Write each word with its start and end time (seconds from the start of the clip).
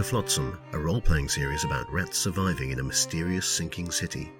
to 0.00 0.04
Flotsam, 0.04 0.58
a 0.72 0.78
role 0.78 1.02
playing 1.02 1.28
series 1.28 1.64
about 1.64 1.92
rats 1.92 2.16
surviving 2.16 2.70
in 2.70 2.80
a 2.80 2.82
mysterious 2.82 3.46
sinking 3.46 3.90
city. 3.90 4.32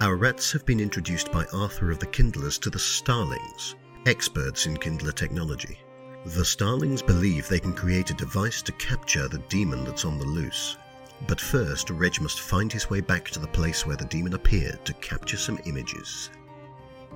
Our 0.00 0.16
rats 0.16 0.50
have 0.50 0.64
been 0.64 0.80
introduced 0.80 1.30
by 1.30 1.44
Arthur 1.52 1.90
of 1.90 1.98
the 1.98 2.06
Kindlers 2.06 2.56
to 2.60 2.70
the 2.70 2.78
Starlings, 2.78 3.74
experts 4.06 4.64
in 4.64 4.78
Kindler 4.78 5.12
technology. 5.12 5.78
The 6.24 6.42
Starlings 6.42 7.02
believe 7.02 7.48
they 7.48 7.60
can 7.60 7.74
create 7.74 8.08
a 8.08 8.14
device 8.14 8.62
to 8.62 8.72
capture 8.72 9.28
the 9.28 9.44
demon 9.50 9.84
that's 9.84 10.06
on 10.06 10.18
the 10.18 10.24
loose. 10.24 10.78
But 11.26 11.38
first, 11.38 11.90
Reg 11.90 12.18
must 12.22 12.40
find 12.40 12.72
his 12.72 12.88
way 12.88 13.02
back 13.02 13.28
to 13.32 13.38
the 13.38 13.48
place 13.48 13.84
where 13.84 13.96
the 13.96 14.06
demon 14.06 14.32
appeared 14.32 14.86
to 14.86 14.94
capture 14.94 15.36
some 15.36 15.60
images. 15.66 16.30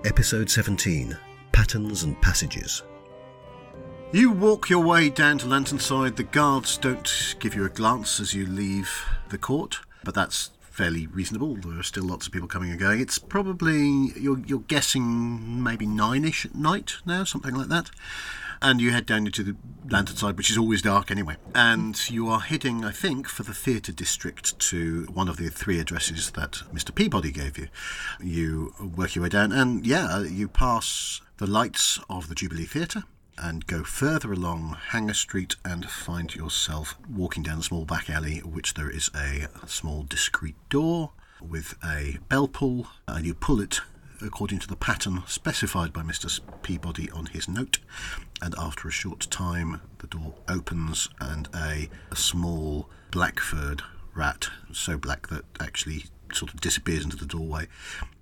Episode 0.04 0.50
17 0.50 1.16
Patterns 1.52 2.02
and 2.02 2.20
Passages. 2.20 2.82
You 4.14 4.30
walk 4.30 4.68
your 4.68 4.84
way 4.84 5.08
down 5.08 5.38
to 5.38 5.46
Lanternside. 5.46 6.16
The 6.16 6.22
guards 6.22 6.76
don't 6.76 7.34
give 7.38 7.54
you 7.54 7.64
a 7.64 7.70
glance 7.70 8.20
as 8.20 8.34
you 8.34 8.44
leave 8.44 9.06
the 9.30 9.38
court, 9.38 9.78
but 10.04 10.14
that's 10.14 10.50
fairly 10.60 11.06
reasonable. 11.06 11.56
There 11.56 11.80
are 11.80 11.82
still 11.82 12.04
lots 12.04 12.26
of 12.26 12.32
people 12.34 12.46
coming 12.46 12.70
and 12.70 12.78
going. 12.78 13.00
It's 13.00 13.18
probably 13.18 14.12
you're 14.14 14.40
you're 14.40 14.58
guessing 14.68 15.62
maybe 15.62 15.86
nine-ish 15.86 16.44
at 16.44 16.54
night 16.54 16.96
now, 17.06 17.24
something 17.24 17.54
like 17.54 17.68
that. 17.68 17.90
And 18.60 18.82
you 18.82 18.90
head 18.90 19.06
down 19.06 19.24
into 19.24 19.42
the 19.42 19.56
Lanternside, 19.86 20.36
which 20.36 20.50
is 20.50 20.58
always 20.58 20.82
dark 20.82 21.10
anyway. 21.10 21.36
And 21.54 21.98
you 22.10 22.28
are 22.28 22.40
heading, 22.40 22.84
I 22.84 22.90
think, 22.90 23.26
for 23.28 23.44
the 23.44 23.54
theatre 23.54 23.92
district 23.92 24.58
to 24.68 25.04
one 25.10 25.30
of 25.30 25.38
the 25.38 25.48
three 25.48 25.80
addresses 25.80 26.32
that 26.32 26.62
Mr. 26.70 26.94
Peabody 26.94 27.32
gave 27.32 27.56
you. 27.56 27.68
You 28.20 28.74
work 28.94 29.14
your 29.14 29.22
way 29.22 29.30
down, 29.30 29.52
and 29.52 29.86
yeah, 29.86 30.20
you 30.20 30.48
pass 30.48 31.22
the 31.38 31.46
lights 31.46 31.98
of 32.10 32.28
the 32.28 32.34
Jubilee 32.34 32.66
Theatre 32.66 33.04
and 33.38 33.66
go 33.66 33.82
further 33.82 34.32
along 34.32 34.76
Hanger 34.88 35.14
Street 35.14 35.56
and 35.64 35.88
find 35.88 36.34
yourself 36.34 36.96
walking 37.08 37.42
down 37.42 37.58
a 37.58 37.62
small 37.62 37.84
back 37.84 38.10
alley, 38.10 38.38
which 38.38 38.74
there 38.74 38.90
is 38.90 39.10
a 39.14 39.48
small 39.66 40.02
discreet 40.02 40.56
door 40.68 41.12
with 41.40 41.74
a 41.84 42.18
bell 42.28 42.48
pull, 42.48 42.86
and 43.08 43.26
you 43.26 43.34
pull 43.34 43.60
it 43.60 43.80
according 44.20 44.58
to 44.60 44.68
the 44.68 44.76
pattern 44.76 45.22
specified 45.26 45.92
by 45.92 46.02
Mr. 46.02 46.40
Peabody 46.62 47.10
on 47.10 47.26
his 47.26 47.48
note. 47.48 47.78
And 48.40 48.54
after 48.58 48.88
a 48.88 48.92
short 48.92 49.28
time, 49.30 49.80
the 49.98 50.06
door 50.06 50.34
opens, 50.48 51.08
and 51.20 51.48
a, 51.54 51.88
a 52.10 52.16
small 52.16 52.88
black 53.10 53.40
furred 53.40 53.82
rat, 54.14 54.48
so 54.72 54.96
black 54.96 55.28
that 55.28 55.44
actually 55.60 56.04
sort 56.32 56.52
of 56.54 56.60
disappears 56.60 57.04
into 57.04 57.16
the 57.16 57.26
doorway, 57.26 57.66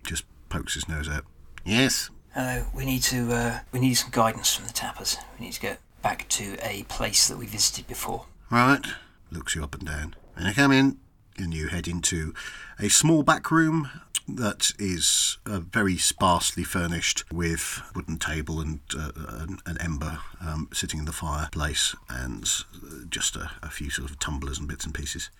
just 0.04 0.24
pokes 0.48 0.74
his 0.74 0.88
nose 0.88 1.08
out. 1.08 1.24
Yes, 1.64 2.10
Hello. 2.32 2.64
We 2.72 2.84
need 2.84 3.02
to. 3.04 3.32
Uh, 3.32 3.58
we 3.72 3.80
need 3.80 3.94
some 3.94 4.10
guidance 4.10 4.54
from 4.54 4.66
the 4.66 4.72
tappers. 4.72 5.16
We 5.38 5.46
need 5.46 5.52
to 5.54 5.60
get 5.60 5.80
back 6.00 6.28
to 6.30 6.56
a 6.62 6.84
place 6.84 7.26
that 7.26 7.36
we 7.36 7.46
visited 7.46 7.88
before. 7.88 8.26
Right. 8.50 8.84
Looks 9.32 9.54
you 9.54 9.64
up 9.64 9.74
and 9.74 9.86
down. 9.86 10.14
And 10.36 10.46
you 10.46 10.54
come 10.54 10.70
in, 10.70 10.98
and 11.36 11.52
you 11.52 11.68
head 11.68 11.88
into 11.88 12.32
a 12.78 12.88
small 12.88 13.24
back 13.24 13.50
room 13.50 13.90
that 14.28 14.70
is 14.78 15.38
uh, 15.44 15.58
very 15.58 15.96
sparsely 15.96 16.62
furnished 16.62 17.24
with 17.32 17.82
wooden 17.96 18.16
table 18.16 18.60
and 18.60 18.78
uh, 18.96 19.10
an, 19.40 19.58
an 19.66 19.76
ember 19.80 20.20
um, 20.40 20.68
sitting 20.72 21.00
in 21.00 21.06
the 21.06 21.12
fireplace 21.12 21.96
and 22.08 22.44
uh, 22.76 23.06
just 23.08 23.34
a, 23.34 23.50
a 23.60 23.70
few 23.70 23.90
sort 23.90 24.08
of 24.08 24.20
tumblers 24.20 24.58
and 24.58 24.68
bits 24.68 24.84
and 24.84 24.94
pieces. 24.94 25.30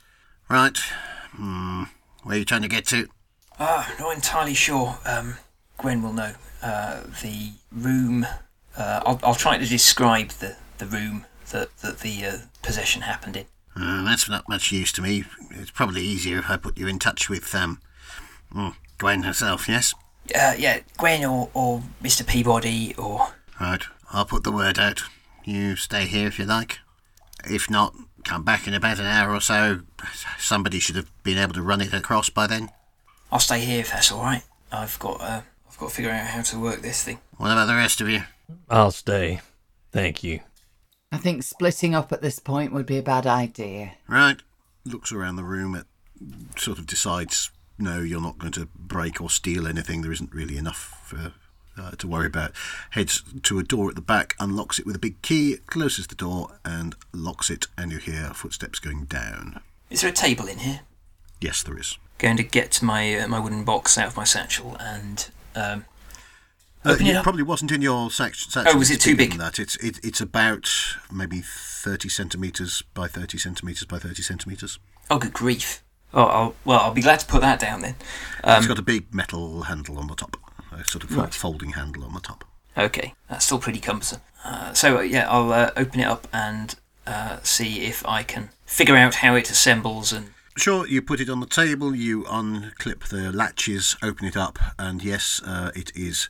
Right. 0.49 0.77
Hmm. 1.33 1.84
Where 2.25 2.34
are 2.34 2.39
you 2.39 2.45
trying 2.45 2.62
to 2.62 2.69
get 2.69 2.87
to? 2.87 3.06
Ah, 3.61 3.95
not 4.00 4.15
entirely 4.17 4.55
sure. 4.55 4.99
Um, 5.05 5.37
Gwen 5.81 6.03
will 6.03 6.13
know. 6.13 6.33
Uh, 6.63 7.03
the 7.23 7.53
room. 7.73 8.27
Uh, 8.77 9.01
I'll, 9.07 9.21
I'll 9.23 9.35
try 9.35 9.57
to 9.57 9.67
describe 9.67 10.29
the, 10.29 10.57
the 10.79 10.87
room 10.87 11.25
that, 11.53 11.75
that 11.79 12.01
the 12.01 12.25
uh, 12.25 12.37
possession 12.63 13.03
happened 13.03 13.37
in. 13.37 13.47
Uh, 13.75 14.05
that's 14.05 14.29
not 14.29 14.49
much 14.49 14.71
use 14.71 14.93
to 14.93 15.03
me. 15.03 15.25
It's 15.53 15.71
probably 15.71 16.03
easier 16.03 16.39
if 16.39 16.51
I 16.51 16.57
put 16.59 16.77
you 16.77 16.87
in 16.87 16.99
touch 16.99 17.31
with 17.31 17.55
um, 17.55 17.81
Gwen 18.99 19.23
herself, 19.23 19.69
yes? 19.69 19.95
Uh, 20.35 20.55
yeah, 20.59 20.81
Gwen 20.99 21.25
or, 21.25 21.49
or 21.55 21.83
Mr. 22.03 22.27
Peabody 22.27 22.95
or. 22.97 23.29
Right, 23.59 23.83
I'll 24.12 24.27
put 24.27 24.45
the 24.45 24.53
word 24.53 24.79
out. 24.79 25.03
You 25.45 25.77
stay 25.77 26.07
here 26.07 26.29
if 26.29 26.39
you 26.39 26.45
like. 26.45 26.79
If 27.45 27.71
not, 27.71 27.95
come 28.25 28.45
back 28.45 28.67
in 28.67 28.75
about 28.75 28.99
an 28.99 29.07
hour 29.07 29.35
or 29.35 29.41
so. 29.41 29.81
Somebody 30.39 30.79
should 30.79 30.97
have 30.97 31.11
been 31.23 31.39
able 31.39 31.55
to 31.55 31.62
run 31.62 31.81
it 31.81 31.95
across 31.95 32.29
by 32.29 32.47
then. 32.47 32.71
I'll 33.33 33.41
stay 33.41 33.61
here 33.61 33.81
if 33.81 33.91
that's 33.91 34.12
all 34.12 34.23
right. 34.23 34.43
I've 34.71 34.99
got 34.99 35.21
uh, 35.21 35.41
I've 35.41 35.45
got 35.81 35.89
to 35.89 35.95
figure 35.95 36.11
out 36.11 36.27
how 36.27 36.43
to 36.43 36.59
work 36.59 36.83
this 36.83 37.03
thing. 37.03 37.19
What 37.39 37.51
about 37.51 37.67
the 37.67 37.75
rest 37.75 38.01
of 38.01 38.09
you? 38.09 38.23
I'll 38.69 38.91
stay. 38.91 39.41
Thank 39.91 40.23
you. 40.23 40.41
I 41.11 41.17
think 41.17 41.43
splitting 41.43 41.95
up 41.95 42.13
at 42.13 42.23
this 42.23 42.39
point 42.39 42.73
would 42.73 42.87
be 42.87 42.99
a 42.99 43.03
bad 43.03 43.27
idea. 43.27 43.93
Right. 44.07 44.37
Looks 44.85 45.11
around 45.11 45.37
the 45.37 45.45
room, 45.45 45.75
it 45.75 45.87
sort 46.57 46.79
of 46.79 46.87
decides, 46.87 47.51
no, 47.79 48.01
you're 48.01 48.21
not 48.21 48.39
going 48.39 48.53
to 48.53 48.69
break 48.77 49.21
or 49.21 49.31
steal 49.31 49.67
anything. 49.67 50.03
There 50.03 50.13
isn't 50.13 50.35
really 50.35 50.57
enough 50.57 51.01
for, 51.05 51.33
uh, 51.77 51.93
to 51.93 52.07
worry 52.07 52.27
about. 52.27 52.53
Heads 52.91 53.23
to 53.43 53.59
a 53.59 53.62
door 53.62 53.89
at 53.89 53.95
the 53.95 54.01
back, 54.03 54.37
unlocks 54.39 54.79
it 54.79 54.87
with 54.87 54.97
a 54.97 55.01
big 55.01 55.21
key, 55.23 55.57
closes 55.67 56.07
the 56.07 56.15
door, 56.15 56.59
and 56.65 56.95
locks 57.12 57.51
it, 57.51 57.67
and 57.77 57.91
you 57.91 57.99
hear 57.99 58.33
footsteps 58.35 58.79
going 58.79 59.07
down. 59.07 59.61
Is 59.89 60.03
there 60.03 60.11
a 60.11 60.15
table 60.15 60.47
in 60.47 60.59
here? 60.59 60.81
Yes, 61.41 61.62
there 61.62 61.79
is. 61.79 61.99
Going 62.19 62.37
to 62.37 62.43
get 62.43 62.83
my 62.83 63.19
uh, 63.19 63.27
my 63.29 63.41
wooden 63.41 63.65
box 63.65 63.97
out 63.97 64.09
of 64.09 64.17
my 64.17 64.25
satchel 64.25 64.77
and 64.79 65.31
um, 65.55 65.84
Uh, 66.84 66.97
it 66.99 67.22
probably 67.22 67.43
wasn't 67.43 67.71
in 67.72 67.83
your 67.83 68.11
satchel. 68.11 68.62
Oh, 68.66 68.78
was 68.78 68.91
it 68.91 69.00
too 69.00 69.15
big? 69.16 69.34
That. 69.34 69.59
It's 69.59 69.77
it, 69.77 69.99
it's 70.03 70.21
about 70.21 70.71
maybe 71.12 71.43
thirty 71.44 72.09
centimeters 72.09 72.83
by 72.94 73.06
thirty 73.09 73.37
centimeters 73.38 73.84
by 73.84 73.99
thirty 73.99 74.22
centimeters. 74.22 74.78
oh 75.11 75.19
good 75.19 75.33
grief. 75.34 75.83
Oh, 76.12 76.25
I'll, 76.25 76.55
well, 76.65 76.81
I'll 76.81 76.93
be 76.94 77.03
glad 77.03 77.21
to 77.21 77.27
put 77.27 77.41
that 77.43 77.61
down 77.61 77.83
then. 77.83 77.94
Um, 78.43 78.59
it's 78.59 78.66
got 78.66 78.78
a 78.81 78.83
big 78.83 79.15
metal 79.15 79.62
handle 79.62 79.97
on 79.99 80.09
the 80.09 80.16
top, 80.16 80.37
a 80.72 80.83
sort 80.84 81.05
of 81.05 81.15
Right. 81.16 81.33
folding 81.33 81.71
handle 81.72 82.03
on 82.05 82.15
the 82.15 82.21
top. 82.21 82.44
Okay, 82.77 83.15
that's 83.28 83.44
still 83.44 83.59
pretty 83.61 83.78
cumbersome. 83.78 84.21
Uh, 84.44 84.72
so 84.72 84.99
uh, 84.99 85.03
yeah, 85.03 85.28
I'll 85.31 85.53
uh, 85.53 85.71
open 85.77 86.00
it 86.00 86.06
up 86.06 86.27
and 86.32 86.75
uh, 87.06 87.38
see 87.43 87.82
if 87.84 88.05
I 88.06 88.22
can 88.25 88.50
figure 88.65 88.97
out 88.97 89.17
how 89.17 89.34
it 89.37 89.50
assembles 89.50 90.12
and 90.12 90.31
Sure, 90.56 90.87
you 90.87 91.00
put 91.00 91.21
it 91.21 91.31
on 91.31 91.41
the 91.41 91.47
table, 91.47 91.94
you 91.94 92.25
unclip 92.25 93.09
the 93.09 93.33
latches, 93.33 93.97
open 94.03 94.27
it 94.27 94.37
up, 94.37 94.59
and 94.78 95.03
yes, 95.03 95.41
uh, 95.44 95.71
it 95.75 95.93
is 95.94 96.28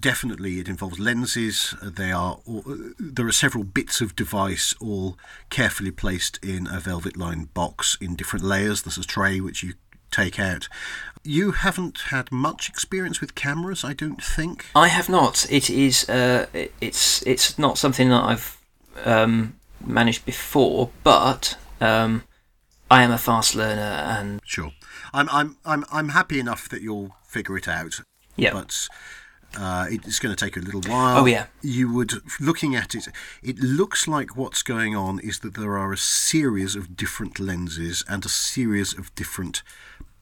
definitely 0.00 0.60
it 0.60 0.68
involves 0.68 0.98
lenses. 0.98 1.74
Uh, 1.82 1.90
They 1.90 2.10
are 2.10 2.38
uh, 2.48 2.60
there 2.98 3.26
are 3.26 3.32
several 3.32 3.64
bits 3.64 4.00
of 4.00 4.16
device 4.16 4.74
all 4.80 5.18
carefully 5.50 5.90
placed 5.90 6.38
in 6.42 6.66
a 6.66 6.80
velvet 6.80 7.16
lined 7.16 7.52
box 7.54 7.96
in 8.00 8.16
different 8.16 8.44
layers. 8.44 8.82
There's 8.82 8.98
a 8.98 9.04
tray 9.04 9.40
which 9.40 9.62
you 9.62 9.74
take 10.10 10.38
out. 10.38 10.68
You 11.22 11.52
haven't 11.52 11.98
had 12.10 12.30
much 12.30 12.68
experience 12.68 13.20
with 13.20 13.34
cameras, 13.34 13.84
I 13.84 13.94
don't 13.94 14.22
think. 14.22 14.66
I 14.74 14.88
have 14.88 15.08
not. 15.08 15.46
It 15.50 15.70
is. 15.70 16.08
Uh, 16.08 16.46
it's. 16.80 17.22
It's 17.26 17.58
not 17.58 17.78
something 17.78 18.08
that 18.10 18.22
I've 18.22 18.58
um, 19.04 19.54
managed 19.84 20.24
before, 20.24 20.90
but 21.02 21.56
um, 21.80 22.22
I 22.90 23.02
am 23.02 23.10
a 23.10 23.18
fast 23.18 23.54
learner, 23.54 23.80
and 23.80 24.40
Sure, 24.44 24.72
I'm 25.12 25.28
I'm 25.30 25.56
I'm 25.64 25.84
I'm 25.90 26.08
happy 26.10 26.38
enough 26.38 26.68
that 26.68 26.82
you'll 26.82 27.16
figure 27.26 27.56
it 27.56 27.68
out. 27.68 28.00
yeah, 28.36 28.52
but 28.52 28.88
uh, 29.56 29.86
it's 29.88 30.18
going 30.18 30.34
to 30.34 30.44
take 30.44 30.56
a 30.56 30.60
little 30.60 30.80
while. 30.82 31.18
Oh, 31.22 31.26
yeah. 31.26 31.46
You 31.62 31.92
would, 31.92 32.14
looking 32.40 32.74
at 32.74 32.94
it, 32.94 33.08
it 33.42 33.58
looks 33.58 34.08
like 34.08 34.36
what's 34.36 34.62
going 34.62 34.96
on 34.96 35.20
is 35.20 35.40
that 35.40 35.54
there 35.54 35.78
are 35.78 35.92
a 35.92 35.96
series 35.96 36.74
of 36.74 36.96
different 36.96 37.38
lenses 37.38 38.04
and 38.08 38.24
a 38.24 38.28
series 38.28 38.96
of 38.98 39.14
different 39.14 39.62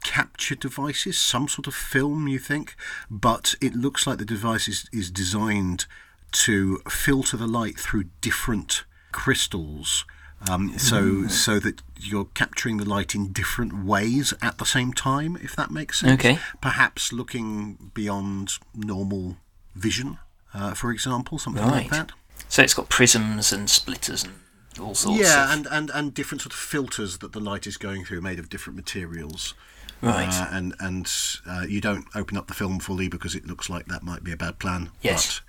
capture 0.04 0.54
devices, 0.54 1.19
some 1.19 1.48
sort 1.48 1.66
of 1.66 1.75
film, 1.75 2.28
you 2.28 2.38
think, 2.38 2.75
but 3.10 3.54
it 3.60 3.75
looks 3.75 4.06
like 4.06 4.19
the 4.19 4.25
device 4.25 4.69
is, 4.69 4.86
is 4.92 5.10
designed 5.10 5.86
to 6.32 6.78
filter 6.88 7.36
the 7.36 7.46
light 7.46 7.78
through 7.78 8.04
different 8.20 8.84
crystals. 9.12 10.04
Um, 10.50 10.76
so, 10.78 11.28
so 11.28 11.60
that 11.60 11.82
you're 12.00 12.24
capturing 12.34 12.78
the 12.78 12.84
light 12.84 13.14
in 13.14 13.32
different 13.32 13.84
ways 13.84 14.34
at 14.42 14.58
the 14.58 14.64
same 14.66 14.92
time, 14.92 15.38
if 15.40 15.54
that 15.54 15.70
makes 15.70 16.00
sense 16.00 16.12
Okay. 16.18 16.38
perhaps 16.60 17.12
looking 17.12 17.90
beyond 17.94 18.54
normal 18.74 19.36
vision, 19.76 20.18
uh, 20.52 20.74
for 20.74 20.90
example, 20.90 21.38
something 21.38 21.62
like 21.64 21.90
Right. 21.90 21.90
that. 21.90 22.12
so 22.48 22.62
it's 22.62 22.74
got 22.74 22.88
prisms 22.88 23.52
and 23.52 23.70
splitters 23.70 24.24
and 24.24 24.34
all 24.80 24.94
sorts. 24.96 25.20
Yeah, 25.22 25.44
of, 25.44 25.50
and, 25.58 25.66
and, 25.70 25.90
and 25.94 26.12
different 26.14 26.42
sort 26.42 26.52
of 26.52 26.58
filters 26.58 27.18
that 27.18 27.32
the 27.32 27.40
light 27.40 27.66
is 27.66 27.76
going 27.76 28.04
through, 28.04 28.20
made 28.20 28.38
of 28.40 28.48
different 28.48 28.76
materials. 28.76 29.54
right. 30.00 30.28
Uh, 30.28 30.48
and 30.50 30.74
and 30.80 31.08
uh, 31.46 31.64
you 31.68 31.80
don't 31.80 32.06
open 32.16 32.36
up 32.36 32.48
the 32.48 32.54
film 32.54 32.80
fully 32.80 33.06
because 33.06 33.36
it 33.36 33.46
looks 33.46 33.70
like 33.70 33.86
that 33.86 34.02
might 34.02 34.24
be 34.24 34.32
a 34.32 34.36
bad 34.36 34.58
plan. 34.58 34.90
Yes. 35.02 35.40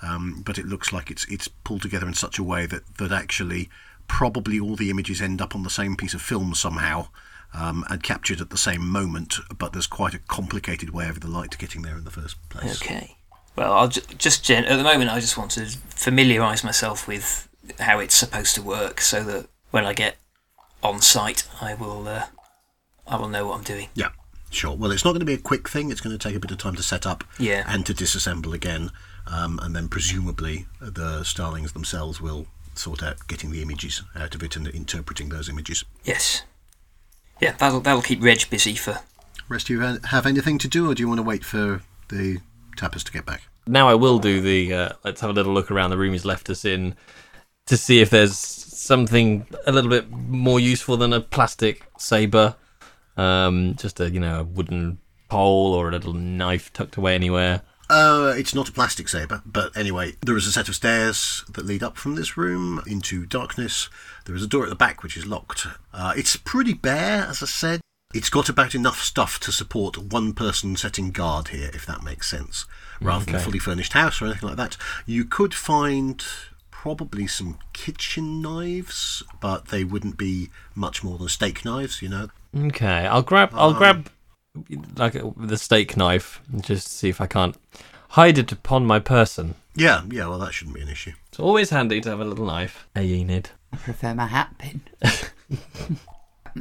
But, 0.00 0.08
um, 0.08 0.42
but 0.44 0.58
it 0.58 0.66
looks 0.66 0.92
like 0.92 1.10
it's 1.10 1.24
it's 1.26 1.46
pulled 1.46 1.82
together 1.82 2.08
in 2.08 2.14
such 2.14 2.36
a 2.38 2.42
way 2.42 2.66
that, 2.66 2.96
that 2.98 3.12
actually 3.12 3.68
probably 4.10 4.58
all 4.58 4.74
the 4.76 4.90
images 4.90 5.22
end 5.22 5.40
up 5.40 5.54
on 5.54 5.62
the 5.62 5.70
same 5.70 5.94
piece 5.96 6.14
of 6.14 6.20
film 6.20 6.54
somehow. 6.54 7.06
Um, 7.52 7.84
and 7.90 8.00
captured 8.00 8.40
at 8.40 8.50
the 8.50 8.56
same 8.56 8.86
moment, 8.86 9.34
but 9.58 9.72
there's 9.72 9.88
quite 9.88 10.14
a 10.14 10.20
complicated 10.20 10.90
way 10.90 11.08
of 11.08 11.18
the 11.18 11.26
light 11.26 11.58
getting 11.58 11.82
there 11.82 11.96
in 11.98 12.04
the 12.04 12.10
first 12.12 12.36
place. 12.48 12.80
Okay. 12.80 13.16
Well, 13.56 13.72
I'll 13.72 13.88
ju- 13.88 14.02
just 14.18 14.44
gen- 14.44 14.66
at 14.66 14.76
the 14.76 14.84
moment 14.84 15.10
I 15.10 15.18
just 15.18 15.36
want 15.36 15.50
to 15.52 15.66
familiarise 15.88 16.62
myself 16.62 17.08
with 17.08 17.48
how 17.80 17.98
it's 17.98 18.14
supposed 18.14 18.54
to 18.54 18.62
work, 18.62 19.00
so 19.00 19.24
that 19.24 19.48
when 19.72 19.84
I 19.84 19.94
get 19.94 20.16
on 20.80 21.00
site, 21.00 21.42
I 21.60 21.74
will 21.74 22.06
uh, 22.06 22.26
I 23.08 23.16
will 23.16 23.26
know 23.26 23.48
what 23.48 23.58
I'm 23.58 23.64
doing. 23.64 23.88
Yeah, 23.94 24.10
sure. 24.50 24.76
Well, 24.76 24.92
it's 24.92 25.04
not 25.04 25.10
going 25.10 25.18
to 25.26 25.26
be 25.26 25.34
a 25.34 25.38
quick 25.38 25.68
thing. 25.68 25.90
It's 25.90 26.00
going 26.00 26.16
to 26.16 26.28
take 26.28 26.36
a 26.36 26.40
bit 26.40 26.52
of 26.52 26.58
time 26.58 26.76
to 26.76 26.84
set 26.84 27.04
up 27.04 27.24
Yeah. 27.36 27.64
and 27.66 27.84
to 27.86 27.92
disassemble 27.92 28.54
again. 28.54 28.92
Um, 29.26 29.58
and 29.60 29.74
then 29.74 29.88
presumably 29.88 30.66
the 30.80 31.24
Starlings 31.24 31.72
themselves 31.72 32.20
will 32.20 32.46
sort 32.80 33.02
out 33.02 33.26
getting 33.28 33.50
the 33.50 33.62
images 33.62 34.02
out 34.16 34.34
of 34.34 34.42
it 34.42 34.56
and 34.56 34.66
interpreting 34.68 35.28
those 35.28 35.48
images. 35.48 35.84
Yes. 36.04 36.42
Yeah, 37.40 37.52
that'll 37.52 37.80
that'll 37.80 38.02
keep 38.02 38.22
Reg 38.22 38.48
busy 38.50 38.74
for. 38.74 38.98
Rest 39.48 39.68
of 39.68 39.70
you 39.70 39.80
have 39.80 40.26
anything 40.26 40.58
to 40.58 40.68
do, 40.68 40.90
or 40.90 40.94
do 40.94 41.02
you 41.02 41.08
want 41.08 41.18
to 41.18 41.22
wait 41.22 41.44
for 41.44 41.82
the 42.08 42.38
tappers 42.76 43.02
to 43.04 43.12
get 43.12 43.26
back? 43.26 43.42
Now 43.66 43.88
I 43.88 43.94
will 43.94 44.18
do 44.18 44.40
the. 44.40 44.72
Uh, 44.72 44.88
let's 45.04 45.20
have 45.20 45.30
a 45.30 45.32
little 45.32 45.52
look 45.52 45.70
around 45.70 45.90
the 45.90 45.98
room 45.98 46.12
he's 46.12 46.24
left 46.24 46.50
us 46.50 46.64
in 46.64 46.94
to 47.66 47.76
see 47.76 48.00
if 48.00 48.10
there's 48.10 48.36
something 48.36 49.46
a 49.66 49.72
little 49.72 49.90
bit 49.90 50.10
more 50.10 50.58
useful 50.58 50.96
than 50.96 51.12
a 51.12 51.20
plastic 51.20 51.86
saber. 51.98 52.56
Um, 53.16 53.74
just 53.76 54.00
a 54.00 54.10
you 54.10 54.20
know 54.20 54.40
a 54.40 54.44
wooden 54.44 54.98
pole 55.28 55.74
or 55.74 55.88
a 55.88 55.92
little 55.92 56.12
knife 56.12 56.72
tucked 56.72 56.96
away 56.96 57.14
anywhere. 57.14 57.62
Uh, 57.90 58.32
it's 58.36 58.54
not 58.54 58.68
a 58.68 58.72
plastic 58.72 59.08
saber, 59.08 59.42
but 59.44 59.76
anyway, 59.76 60.14
there 60.24 60.36
is 60.36 60.46
a 60.46 60.52
set 60.52 60.68
of 60.68 60.76
stairs 60.76 61.44
that 61.52 61.66
lead 61.66 61.82
up 61.82 61.96
from 61.96 62.14
this 62.14 62.36
room 62.36 62.80
into 62.86 63.26
darkness. 63.26 63.88
There 64.26 64.36
is 64.36 64.44
a 64.44 64.46
door 64.46 64.62
at 64.62 64.68
the 64.68 64.76
back 64.76 65.02
which 65.02 65.16
is 65.16 65.26
locked. 65.26 65.66
Uh, 65.92 66.14
it's 66.16 66.36
pretty 66.36 66.72
bare, 66.72 67.26
as 67.28 67.42
I 67.42 67.46
said. 67.46 67.80
It's 68.14 68.30
got 68.30 68.48
about 68.48 68.76
enough 68.76 69.02
stuff 69.02 69.40
to 69.40 69.50
support 69.50 69.98
one 69.98 70.34
person 70.34 70.76
setting 70.76 71.10
guard 71.10 71.48
here, 71.48 71.70
if 71.74 71.84
that 71.86 72.04
makes 72.04 72.30
sense, 72.30 72.64
rather 73.00 73.24
than 73.24 73.34
a 73.34 73.40
fully 73.40 73.58
furnished 73.58 73.92
house 73.92 74.22
or 74.22 74.26
anything 74.26 74.48
like 74.48 74.56
that. 74.56 74.76
You 75.04 75.24
could 75.24 75.52
find 75.52 76.24
probably 76.70 77.26
some 77.26 77.58
kitchen 77.72 78.40
knives, 78.40 79.24
but 79.40 79.68
they 79.68 79.82
wouldn't 79.82 80.16
be 80.16 80.50
much 80.76 81.02
more 81.02 81.18
than 81.18 81.28
steak 81.28 81.64
knives, 81.64 82.02
you 82.02 82.08
know. 82.08 82.28
Okay, 82.56 83.06
I'll 83.06 83.22
grab. 83.22 83.50
I'll 83.52 83.74
grab 83.74 84.10
like 84.96 85.16
the 85.36 85.56
steak 85.56 85.96
knife 85.96 86.40
and 86.52 86.62
just 86.64 86.88
see 86.88 87.08
if 87.08 87.20
I 87.20 87.26
can't 87.26 87.56
hide 88.10 88.38
it 88.38 88.52
upon 88.52 88.86
my 88.86 88.98
person. 88.98 89.54
Yeah, 89.74 90.02
yeah, 90.10 90.26
well, 90.26 90.38
that 90.40 90.52
shouldn't 90.52 90.74
be 90.74 90.82
an 90.82 90.88
issue. 90.88 91.12
It's 91.28 91.38
always 91.38 91.70
handy 91.70 92.00
to 92.00 92.10
have 92.10 92.20
a 92.20 92.24
little 92.24 92.46
knife. 92.46 92.88
Hey, 92.94 93.06
Enid. 93.06 93.50
I 93.72 93.76
prefer 93.76 94.14
my 94.14 94.26
hat 94.26 94.56
pin. 94.58 94.82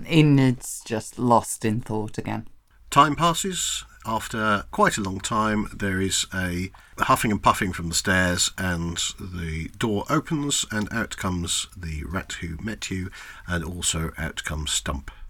Enid's 0.06 0.84
just 0.86 1.18
lost 1.18 1.66
in 1.66 1.82
thought 1.82 2.18
again. 2.18 2.48
Time 2.92 3.16
passes. 3.16 3.84
After 4.06 4.64
quite 4.72 4.98
a 4.98 5.02
long 5.02 5.20
time, 5.20 5.68
there 5.76 6.00
is 6.00 6.26
a 6.34 6.72
huffing 6.98 7.32
and 7.32 7.44
puffing 7.44 7.74
from 7.74 7.90
the 7.90 7.96
stairs, 7.96 8.52
and 8.58 8.98
the 9.20 9.70
door 9.78 10.06
opens, 10.10 10.66
and 10.72 10.88
out 10.94 11.18
comes 11.18 11.68
the 11.76 12.04
rat 12.06 12.34
who 12.40 12.58
met 12.64 12.90
you, 12.90 13.10
and 13.48 13.64
also 13.64 14.12
out 14.18 14.44
comes 14.44 14.72
Stump. 14.72 15.12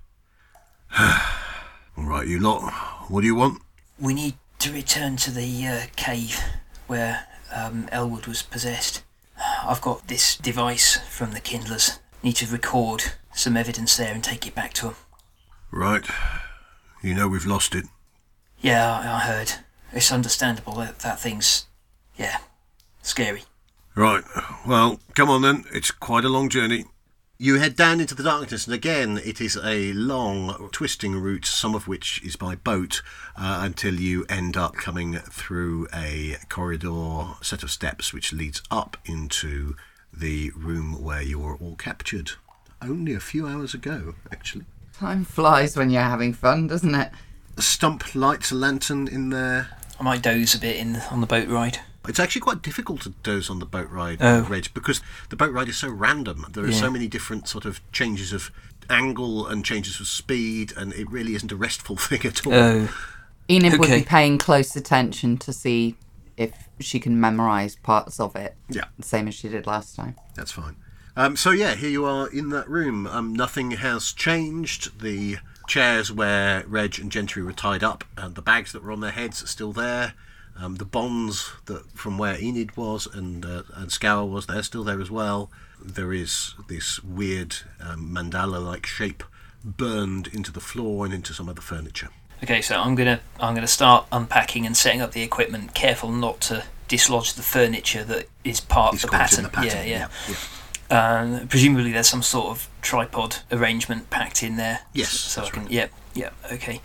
All 2.00 2.06
right, 2.06 2.26
you 2.26 2.40
lot, 2.40 2.72
what 3.10 3.22
do 3.22 3.28
you 3.28 3.36
want? 3.36 3.62
We 4.00 4.14
need 4.14 4.36
to 4.60 4.72
return 4.72 5.18
to 5.18 5.32
the 5.32 5.68
uh, 5.68 5.82
cave 5.98 6.40
where 6.88 7.28
um, 7.54 7.90
Elwood 7.92 8.26
was 8.26 8.42
possessed. 8.42 9.04
I've 9.66 9.82
got 9.82 10.08
this 10.08 10.38
device 10.38 10.98
from 11.10 11.34
the 11.34 11.42
Kindlers. 11.42 12.00
Need 12.24 12.38
to 12.38 12.48
record 12.48 13.04
some 13.34 13.58
evidence 13.58 13.98
there 13.98 14.14
and 14.14 14.24
take 14.24 14.48
it 14.48 14.56
back 14.56 14.72
to 14.76 14.86
them. 14.86 14.96
Right, 15.72 16.06
you 17.04 17.14
know 17.14 17.28
we've 17.28 17.46
lost 17.46 17.76
it. 17.76 17.86
Yeah, 18.62 18.90
I, 18.90 19.18
I 19.18 19.20
heard. 19.20 19.52
It's 19.92 20.12
understandable 20.12 20.76
that 20.76 21.00
that 21.00 21.20
thing's, 21.20 21.66
yeah, 22.18 22.38
scary. 23.02 23.44
Right, 23.94 24.24
well, 24.66 25.02
come 25.16 25.30
on 25.30 25.42
then, 25.42 25.66
it's 25.74 25.92
quite 25.92 26.24
a 26.24 26.30
long 26.30 26.48
journey. 26.48 26.86
You 27.42 27.56
head 27.56 27.78
down 27.78 28.02
into 28.02 28.16
the 28.16 28.24
darkness, 28.24 28.68
and 28.68 28.74
again, 28.74 29.18
it 29.24 29.40
is 29.40 29.58
a 29.64 29.94
long, 29.94 30.68
twisting 30.74 31.16
route, 31.16 31.46
some 31.46 31.74
of 31.74 31.88
which 31.88 32.22
is 32.22 32.36
by 32.36 32.56
boat, 32.56 33.02
uh, 33.38 33.62
until 33.64 33.94
you 33.94 34.26
end 34.28 34.58
up 34.58 34.74
coming 34.74 35.20
through 35.20 35.88
a 35.94 36.36
corridor 36.50 37.36
set 37.42 37.64
of 37.64 37.72
steps 37.72 38.12
which 38.12 38.34
leads 38.34 38.62
up 38.70 38.98
into 39.06 39.78
the 40.12 40.52
room 40.52 41.02
where 41.02 41.22
you 41.22 41.40
were 41.40 41.56
all 41.56 41.78
captured. 41.78 42.34
Only 42.82 43.14
a 43.14 43.22
few 43.22 43.48
hours 43.48 43.74
ago, 43.74 44.16
actually. 44.34 44.66
Time 44.92 45.24
flies 45.24 45.78
when 45.78 45.90
you're 45.90 46.02
having 46.02 46.34
fun, 46.34 46.68
doesn't 46.68 46.94
it? 46.94 47.10
Stump 47.58 48.14
lights 48.16 48.52
a 48.52 48.56
lantern 48.56 49.08
in 49.08 49.30
there. 49.30 49.70
I 49.98 50.04
might 50.04 50.24
doze 50.24 50.56
a 50.56 50.60
bit 50.60 50.76
in 50.76 50.98
on 51.10 51.22
the 51.22 51.26
boat 51.26 51.48
ride. 51.48 51.80
It's 52.10 52.20
actually 52.20 52.42
quite 52.42 52.62
difficult 52.62 53.02
to 53.02 53.10
doze 53.24 53.50
on 53.50 53.60
the 53.60 53.66
boat 53.66 53.90
ride, 53.90 54.18
Oh. 54.20 54.42
Reg, 54.42 54.74
because 54.74 55.00
the 55.30 55.36
boat 55.36 55.54
ride 55.54 55.70
is 55.70 55.78
so 55.78 55.88
random. 55.90 56.46
There 56.52 56.64
are 56.64 56.70
Yeah. 56.70 56.80
so 56.80 56.92
many 56.92 57.08
different 57.08 57.48
sort 57.48 57.66
of 57.66 57.80
changes 57.92 58.34
of 58.34 58.52
angle 58.90 59.46
and 59.48 59.64
changes 59.64 60.00
of 60.00 60.08
speed, 60.08 60.74
and 60.76 60.92
it 60.94 61.10
really 61.12 61.36
isn't 61.36 61.52
a 61.52 61.56
restful 61.56 61.96
thing 62.08 62.26
at 62.26 62.46
all. 62.46 62.54
Oh, 62.54 62.90
Enid 63.50 63.80
would 63.80 63.90
be 63.90 64.04
paying 64.04 64.38
close 64.38 64.76
attention 64.76 65.38
to 65.38 65.54
see 65.54 65.96
if 66.36 66.52
she 66.80 67.00
can 67.00 67.20
memorise 67.20 67.76
parts 67.76 68.20
of 68.20 68.36
it, 68.36 68.56
yeah, 68.70 68.86
the 68.98 69.04
same 69.06 69.28
as 69.28 69.36
she 69.36 69.48
did 69.50 69.68
last 69.68 69.96
time. 69.96 70.16
that's 70.36 70.52
fine. 70.52 70.76
Um, 71.18 71.36
so 71.36 71.52
yeah, 71.52 71.76
here 71.76 71.90
you 71.90 72.06
are 72.06 72.28
in 72.30 72.50
that 72.50 72.70
room. 72.70 73.06
Um, 73.08 73.34
nothing 73.36 73.72
has 73.72 74.14
changed. 74.14 75.02
The 75.02 75.38
chairs 75.68 76.12
where 76.12 76.64
Reg 76.66 76.98
and 76.98 77.12
Gentry 77.12 77.44
were 77.44 77.52
tied 77.54 77.84
up, 77.84 78.04
and 78.18 78.36
the 78.36 78.42
bags 78.42 78.72
that 78.72 78.84
were 78.84 78.92
on 78.92 79.02
their 79.02 79.12
heads 79.12 79.44
are 79.44 79.48
still 79.48 79.74
there. 79.74 80.14
Um, 80.62 80.76
the 80.76 80.86
bonds 80.86 81.52
that 81.66 81.90
from 81.92 82.18
where 82.18 82.38
Enid 82.40 82.76
was 82.76 83.08
and 83.08 83.46
uh, 83.46 83.64
and 83.76 83.92
Scour 83.92 84.26
was, 84.26 84.46
they're 84.48 84.64
still 84.64 84.84
there 84.84 85.00
as 85.00 85.10
well. 85.10 85.50
There 85.82 86.12
is 86.14 86.56
this 86.68 87.02
weird 87.04 87.56
um, 87.82 88.14
mandala-like 88.14 88.86
shape 88.86 89.24
burned 89.64 90.28
into 90.28 90.52
the 90.52 90.60
floor 90.60 91.06
and 91.06 91.14
into 91.14 91.34
some 91.34 91.48
of 91.50 91.56
the 91.56 91.62
furniture. 91.62 92.10
okay. 92.44 92.62
So 92.62 92.76
I'm 92.80 92.96
gonna 92.96 93.22
I'm 93.40 93.56
gonna 93.56 93.68
start 93.68 94.06
unpacking 94.12 94.66
and 94.66 94.76
setting 94.76 95.02
up 95.02 95.12
the 95.14 95.22
equipment. 95.22 95.74
Careful 95.74 96.12
not 96.12 96.42
to 96.42 96.64
dislodge 96.90 97.34
the 97.36 97.44
furniture 97.44 98.04
that 98.04 98.28
is 98.44 98.60
part 98.60 98.96
of 98.96 99.02
the 99.02 99.08
pattern. 99.08 99.44
the 99.44 99.50
pattern. 99.50 99.88
Yeah, 99.88 100.08
yeah. 100.28 100.36
yeah. 100.90 100.98
Uh, 100.98 101.46
presumably 101.46 101.92
there's 101.92 102.08
some 102.08 102.24
sort 102.24 102.48
of 102.48 102.68
tripod 102.82 103.38
arrangement 103.52 104.10
packed 104.10 104.42
in 104.44 104.58
there. 104.58 104.80
Yes, 104.94 105.12
So 105.12 105.44
I 105.44 105.50
can. 105.50 105.64
right. 105.64 105.72
Yep. 105.72 105.92
Yep. 106.16 106.34
Okay. 106.54 106.82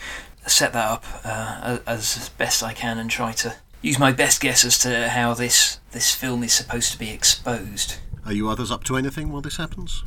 Set 0.46 0.74
that 0.74 0.90
up 0.90 1.04
uh, 1.24 1.78
as 1.86 2.28
best 2.36 2.62
I 2.62 2.74
can 2.74 2.98
and 2.98 3.10
try 3.10 3.32
to 3.32 3.56
use 3.84 3.98
my 3.98 4.12
best 4.12 4.40
guess 4.40 4.64
as 4.64 4.78
to 4.78 5.08
how 5.10 5.34
this 5.34 5.78
this 5.92 6.14
film 6.14 6.42
is 6.42 6.52
supposed 6.52 6.90
to 6.92 6.98
be 6.98 7.10
exposed. 7.10 7.96
Are 8.24 8.32
you 8.32 8.48
others 8.48 8.70
up 8.70 8.82
to 8.84 8.96
anything 8.96 9.30
while 9.30 9.42
this 9.42 9.58
happens? 9.58 10.02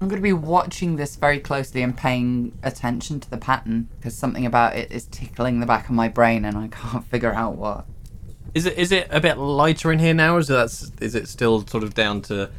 I'm 0.00 0.08
going 0.08 0.20
to 0.20 0.22
be 0.22 0.34
watching 0.34 0.96
this 0.96 1.16
very 1.16 1.40
closely 1.40 1.80
and 1.80 1.96
paying 1.96 2.58
attention 2.62 3.20
to 3.20 3.30
the 3.30 3.38
pattern 3.38 3.88
because 3.96 4.14
something 4.14 4.44
about 4.44 4.76
it 4.76 4.92
is 4.92 5.06
tickling 5.06 5.60
the 5.60 5.66
back 5.66 5.88
of 5.88 5.94
my 5.94 6.08
brain 6.08 6.44
and 6.44 6.58
I 6.58 6.68
can't 6.70 7.04
figure 7.06 7.32
out 7.32 7.56
what. 7.56 7.86
Is 8.52 8.66
it 8.66 8.76
is 8.76 8.92
it 8.92 9.08
a 9.10 9.20
bit 9.20 9.38
lighter 9.38 9.90
in 9.90 9.98
here 9.98 10.14
now, 10.14 10.36
or 10.36 10.38
is 10.40 10.48
that 10.48 10.90
is 11.00 11.14
it 11.14 11.26
still 11.26 11.66
sort 11.66 11.82
of 11.82 11.94
down 11.94 12.20
to 12.22 12.50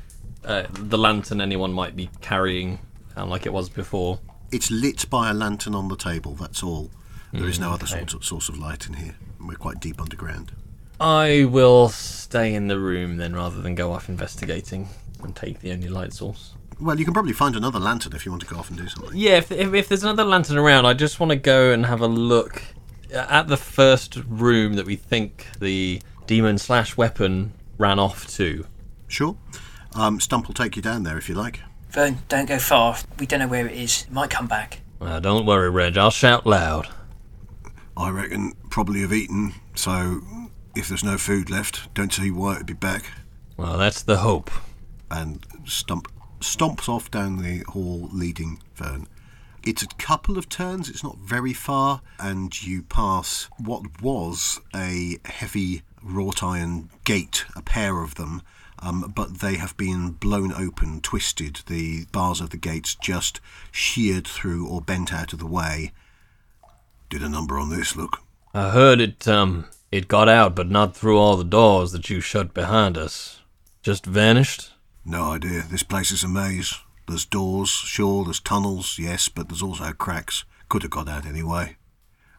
uh, 0.43 0.63
the 0.71 0.97
lantern 0.97 1.39
anyone 1.39 1.71
might 1.71 1.95
be 1.95 2.09
carrying, 2.21 2.79
um, 3.15 3.29
like 3.29 3.45
it 3.45 3.53
was 3.53 3.69
before? 3.69 4.19
It's 4.51 4.71
lit 4.71 5.09
by 5.09 5.29
a 5.29 5.33
lantern 5.33 5.75
on 5.75 5.87
the 5.87 5.95
table. 5.95 6.33
That's 6.33 6.63
all. 6.63 6.89
There 7.39 7.49
is 7.49 7.59
no 7.59 7.71
other 7.71 7.85
okay. 7.85 7.97
sort 7.97 8.13
of 8.13 8.25
source 8.25 8.49
of 8.49 8.57
light 8.57 8.87
in 8.87 8.93
here. 8.93 9.15
We're 9.39 9.55
quite 9.55 9.79
deep 9.79 10.01
underground. 10.01 10.51
I 10.99 11.45
will 11.49 11.89
stay 11.89 12.53
in 12.53 12.67
the 12.67 12.79
room 12.79 13.17
then, 13.17 13.35
rather 13.35 13.61
than 13.61 13.75
go 13.75 13.91
off 13.91 14.07
investigating 14.07 14.87
and 15.21 15.35
take 15.35 15.59
the 15.59 15.71
only 15.71 15.89
light 15.89 16.13
source. 16.13 16.53
Well, 16.79 16.97
you 16.97 17.05
can 17.05 17.13
probably 17.13 17.33
find 17.33 17.55
another 17.55 17.79
lantern 17.79 18.13
if 18.13 18.25
you 18.25 18.31
want 18.31 18.43
to 18.43 18.47
go 18.47 18.57
off 18.57 18.69
and 18.69 18.77
do 18.77 18.87
something. 18.87 19.11
Yeah, 19.13 19.37
if, 19.37 19.51
if, 19.51 19.73
if 19.73 19.87
there's 19.87 20.03
another 20.03 20.23
lantern 20.25 20.57
around, 20.57 20.85
I 20.85 20.93
just 20.93 21.19
want 21.19 21.31
to 21.31 21.37
go 21.37 21.71
and 21.71 21.85
have 21.85 22.01
a 22.01 22.07
look 22.07 22.63
at 23.13 23.47
the 23.47 23.57
first 23.57 24.17
room 24.27 24.73
that 24.73 24.85
we 24.85 24.95
think 24.95 25.47
the 25.59 26.01
demon 26.27 26.57
slash 26.57 26.97
weapon 26.97 27.53
ran 27.77 27.99
off 27.99 28.27
to. 28.35 28.65
Sure. 29.07 29.37
Um, 29.93 30.19
Stump 30.19 30.47
will 30.47 30.53
take 30.53 30.75
you 30.75 30.81
down 30.81 31.03
there 31.03 31.17
if 31.17 31.29
you 31.29 31.35
like. 31.35 31.61
Vern, 31.89 32.17
don't 32.27 32.47
go 32.47 32.59
far. 32.59 32.97
We 33.19 33.25
don't 33.25 33.39
know 33.39 33.47
where 33.47 33.67
it 33.67 33.77
is. 33.77 34.03
It 34.03 34.11
might 34.11 34.29
come 34.29 34.47
back. 34.47 34.81
Uh, 34.99 35.19
don't 35.19 35.45
worry, 35.45 35.69
Reg. 35.69 35.97
I'll 35.97 36.11
shout 36.11 36.45
loud. 36.45 36.89
I 37.97 38.09
reckon 38.09 38.53
probably 38.69 39.01
have 39.01 39.13
eaten, 39.13 39.53
so 39.73 40.21
if 40.75 40.89
there's 40.89 41.03
no 41.03 41.17
food 41.17 41.49
left, 41.49 41.93
don't 41.93 42.11
see 42.11 42.31
why 42.31 42.55
it'd 42.55 42.67
be 42.67 42.73
back. 42.73 43.05
Well, 43.57 43.77
that's 43.77 44.03
the 44.03 44.17
hope. 44.17 44.51
And 45.09 45.45
Stump 45.65 46.11
stomps 46.41 46.89
off 46.89 47.09
down 47.09 47.37
the 47.37 47.63
hall 47.69 48.09
leading 48.11 48.61
Vern. 48.75 49.07
It's 49.63 49.81
a 49.81 49.87
couple 49.87 50.37
of 50.37 50.47
turns, 50.47 50.89
it's 50.89 51.03
not 51.03 51.17
very 51.17 51.53
far, 51.53 52.01
and 52.19 52.61
you 52.61 52.83
pass 52.83 53.49
what 53.57 54.01
was 54.01 54.59
a 54.75 55.17
heavy 55.25 55.81
wrought 56.03 56.43
iron 56.43 56.91
gate, 57.03 57.45
a 57.55 57.63
pair 57.63 58.01
of 58.01 58.15
them, 58.15 58.43
um, 58.79 59.11
but 59.15 59.39
they 59.39 59.55
have 59.55 59.75
been 59.75 60.11
blown 60.11 60.53
open, 60.53 61.01
twisted. 61.01 61.61
The 61.65 62.05
bars 62.11 62.41
of 62.41 62.51
the 62.51 62.57
gates 62.57 62.93
just 62.93 63.41
sheared 63.71 64.27
through 64.27 64.67
or 64.67 64.81
bent 64.81 65.11
out 65.11 65.33
of 65.33 65.39
the 65.39 65.47
way. 65.47 65.91
Did 67.09 67.23
a 67.23 67.29
number 67.29 67.57
on 67.57 67.69
this, 67.69 67.95
look. 67.95 68.19
I 68.53 68.71
heard 68.71 69.01
it, 69.01 69.27
um, 69.27 69.65
it 69.91 70.07
got 70.07 70.29
out, 70.29 70.55
but 70.55 70.69
not 70.69 70.95
through 70.95 71.17
all 71.17 71.37
the 71.37 71.43
doors 71.43 71.91
that 71.91 72.09
you 72.09 72.21
shut 72.21 72.53
behind 72.53 72.97
us. 72.97 73.41
Just 73.81 74.05
vanished? 74.05 74.71
No 75.05 75.31
idea. 75.31 75.63
This 75.69 75.83
place 75.83 76.11
is 76.11 76.23
a 76.23 76.27
maze. 76.27 76.73
There's 77.07 77.25
doors, 77.25 77.69
sure, 77.69 78.23
there's 78.23 78.39
tunnels, 78.39 78.97
yes, 78.97 79.29
but 79.29 79.47
there's 79.49 79.61
also 79.61 79.91
cracks. 79.93 80.43
Could 80.69 80.81
have 80.81 80.91
got 80.91 81.07
out 81.07 81.25
anyway. 81.25 81.77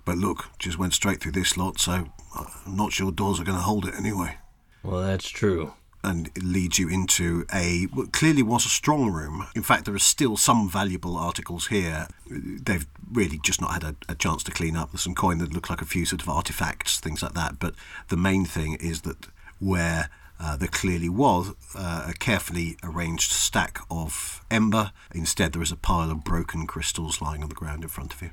But 0.04 0.18
look, 0.18 0.46
just 0.58 0.78
went 0.78 0.94
straight 0.94 1.20
through 1.20 1.32
this 1.32 1.56
lot, 1.56 1.78
so 1.78 2.08
I'm 2.34 2.76
not 2.76 2.92
sure 2.92 3.12
doors 3.12 3.40
are 3.40 3.44
going 3.44 3.58
to 3.58 3.62
hold 3.62 3.86
it 3.86 3.94
anyway. 3.94 4.38
Well, 4.82 5.02
that's 5.02 5.28
true. 5.28 5.74
And 6.06 6.30
leads 6.40 6.78
you 6.78 6.88
into 6.88 7.44
a 7.52 7.86
what 7.92 8.12
clearly 8.12 8.42
was 8.42 8.64
a 8.64 8.68
strong 8.68 9.10
room. 9.10 9.48
In 9.56 9.64
fact, 9.64 9.86
there 9.86 9.94
are 9.94 9.98
still 9.98 10.36
some 10.36 10.70
valuable 10.70 11.16
articles 11.16 11.66
here. 11.66 12.06
They've 12.30 12.86
really 13.12 13.40
just 13.42 13.60
not 13.60 13.72
had 13.72 13.82
a, 13.82 13.96
a 14.08 14.14
chance 14.14 14.44
to 14.44 14.52
clean 14.52 14.76
up. 14.76 14.92
There's 14.92 15.02
some 15.02 15.16
coin 15.16 15.38
that 15.38 15.52
look 15.52 15.68
like 15.68 15.82
a 15.82 15.86
few 15.86 16.06
sort 16.06 16.22
of 16.22 16.28
artifacts, 16.28 17.00
things 17.00 17.22
like 17.22 17.34
that. 17.34 17.58
But 17.58 17.74
the 18.08 18.16
main 18.16 18.44
thing 18.44 18.74
is 18.74 19.00
that 19.02 19.26
where 19.58 20.08
uh, 20.38 20.56
there 20.56 20.68
clearly 20.68 21.08
was 21.08 21.54
uh, 21.74 22.06
a 22.08 22.12
carefully 22.14 22.76
arranged 22.82 23.32
stack 23.32 23.80
of 23.90 24.44
ember. 24.50 24.92
Instead, 25.12 25.52
there 25.54 25.62
is 25.62 25.72
a 25.72 25.76
pile 25.76 26.10
of 26.10 26.24
broken 26.24 26.66
crystals 26.66 27.20
lying 27.20 27.42
on 27.42 27.48
the 27.48 27.54
ground 27.54 27.82
in 27.82 27.88
front 27.88 28.14
of 28.14 28.22
you. 28.22 28.30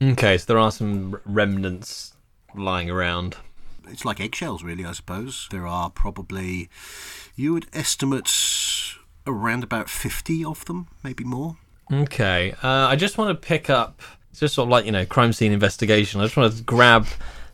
Okay, 0.00 0.38
so 0.38 0.44
there 0.46 0.58
are 0.58 0.70
some 0.70 1.20
remnants 1.24 2.14
lying 2.54 2.90
around. 2.90 3.36
It's 3.88 4.04
like 4.04 4.20
eggshells, 4.20 4.62
really, 4.62 4.84
I 4.84 4.92
suppose. 4.92 5.46
There 5.50 5.66
are 5.66 5.90
probably, 5.90 6.68
you 7.36 7.52
would 7.52 7.66
estimate 7.72 8.30
around 9.26 9.62
about 9.64 9.88
50 9.88 10.44
of 10.44 10.64
them, 10.64 10.88
maybe 11.02 11.24
more. 11.24 11.56
Okay, 11.92 12.52
uh, 12.62 12.86
I 12.88 12.96
just 12.96 13.16
want 13.16 13.30
to 13.40 13.46
pick 13.46 13.70
up, 13.70 14.02
it's 14.30 14.40
just 14.40 14.54
sort 14.54 14.66
of 14.66 14.70
like, 14.70 14.84
you 14.84 14.92
know, 14.92 15.06
crime 15.06 15.32
scene 15.32 15.52
investigation. 15.52 16.20
I 16.20 16.24
just 16.24 16.36
want 16.36 16.54
to 16.54 16.62
grab 16.62 17.06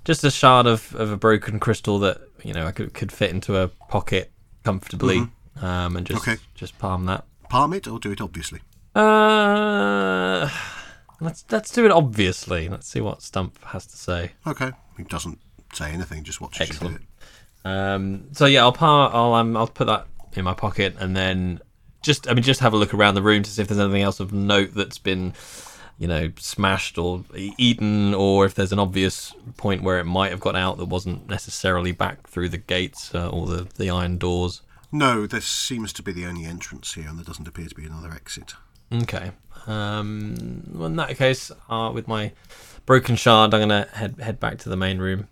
just 0.04 0.25
a 0.25 0.31
shard 0.31 0.66
of, 0.66 0.95
of 0.97 1.11
a 1.12 1.16
broken 1.16 1.61
crystal 1.61 1.99
that, 2.00 2.21
you 2.43 2.52
know, 2.52 2.66
I 2.66 2.73
could, 2.73 2.95
could 2.95 3.12
fit 3.12 3.31
into 3.31 3.57
a 3.57 3.69
pocket 3.69 4.33
comfortably 4.64 5.28
um, 5.61 5.97
and 5.97 6.04
just, 6.07 6.26
Okay. 6.26 6.40
just 6.54 6.78
palm 6.78 7.07
that. 7.07 7.25
Palm 7.49 7.73
it 7.75 7.87
or 7.87 7.99
do 8.00 8.11
it 8.11 8.21
obviously. 8.21 8.61
Uh, 8.97 10.49
let's 11.21 11.45
let's 11.50 11.71
do 11.71 11.85
it 11.85 11.90
obviously. 11.93 12.69
Let's 12.69 12.88
see 12.88 13.00
what 13.00 13.23
Stump 13.23 13.62
has 13.66 13.87
to 13.87 13.97
say. 13.97 14.33
Okay. 14.47 14.73
He 14.97 15.04
doesn't 15.04 15.38
say 15.76 15.90
anything, 15.90 16.25
just 16.25 16.40
watch 16.40 16.61
Excellent. 16.61 17.02
Um, 17.64 18.28
so 18.33 18.47
yeah, 18.47 18.62
I'll 18.62 18.73
par- 18.73 19.11
I'll 19.12 19.35
um, 19.35 19.57
I'll 19.57 19.66
put 19.66 19.87
that 19.87 20.07
in 20.35 20.45
my 20.45 20.54
pocket 20.54 20.97
and 20.99 21.16
then 21.16 21.61
just 22.02 22.28
I 22.28 22.35
mean 22.35 22.43
just 22.43 22.61
have 22.61 22.73
a 22.73 22.76
look 22.76 22.93
around 22.93 23.14
the 23.14 23.23
room 23.23 23.43
to 23.43 23.50
see 23.50 23.62
if 23.62 23.69
there's 23.69 23.81
anything 23.81 24.02
else 24.02 24.21
of 24.21 24.33
note 24.33 24.75
that's 24.75 24.99
been 24.99 25.33
you 25.99 26.07
know 26.07 26.31
smashed 26.38 26.99
or 26.99 27.25
eaten 27.35 28.14
or 28.14 28.45
if 28.45 28.54
there's 28.54 28.73
an 28.73 28.78
obvious 28.78 29.33
point 29.57 29.83
where 29.83 29.99
it 29.99 30.04
might 30.04 30.31
have 30.31 30.40
got 30.40 30.57
out 30.57 30.76
that 30.78 30.87
wasn't 30.87 31.28
necessarily 31.28 31.93
back 31.93 32.26
through 32.26 32.49
the 32.49 32.59
gates 32.59 33.14
uh, 33.14 33.28
or 33.28 33.47
the 33.47 33.69
the 33.76 33.90
iron 33.90 34.19
doors. 34.19 34.62
No, 34.93 35.26
this 35.26 35.47
seems 35.47 35.93
to 35.95 36.02
be 36.02 36.12
the 36.12 36.25
only 36.25 36.45
entrance 36.45 36.95
here, 36.95 37.09
and 37.09 37.19
there 37.19 37.25
doesn't 37.25 37.49
appear 37.49 37.66
to 37.66 37.75
be 37.75 37.85
another 37.85 38.12
exit. 38.12 38.54
Okay. 38.93 39.33
Um, 39.66 40.62
well, 40.73 40.87
in 40.87 40.97
that 40.97 41.16
case, 41.16 41.50
uh, 41.69 41.90
with 41.93 42.07
my 42.07 42.33
broken 42.87 43.16
shard, 43.16 43.54
I'm 43.54 43.61
gonna 43.61 43.88
head 43.93 44.21
head 44.21 44.38
back 44.38 44.59
to 44.59 44.69
the 44.69 44.76
main 44.76 44.99
room. 44.99 45.28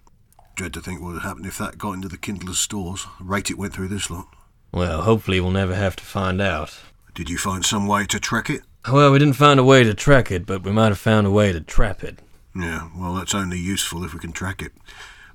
Dread 0.54 0.75
to 0.75 0.80
think 0.80 1.00
what 1.00 1.14
would 1.14 1.23
happen 1.23 1.44
if 1.44 1.59
that 1.59 1.78
got 1.78 1.92
into 1.92 2.09
the 2.09 2.18
Kindler's 2.18 2.59
stores. 2.59 3.06
Rate 3.21 3.50
it 3.50 3.59
went 3.59 3.73
through 3.73 3.88
this 3.88 4.11
lot. 4.11 4.26
Well, 4.73 5.02
hopefully 5.02 5.40
we'll 5.40 5.50
never 5.50 5.75
have 5.75 5.97
to 5.97 6.04
find 6.04 6.40
out. 6.40 6.78
Did 7.14 7.28
you 7.30 7.38
find 7.38 7.64
some 7.64 7.87
way 7.87 8.06
to 8.06 8.18
track 8.21 8.49
it? 8.50 8.62
Well, 8.90 9.12
we 9.12 9.18
didn't 9.18 9.35
find 9.35 9.61
a 9.61 9.64
way 9.64 9.85
to 9.85 9.94
track 9.94 10.30
it, 10.30 10.47
but 10.47 10.62
we 10.62 10.73
might 10.73 10.88
have 10.88 10.99
found 10.99 11.26
a 11.26 11.30
way 11.30 11.52
to 11.52 11.61
trap 11.61 12.02
it. 12.02 12.18
Yeah, 12.54 12.88
well, 12.97 13.14
that's 13.14 13.35
only 13.35 13.59
useful 13.59 14.04
if 14.04 14.12
we 14.12 14.21
can 14.21 14.32
track 14.32 14.61
it. 14.61 14.73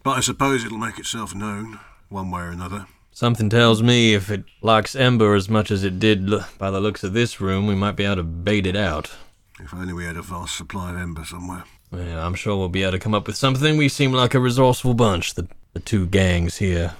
But 0.04 0.12
I 0.18 0.20
suppose 0.20 0.64
it'll 0.66 0.78
make 0.78 1.00
itself 1.00 1.34
known, 1.34 1.80
one 2.10 2.30
way 2.30 2.42
or 2.42 2.50
another. 2.50 2.88
Something 3.12 3.50
tells 3.50 3.82
me 3.82 4.14
if 4.14 4.30
it 4.30 4.44
likes 4.62 4.96
Ember 4.96 5.34
as 5.34 5.50
much 5.50 5.72
as 5.72 5.84
it 5.84 5.98
did 6.00 6.30
lo- 6.30 6.46
by 6.60 6.70
the 6.70 6.80
looks 6.80 7.04
of 7.04 7.14
this 7.14 7.42
room, 7.42 7.66
we 7.66 7.74
might 7.74 7.96
be 7.96 8.04
able 8.06 8.18
to 8.18 8.24
bait 8.24 8.68
it 8.68 8.76
out. 8.76 9.12
If 9.60 9.74
only 9.74 9.94
we 9.94 10.06
had 10.06 10.18
a 10.18 10.22
vast 10.22 10.56
supply 10.56 10.92
of 10.92 10.98
ember 10.98 11.26
somewhere. 11.26 11.64
Well, 11.92 12.20
I'm 12.20 12.36
sure 12.36 12.58
we'll 12.58 12.70
be 12.70 12.84
able 12.84 12.94
to 12.94 13.00
come 13.00 13.14
up 13.14 13.28
with 13.28 13.38
something. 13.38 13.78
We 13.78 13.90
seem 13.90 14.12
like 14.12 14.34
a 14.34 14.40
resourceful 14.40 14.94
bunch, 14.94 15.36
the, 15.36 15.48
the 15.74 15.80
two 15.80 16.06
gangs 16.06 16.58
here. 16.58 16.96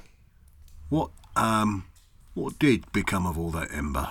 What, 0.90 1.10
um, 1.36 1.86
what 2.34 2.58
did 2.58 2.92
become 2.94 3.26
of 3.26 3.38
all 3.38 3.52
that 3.52 3.74
ember? 3.74 4.08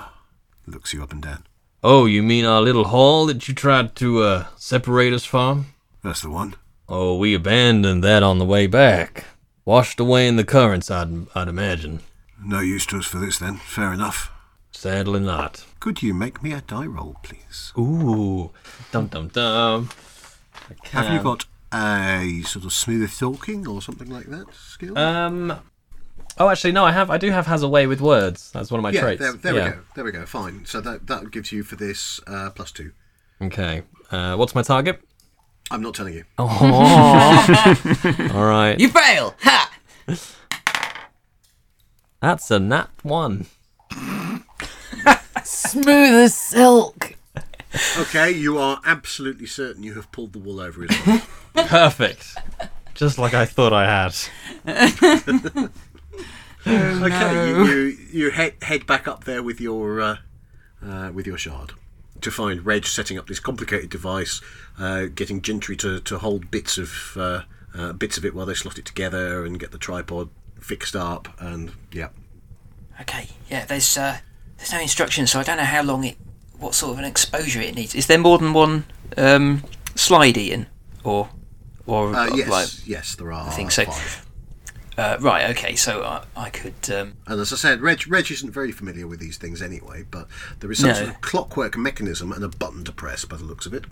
Looks 0.67 0.93
you 0.93 1.03
up 1.03 1.13
and 1.13 1.23
down. 1.23 1.45
Oh, 1.83 2.07
you 2.07 2.23
mean 2.23 2.45
our 2.45 2.61
little 2.61 2.85
haul 2.85 3.27
that 3.27 3.49
you 3.49 3.55
tried 3.55 3.97
to 3.97 4.23
uh, 4.23 4.47
separate 4.57 5.13
us 5.13 5.25
from? 5.25 5.67
That's 6.03 6.23
the 6.23 6.31
one. 6.31 6.55
Oh, 6.89 7.17
we 7.17 7.35
abandoned 7.35 8.05
that 8.05 8.23
on 8.23 8.39
the 8.39 8.45
way 8.45 8.67
back. 8.67 9.25
Washed 9.65 9.99
away 9.99 10.29
in 10.29 10.37
the 10.37 10.45
currents, 10.45 10.91
I'd, 10.91 11.27
I'd 11.35 11.49
imagine. 11.49 12.01
No 12.43 12.61
use 12.61 12.87
to 12.87 12.99
us 12.99 13.07
for 13.07 13.19
this 13.19 13.39
then. 13.39 13.57
Fair 13.57 13.93
enough. 13.93 14.31
Sadly 14.73 15.21
not. 15.21 15.65
Could 15.81 16.03
you 16.03 16.13
make 16.13 16.43
me 16.43 16.53
a 16.53 16.61
die 16.61 16.87
roll, 16.87 17.17
please? 17.23 17.73
Ooh. 17.79 18.51
Dum 18.93 19.07
dum 19.07 19.29
dum. 19.29 19.89
I 20.71 20.89
Have 20.89 21.13
you 21.13 21.23
got 21.23 21.45
a 21.73 22.43
sort 22.47 22.65
of 22.65 22.73
smooth 22.73 23.13
talking 23.17 23.67
or 23.67 23.83
something 23.83 24.09
like 24.09 24.27
that 24.27 24.47
skill? 24.55 24.97
Um. 24.99 25.61
Oh, 26.39 26.49
actually, 26.49 26.73
no. 26.73 26.85
I 26.85 26.93
have. 26.93 27.11
I 27.11 27.19
do 27.19 27.31
have 27.31 27.47
has 27.47 27.63
a 27.63 27.69
way 27.69 27.87
with 27.87 28.01
words. 28.01 28.51
That's 28.53 28.71
one 28.71 28.79
of 28.79 28.83
my 28.83 28.91
yeah, 28.91 29.01
traits. 29.01 29.21
there, 29.21 29.33
there 29.33 29.55
yeah. 29.55 29.65
we 29.65 29.71
go. 29.71 29.83
There 29.95 30.05
we 30.05 30.13
go. 30.13 30.27
Fine. 30.27 30.67
So 30.67 30.81
that 30.81 31.07
that 31.07 31.31
gives 31.31 31.53
you 31.53 31.63
for 31.63 31.77
this 31.77 32.21
uh, 32.27 32.51
plus 32.51 32.73
two. 32.73 32.93
Okay. 33.41 33.83
Uh, 34.11 34.37
what's 34.37 34.55
my 34.55 34.63
target? 34.63 35.01
I'm 35.71 35.83
not 35.83 35.95
telling 35.95 36.15
you. 36.15 36.25
Oh. 36.39 38.31
All 38.35 38.47
right. 38.47 38.79
You 38.79 38.89
fail! 38.89 39.35
Ha! 39.41 39.73
That's 42.21 42.51
a 42.51 42.59
nat 42.59 42.91
one. 43.03 43.47
Smooth 45.45 46.15
as 46.15 46.35
silk. 46.35 47.15
Okay, 47.99 48.31
you 48.31 48.59
are 48.59 48.81
absolutely 48.85 49.47
certain 49.47 49.83
you 49.83 49.95
have 49.95 50.11
pulled 50.13 50.33
the 50.33 50.39
wool 50.39 50.61
over 50.61 50.83
his 50.83 51.09
eyes. 51.09 51.27
Perfect. 51.69 52.37
Just 52.95 53.19
like 53.19 53.35
I 53.35 53.45
thought 53.45 53.73
I 53.73 53.87
had. 53.87 54.15
okay, 56.67 57.49
you, 57.49 57.65
you 57.65 57.99
you 58.11 58.31
head 58.31 58.55
head 58.63 58.87
back 58.87 59.07
up 59.07 59.25
there 59.25 59.43
with 59.43 59.61
your 59.61 60.01
uh, 60.01 60.17
uh, 60.85 61.11
with 61.13 61.27
your 61.27 61.39
shard 61.39 61.73
to 62.21 62.31
find 62.31 62.65
Reg 62.65 62.87
setting 62.87 63.19
up 63.19 63.27
this 63.27 63.41
complicated 63.41 63.91
device, 63.91 64.41
uh, 64.79 65.07
getting 65.15 65.43
Gentry 65.43 65.77
to, 65.77 66.01
to 66.01 66.19
hold 66.19 66.51
bits 66.51 66.79
of 66.79 67.17
uh, 67.17 67.43
uh, 67.75 67.93
bits 67.93 68.17
of 68.17 68.25
it 68.25 68.35
while 68.35 68.47
they 68.47 68.55
slot 68.55 68.79
it 68.79 68.85
together 68.85 69.45
and 69.45 69.61
get 69.61 69.71
the 69.71 69.79
tripod 69.79 70.31
fixed 70.61 70.97
up, 70.97 71.29
and 71.39 71.73
yeah. 71.93 72.09
Okay, 73.01 73.29
yeah, 73.51 73.65
there's 73.67 73.97
uh, 73.97 74.19
there's 74.57 74.73
no 74.73 74.81
instructions, 74.81 75.31
so 75.31 75.41
I 75.41 75.43
don't 75.43 75.59
know 75.59 75.65
how 75.65 75.83
long 75.83 76.05
it, 76.05 76.17
what 76.59 76.75
sort 76.75 76.93
of 76.95 76.99
an 76.99 77.05
exposure 77.05 77.61
it 77.61 77.75
needs. 77.75 77.95
Is 77.95 78.07
there 78.07 78.19
more 78.19 78.39
than 78.39 78.53
one 78.53 78.85
um, 79.17 79.63
slide, 79.95 80.37
Ian, 80.37 80.67
or 81.05 81.29
or 81.87 82.15
Uh, 82.15 82.31
yes, 82.35 82.49
like, 82.49 82.89
yes, 82.89 83.15
there 83.15 83.33
are. 83.33 83.47
I 83.49 83.51
think 83.51 83.71
so. 83.71 83.85
Five. 83.85 84.27
uh, 84.99 85.17
right? 85.21 85.51
Okay, 85.51 85.77
so 85.77 86.03
I, 86.03 86.25
I 86.37 86.51
could. 86.51 86.75
Um, 86.91 87.15
And 87.27 87.41
as 87.41 87.53
I 87.53 87.57
said, 87.57 87.81
Reg, 87.81 88.07
Reg 88.09 88.31
isn't 88.31 88.51
very 88.51 88.73
familiar 88.73 89.07
with 89.07 89.21
these 89.21 89.37
things 89.37 89.63
anyway, 89.63 90.05
but 90.11 90.27
there 90.61 90.71
is 90.73 90.79
some 90.81 90.89
No. 90.91 90.95
sort 90.95 91.09
of 91.11 91.21
clockwork 91.21 91.77
mechanism 91.77 92.33
and 92.33 92.43
a 92.43 92.49
button 92.49 92.85
to 92.85 92.93
press 92.93 93.25
by 93.25 93.37
the 93.37 93.45
looks 93.45 93.67
of 93.67 93.75
it. 93.75 93.85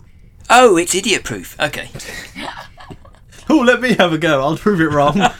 oh, 0.49 0.77
it's 0.77 0.93
idiot 0.95 1.23
proof. 1.23 1.55
Okay. 1.59 1.89
Oh, 3.47 3.59
let 3.59 3.79
me 3.79 3.93
have 3.93 4.11
a 4.11 4.17
go. 4.17 4.41
I'll 4.41 4.57
prove 4.57 4.81
it 4.81 4.89
wrong. 4.89 5.17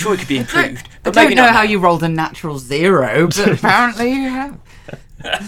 I'm 0.00 0.04
sure 0.04 0.14
it 0.14 0.18
could 0.18 0.28
be 0.28 0.38
improved, 0.38 0.86
I 0.88 0.90
but 1.02 1.14
don't 1.14 1.24
maybe 1.24 1.34
know 1.34 1.42
not. 1.46 1.54
how 1.54 1.62
you 1.62 1.78
rolled 1.78 2.02
a 2.02 2.08
natural 2.08 2.58
zero, 2.58 3.26
but 3.26 3.38
apparently 3.58 4.10
you 4.12 4.28
have. 4.30 4.58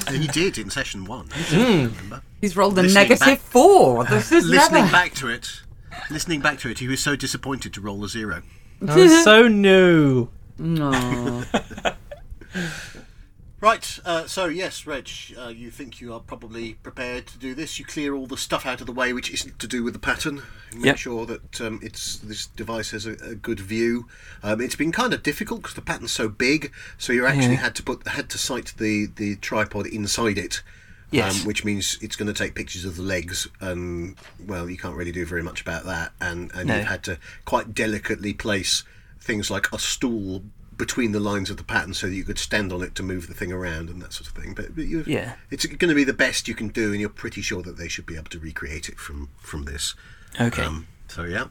And 0.07 0.17
he 0.23 0.27
did 0.29 0.59
in 0.59 0.69
session 0.71 1.05
one. 1.07 1.29
Hmm. 1.33 1.57
remember? 1.87 2.23
He's 2.41 2.57
rolled 2.57 2.79
a 2.79 2.83
Listening 2.83 2.95
negative 3.09 3.27
back- 3.27 3.39
four. 3.41 4.05
This 4.05 4.31
is 4.33 4.45
Listening 4.47 4.83
never. 4.83 4.93
back 4.93 5.15
to 5.15 5.29
it, 5.29 5.63
listening 6.11 6.41
back 6.41 6.59
to 6.61 6.69
it, 6.69 6.81
he 6.81 6.89
was 6.89 7.01
so 7.03 7.17
disappointed 7.17 7.73
to 7.75 7.81
roll 7.81 8.05
a 8.05 8.09
zero. 8.09 8.43
I 8.87 8.97
was 8.97 9.25
so 9.25 9.49
new. 9.49 10.29
No. 10.59 11.43
Right, 13.63 14.01
uh, 14.05 14.27
so 14.27 14.47
yes, 14.47 14.89
Reg, 14.89 15.09
uh, 15.39 15.47
you 15.47 15.71
think 15.71 16.01
you 16.01 16.13
are 16.13 16.19
probably 16.19 16.75
prepared 16.75 17.29
to 17.29 17.39
do 17.39 17.55
this. 17.55 17.79
You 17.79 17.85
clear 17.85 18.13
all 18.13 18.27
the 18.27 18.37
stuff 18.37 18.67
out 18.67 18.81
of 18.81 18.89
the 18.89 18.93
way 18.93 19.13
which 19.13 19.31
isn't 19.31 19.61
to 19.61 19.69
do 19.69 19.85
with 19.85 19.93
the 19.93 20.01
pattern. 20.01 20.43
Make 20.75 20.85
Yep. 20.87 20.97
sure 20.99 21.27
that 21.27 21.61
um, 21.61 21.79
it's 21.81 22.17
this 22.17 22.47
device 22.47 22.91
has 22.91 23.07
a, 23.07 23.13
a 23.25 23.37
good 23.37 23.61
view. 23.61 24.09
Um, 24.43 24.61
it's 24.61 24.75
been 24.75 24.91
kind 24.91 25.15
of 25.15 25.23
difficult 25.23 25.63
because 25.63 25.77
the 25.77 25.81
pattern's 25.81 26.11
so 26.11 26.29
big, 26.29 26.73
so 26.99 27.13
you 27.13 27.25
actually 27.25 27.55
had 27.55 27.77
to 27.77 27.85
put 27.85 28.05
had 28.09 28.29
to 28.31 28.39
sight 28.39 28.75
the, 28.79 29.07
the 29.07 29.37
tripod 29.37 29.87
inside 29.87 30.39
it. 30.39 30.61
Yes. 31.13 31.43
Um, 31.43 31.47
which 31.47 31.65
means 31.65 31.99
it's 32.03 32.17
going 32.17 32.27
to 32.27 32.33
take 32.35 32.57
pictures 32.57 32.85
of 32.85 32.97
the 32.97 33.03
legs, 33.03 33.47
and 33.61 34.17
well, 34.45 34.69
you 34.69 34.77
can't 34.77 34.97
really 34.97 35.13
do 35.13 35.25
very 35.25 35.43
much 35.45 35.61
about 35.61 35.85
that. 35.85 36.11
And 36.21 36.51
and 36.53 36.67
No. 36.67 36.79
you've 36.79 36.87
had 36.89 37.05
to 37.05 37.17
quite 37.45 37.75
delicately 37.75 38.33
place 38.35 38.83
things 39.21 39.53
like 39.53 39.71
a 39.73 39.79
stool 39.79 40.43
between 40.83 41.13
the 41.13 41.21
lines 41.21 41.49
of 41.49 41.57
the 41.57 41.63
pattern 41.63 41.95
so 41.95 42.09
that 42.09 42.15
you 42.17 42.25
could 42.25 42.41
stand 42.41 42.73
on 42.73 42.83
it 42.83 42.93
to 42.97 43.05
move 43.05 43.29
the 43.29 43.35
thing 43.35 43.53
around 43.53 43.89
and 43.89 44.03
that 44.03 44.13
sort 44.13 44.27
of 44.27 44.35
thing. 44.35 44.53
But, 44.53 44.75
but 44.75 44.85
Yeah. 44.85 45.35
it's 45.49 45.65
going 45.65 45.89
to 45.89 45.95
be 45.95 46.03
the 46.03 46.13
best 46.13 46.49
you 46.49 46.57
can 46.57 46.69
do, 46.69 46.91
and 46.91 47.01
you're 47.01 47.09
pretty 47.09 47.41
sure 47.41 47.63
that 47.63 47.77
they 47.77 47.87
should 47.87 48.05
be 48.05 48.17
able 48.17 48.31
to 48.31 48.41
recreate 48.41 48.89
it 48.89 48.99
from 48.99 49.29
from 49.41 49.65
this. 49.65 49.95
Okay. 50.41 50.65
Um, 50.65 50.89
so 51.07 51.23
yeah, 51.23 51.45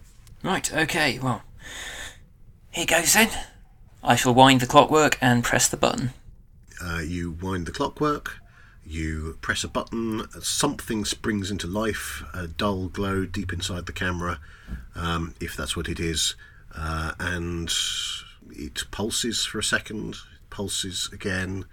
Right. 0.43 0.67
Okay. 0.73 1.17
Well, 1.19 1.43
here 2.71 2.85
goes 2.85 3.13
then. 3.13 3.29
I 4.03 4.17
shall 4.17 4.33
wind 4.33 4.59
the 4.59 4.67
clockwork 4.67 5.17
and 5.21 5.43
press 5.45 5.69
the 5.69 5.77
button. 5.77 6.11
Uh, 6.83 7.00
you 7.00 7.31
wind 7.31 7.67
the 7.67 7.71
clockwork, 7.71 8.39
you 8.85 9.38
press 9.41 9.63
a 9.63 9.67
button, 9.69 10.27
something 10.41 11.05
springs 11.05 11.50
into 11.51 11.67
life, 11.67 12.23
a 12.33 12.47
dull 12.47 12.88
glow 12.89 13.25
deep 13.25 13.53
inside 13.53 13.85
the 13.85 13.93
camera, 13.93 14.39
um, 14.95 15.35
if 15.39 15.55
that's 15.55 15.77
what 15.77 15.88
it 15.88 16.00
is, 16.01 16.35
uh, 16.75 17.13
and 17.19 17.71
it 18.50 18.83
pulses 18.91 19.45
for 19.45 19.60
a 19.60 19.63
second, 19.63 20.17
pulses 20.50 21.10
again, 21.12 21.65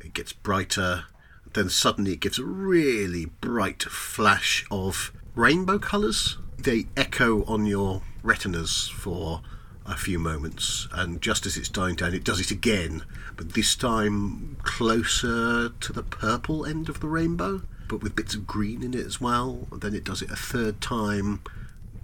it 0.00 0.14
gets 0.14 0.32
brighter, 0.32 1.04
then 1.52 1.68
suddenly 1.68 2.12
it 2.12 2.20
gives 2.20 2.38
a 2.38 2.44
really 2.44 3.26
bright 3.26 3.82
flash 3.82 4.64
of 4.70 5.12
rainbow 5.34 5.78
colours. 5.78 6.38
They 6.58 6.86
echo 6.96 7.44
on 7.44 7.66
your 7.66 8.02
retinas 8.22 8.88
for 8.88 9.42
a 9.86 9.96
few 9.96 10.18
moments, 10.18 10.86
and 10.92 11.20
just 11.20 11.46
as 11.46 11.56
it's 11.56 11.68
dying 11.68 11.96
down, 11.96 12.14
it 12.14 12.24
does 12.24 12.40
it 12.40 12.50
again, 12.50 13.02
but 13.36 13.54
this 13.54 13.74
time 13.74 14.56
closer 14.62 15.70
to 15.70 15.92
the 15.92 16.02
purple 16.02 16.64
end 16.64 16.88
of 16.88 17.00
the 17.00 17.08
rainbow, 17.08 17.62
but 17.88 18.02
with 18.02 18.14
bits 18.14 18.34
of 18.34 18.46
green 18.46 18.84
in 18.84 18.94
it 18.94 19.04
as 19.04 19.20
well. 19.20 19.66
Then 19.72 19.94
it 19.94 20.04
does 20.04 20.22
it 20.22 20.30
a 20.30 20.36
third 20.36 20.80
time, 20.80 21.42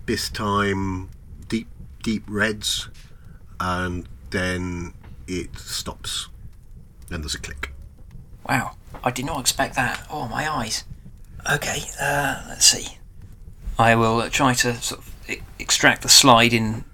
this 0.07 0.29
time 0.29 1.11
deep, 1.49 1.69
deep 2.03 2.25
reds, 2.27 2.89
and 3.61 4.09
then 4.31 4.95
it 5.27 5.57
stops. 5.59 6.29
Then 7.09 7.21
there's 7.23 7.35
a 7.35 7.41
click. 7.41 7.73
Wow, 8.49 8.77
I 9.03 9.11
did 9.11 9.25
not 9.25 9.41
expect 9.41 9.75
that. 9.77 10.07
Oh, 10.11 10.29
my 10.29 10.51
eyes. 10.51 10.85
Okay, 11.53 11.83
uh, 12.01 12.45
let's 12.49 12.67
see. 12.67 12.99
I 13.79 13.95
will 13.95 14.21
uh, 14.21 14.29
try 14.29 14.55
to 14.55 14.75
sort 14.77 15.01
of 15.01 15.31
e- 15.31 15.43
extract 15.59 16.03
the 16.03 16.09
slide 16.09 16.53
in 16.53 16.85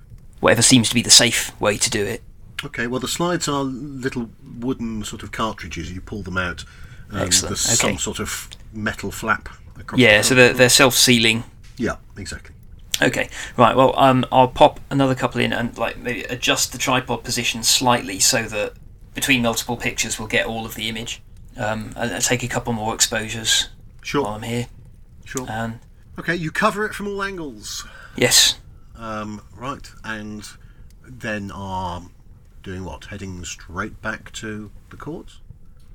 whatever 0.40 0.62
seems 0.62 0.88
to 0.88 0.94
be 0.94 1.02
the 1.02 1.10
safe 1.10 1.58
way 1.60 1.76
to 1.78 1.88
do 1.90 2.04
it. 2.04 2.22
Okay, 2.64 2.86
well, 2.86 3.00
the 3.00 3.08
slides 3.08 3.48
are 3.48 3.64
little 3.64 4.30
wooden 4.58 5.04
sort 5.04 5.22
of 5.22 5.32
cartridges. 5.32 5.92
You 5.92 6.00
pull 6.00 6.22
them 6.22 6.36
out. 6.36 6.64
And 7.10 7.20
Excellent, 7.20 7.56
There's 7.56 7.80
okay. 7.80 7.92
some 7.92 7.98
sort 7.98 8.20
of 8.20 8.48
metal 8.72 9.10
flap 9.10 9.48
across 9.78 9.98
Yeah, 10.00 10.18
the 10.18 10.24
so 10.24 10.34
they're, 10.34 10.52
they're 10.54 10.68
self-sealing. 10.68 11.44
Yeah, 11.76 11.96
exactly. 12.16 12.54
Okay, 13.02 13.28
right. 13.56 13.74
Well, 13.76 13.98
um, 13.98 14.24
I'll 14.30 14.48
pop 14.48 14.80
another 14.90 15.14
couple 15.14 15.40
in 15.40 15.52
and 15.52 15.76
like 15.76 15.98
maybe 15.98 16.22
adjust 16.24 16.72
the 16.72 16.78
tripod 16.78 17.24
position 17.24 17.62
slightly 17.62 18.18
so 18.20 18.44
that 18.44 18.74
between 19.14 19.42
multiple 19.42 19.76
pictures 19.76 20.18
we'll 20.18 20.28
get 20.28 20.46
all 20.46 20.64
of 20.64 20.74
the 20.76 20.88
image. 20.88 21.20
Um, 21.56 21.92
and 21.96 22.12
I'll 22.14 22.20
take 22.20 22.42
a 22.42 22.48
couple 22.48 22.72
more 22.72 22.94
exposures 22.94 23.68
Sure, 24.02 24.24
while 24.24 24.34
I'm 24.34 24.42
here. 24.42 24.66
sure. 25.24 25.46
And 25.50 25.80
Okay, 26.18 26.34
you 26.34 26.50
cover 26.50 26.84
it 26.86 26.94
from 26.94 27.08
all 27.08 27.22
angles. 27.22 27.86
yes, 28.16 28.58
Um, 28.96 29.42
right, 29.56 29.90
and 30.04 30.46
then 31.06 31.50
are 31.50 32.02
doing 32.62 32.84
what? 32.84 33.06
Heading 33.06 33.44
straight 33.44 34.00
back 34.00 34.32
to 34.34 34.70
the 34.90 34.96
court? 34.96 35.38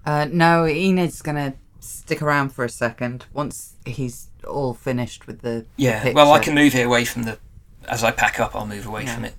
Uh, 0.05 0.25
no, 0.29 0.65
Enid's 0.65 1.21
gonna 1.21 1.53
stick 1.79 2.21
around 2.21 2.49
for 2.49 2.65
a 2.65 2.69
second 2.69 3.25
once 3.33 3.75
he's 3.85 4.26
all 4.45 4.73
finished 4.73 5.27
with 5.27 5.41
the. 5.41 5.65
yeah. 5.77 6.03
the 6.03 6.11
Well, 6.13 6.31
I 6.31 6.39
can 6.39 6.53
move 6.55 6.75
it 6.75 6.85
away 6.85 7.05
from 7.05 7.23
the. 7.23 7.39
As 7.87 8.03
I 8.03 8.11
pack 8.11 8.39
up, 8.39 8.55
I'll 8.55 8.65
move 8.67 8.85
away 8.85 9.03
Yeah. 9.03 9.15
from 9.15 9.25
it. 9.25 9.35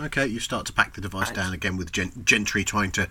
Okay, 0.00 0.26
you 0.26 0.40
start 0.40 0.66
to 0.66 0.72
pack 0.72 0.94
the 0.94 1.00
device 1.00 1.30
down 1.30 1.52
again 1.52 1.76
with 1.76 1.92
Gen- 1.92 2.24
Gentry 2.24 2.64
trying 2.64 2.90
to 2.92 3.08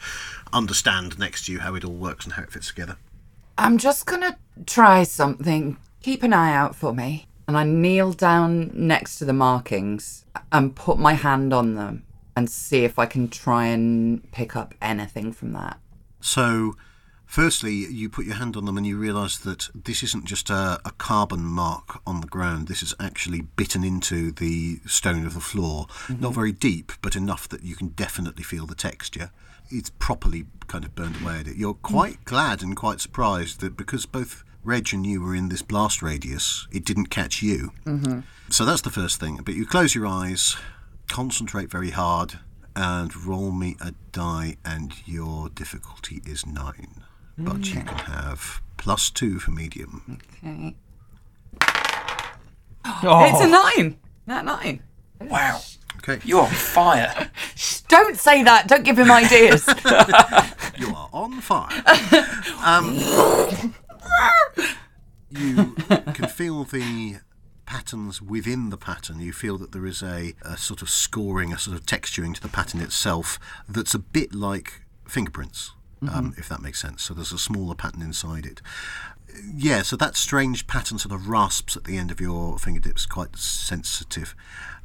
understand 0.52 1.18
next 1.18 1.46
to 1.46 1.54
you 1.54 1.60
how 1.60 1.76
it 1.76 1.86
all 1.86 1.94
works 1.94 2.26
and 2.26 2.34
how 2.34 2.44
it 2.44 2.52
fits 2.52 2.68
together. 2.68 2.98
I'm 3.58 3.78
just 3.78 4.06
gonna 4.06 4.38
try 4.66 5.04
something. 5.04 5.78
Keep 6.02 6.24
an 6.24 6.34
eye 6.34 6.54
out 6.54 6.76
for 6.76 6.94
me. 6.94 7.28
And 7.48 7.58
I 7.58 7.64
kneel 7.66 8.14
down 8.14 8.72
next 8.74 9.18
to 9.20 9.26
the 9.26 9.34
markings 9.34 10.26
and 10.52 10.76
put 10.76 10.98
my 10.98 11.14
hand 11.14 11.54
on 11.54 11.76
them 11.76 12.04
and 12.36 12.50
see 12.50 12.84
if 12.86 12.98
I 12.98 13.06
can 13.06 13.28
try 13.28 13.66
and 13.66 14.30
pick 14.32 14.56
up 14.56 14.74
anything 14.82 15.32
from 15.34 15.52
that. 15.54 15.78
So, 16.22 16.76
firstly, 17.34 17.74
you 17.74 18.10
put 18.10 18.26
your 18.26 18.36
hand 18.36 18.56
on 18.56 18.66
them 18.66 18.78
and 18.78 18.86
you 18.86 18.96
realise 18.96 19.38
that 19.38 19.70
this 19.74 20.04
isn't 20.04 20.26
just 20.26 20.52
a, 20.52 20.80
a 20.86 20.92
carbon 21.00 21.44
mark 21.44 22.00
on 22.06 22.22
the 22.22 22.28
ground. 22.28 22.68
This 22.68 22.84
is 22.84 22.94
actually 23.00 23.42
bitten 23.42 23.84
into 23.84 24.32
the 24.32 24.80
stone 24.86 25.26
of 25.26 25.34
the 25.34 25.40
floor. 25.40 25.88
Not 26.08 26.36
very 26.36 26.52
deep, 26.52 26.92
but 27.02 27.16
enough 27.16 27.50
that 27.50 27.64
you 27.64 27.76
can 27.76 27.88
definitely 27.90 28.44
feel 28.44 28.68
the 28.68 28.76
texture. 28.76 29.32
It's 29.72 29.90
properly 29.90 30.46
kind 30.68 30.86
of 30.86 30.94
burned 30.94 31.22
away 31.22 31.40
at 31.40 31.48
it. 31.48 31.58
You're 31.58 31.74
quite 31.74 32.24
glad 32.24 32.62
and 32.62 32.76
quite 32.76 33.02
surprised 33.02 33.62
that 33.62 33.76
because 33.76 34.06
both 34.06 34.44
Reg 34.64 34.94
and 34.94 35.06
you 35.06 35.20
were 35.22 35.36
in 35.36 35.50
this 35.50 35.64
blast 35.64 36.04
radius, 36.04 36.68
it 36.72 36.86
didn't 36.86 37.08
catch 37.08 37.42
you. 37.42 37.72
Mm-hmm. 37.86 38.20
So 38.52 38.64
that's 38.64 38.82
the 38.82 38.92
first 38.92 39.20
thing. 39.20 39.40
But 39.44 39.56
you 39.56 39.66
close 39.66 39.96
your 39.96 40.06
eyes, 40.06 40.56
concentrate 41.10 41.72
very 41.72 41.90
hard, 41.90 42.40
and 42.76 43.16
roll 43.26 43.52
me 43.52 43.76
a 43.82 43.94
die, 44.12 44.58
and 44.64 44.94
your 45.08 45.50
difficulty 45.50 46.22
is 46.26 46.46
nine. 46.46 47.04
But 47.38 47.66
you 47.68 47.82
can 47.82 47.88
have 47.88 48.62
plus 48.78 49.10
two 49.10 49.40
for 49.40 49.52
medium. 49.52 50.20
Okay. 50.44 50.76
Oh, 52.86 53.26
It's 53.26 53.40
a 53.42 53.48
nine! 53.48 53.98
Not 54.28 54.44
nine. 54.44 54.84
wow! 55.22 55.62
Okay, 56.00 56.20
You're 56.26 56.42
on 56.42 56.50
fire. 56.50 57.32
Shh, 57.56 57.80
don't 57.88 58.18
say 58.18 58.44
that. 58.44 58.68
Don't 58.68 58.84
give 58.84 59.00
him 59.00 59.10
ideas. 59.10 59.66
you 60.78 60.94
are 60.94 61.08
on 61.14 61.40
fire. 61.40 61.82
Um, 62.62 62.96
you 65.30 65.76
can 66.14 66.28
feel 66.28 66.66
the 66.66 67.20
patterns 67.66 68.22
within 68.22 68.70
the 68.70 68.78
pattern. 68.78 69.22
You 69.22 69.32
feel 69.32 69.58
that 69.60 69.72
there 69.72 69.86
is 69.86 70.04
a, 70.04 70.34
a 70.44 70.58
sort 70.58 70.82
of 70.82 70.90
scoring, 70.90 71.54
a 71.54 71.58
sort 71.58 71.78
of 71.78 71.86
texturing 71.86 72.36
to 72.36 72.42
the 72.42 72.50
pattern 72.50 72.82
itself 72.82 73.40
that's 73.70 73.94
a 73.94 74.00
bit 74.00 74.36
like 74.36 74.82
fingerprints, 75.08 75.72
um, 76.10 76.34
if 76.38 76.50
that 76.50 76.62
makes 76.62 76.82
sense. 76.82 77.04
So 77.04 77.14
there's 77.14 77.32
a 77.32 77.38
smaller 77.38 77.76
pattern 77.76 78.02
inside 78.02 78.46
it. 78.46 78.62
Yeah, 79.56 79.82
so 79.82 79.96
that 79.96 80.16
strange 80.16 80.68
pattern 80.68 81.00
sort 81.00 81.14
of 81.14 81.28
rasps 81.28 81.76
at 81.76 81.86
the 81.86 81.98
end 81.98 82.12
of 82.12 82.22
your 82.22 82.58
fingertips, 82.60 83.06
quite 83.06 83.36
sensitive. 83.36 84.36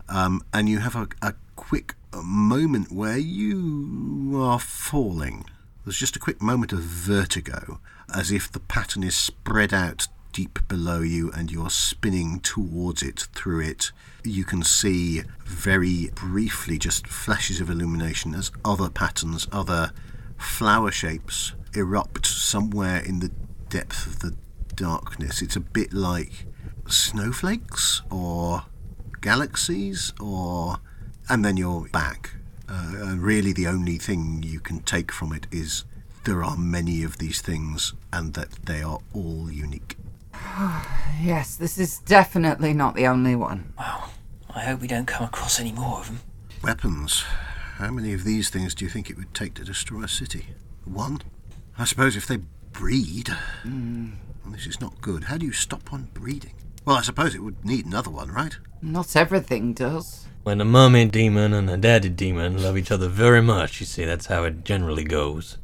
Um, 0.09 0.43
and 0.55 0.69
you 0.69 0.79
have 0.79 0.97
a, 0.97 1.09
a 1.21 1.35
quick 1.57 1.95
moment 2.15 2.91
where 2.91 3.19
you 3.19 4.41
are 4.43 4.59
falling. 4.59 5.45
There's 5.85 5.99
just 5.99 6.17
a 6.17 6.21
quick 6.21 6.41
moment 6.41 6.73
of 6.73 6.81
vertigo, 6.81 7.81
as 8.15 8.31
if 8.31 8.51
the 8.51 8.61
pattern 8.61 9.03
is 9.03 9.17
spread 9.17 9.73
out 9.75 10.09
deep 10.33 10.61
below 10.69 11.01
you 11.01 11.33
and 11.33 11.51
you're 11.51 11.71
spinning 11.71 12.41
towards 12.41 13.03
it 13.03 13.27
through 13.35 13.61
it. 13.61 13.91
You 14.25 14.45
can 14.45 14.63
see 14.63 15.23
very 15.45 16.11
briefly 16.15 16.79
just 16.79 17.07
flashes 17.07 17.61
of 17.61 17.71
illumination 17.71 18.35
as 18.35 18.51
other 18.65 18.89
patterns, 18.89 19.47
other 19.51 19.93
flower 20.39 20.91
shapes 20.91 21.53
erupt 21.75 22.27
somewhere 22.27 23.03
in 23.05 23.21
the 23.21 23.31
depth 23.69 24.07
of 24.07 24.21
the 24.21 24.35
darkness. 24.75 25.43
It's 25.43 25.57
a 25.57 25.61
bit 25.61 25.93
like 25.93 26.47
snowflakes 26.87 28.03
or 28.11 28.63
galaxies 29.21 30.13
or 30.21 30.77
and 31.29 31.45
then 31.45 31.57
you're 31.57 31.89
back 31.89 32.35
uh, 32.69 32.95
and 32.97 33.23
really 33.23 33.53
the 33.53 33.67
only 33.67 33.99
thing 33.99 34.43
you 34.43 34.61
can 34.61 34.81
take 34.81 35.13
from 35.13 35.33
it 35.33 35.47
is 35.51 35.85
there 36.25 36.43
are 36.43 36.57
many 36.57 37.03
of 37.03 37.19
these 37.19 37.43
things 37.43 37.93
and 38.13 38.33
that 38.35 38.51
they 38.65 38.81
are 38.81 39.01
all 39.13 39.51
unique 39.51 39.99
yes, 41.21 41.57
this 41.57 41.79
is 41.79 41.99
definitely 42.01 42.73
not 42.73 42.95
the 42.95 43.07
only 43.07 43.35
one. 43.35 43.73
Wow. 43.79 44.11
I 44.55 44.61
hope 44.61 44.81
we 44.81 44.89
don't 44.89 45.07
come 45.07 45.27
across 45.27 45.61
any 45.61 45.73
more 45.73 46.01
of 46.01 46.07
them. 46.07 46.21
weapons 46.63 47.25
how 47.79 47.93
many 47.93 48.13
of 48.13 48.25
these 48.25 48.51
things 48.51 48.75
do 48.75 48.85
you 48.85 48.91
think 48.91 49.09
it 49.09 49.17
would 49.17 49.33
take 49.33 49.55
to 49.55 49.65
destroy 49.65 50.03
a 50.03 50.09
city? 50.09 50.47
One? 50.85 51.23
I 51.79 51.85
suppose 51.85 52.17
if 52.17 52.27
they 52.27 52.39
breed. 52.73 53.29
Well, 53.65 54.53
this 54.53 54.67
is 54.67 54.81
not 54.81 55.01
good. 55.01 55.25
How 55.25 55.37
do 55.37 55.47
you 55.47 55.53
stop 55.53 55.93
one 55.93 56.09
breeding? 56.13 56.55
Well 56.85 56.97
i 56.97 57.03
suppose 57.03 57.35
it 57.35 57.43
would 57.43 57.65
need 57.65 57.87
another 57.87 58.11
one 58.11 58.33
right? 58.33 58.57
Not 58.83 59.15
everything 59.15 59.75
does. 59.75 60.27
When 60.43 60.61
a 60.61 60.65
mermaid 60.65 61.13
demon 61.13 61.53
and 61.53 61.71
a 61.71 61.77
daddy 61.77 62.09
demon 62.09 62.61
love 62.61 62.77
each 62.77 62.91
other 62.91 63.07
very 63.09 63.43
much, 63.43 63.79
you 63.79 63.87
see, 63.87 64.05
that's 64.05 64.27
how 64.27 64.43
it 64.45 64.65
generally 64.65 65.05
goes. 65.05 65.59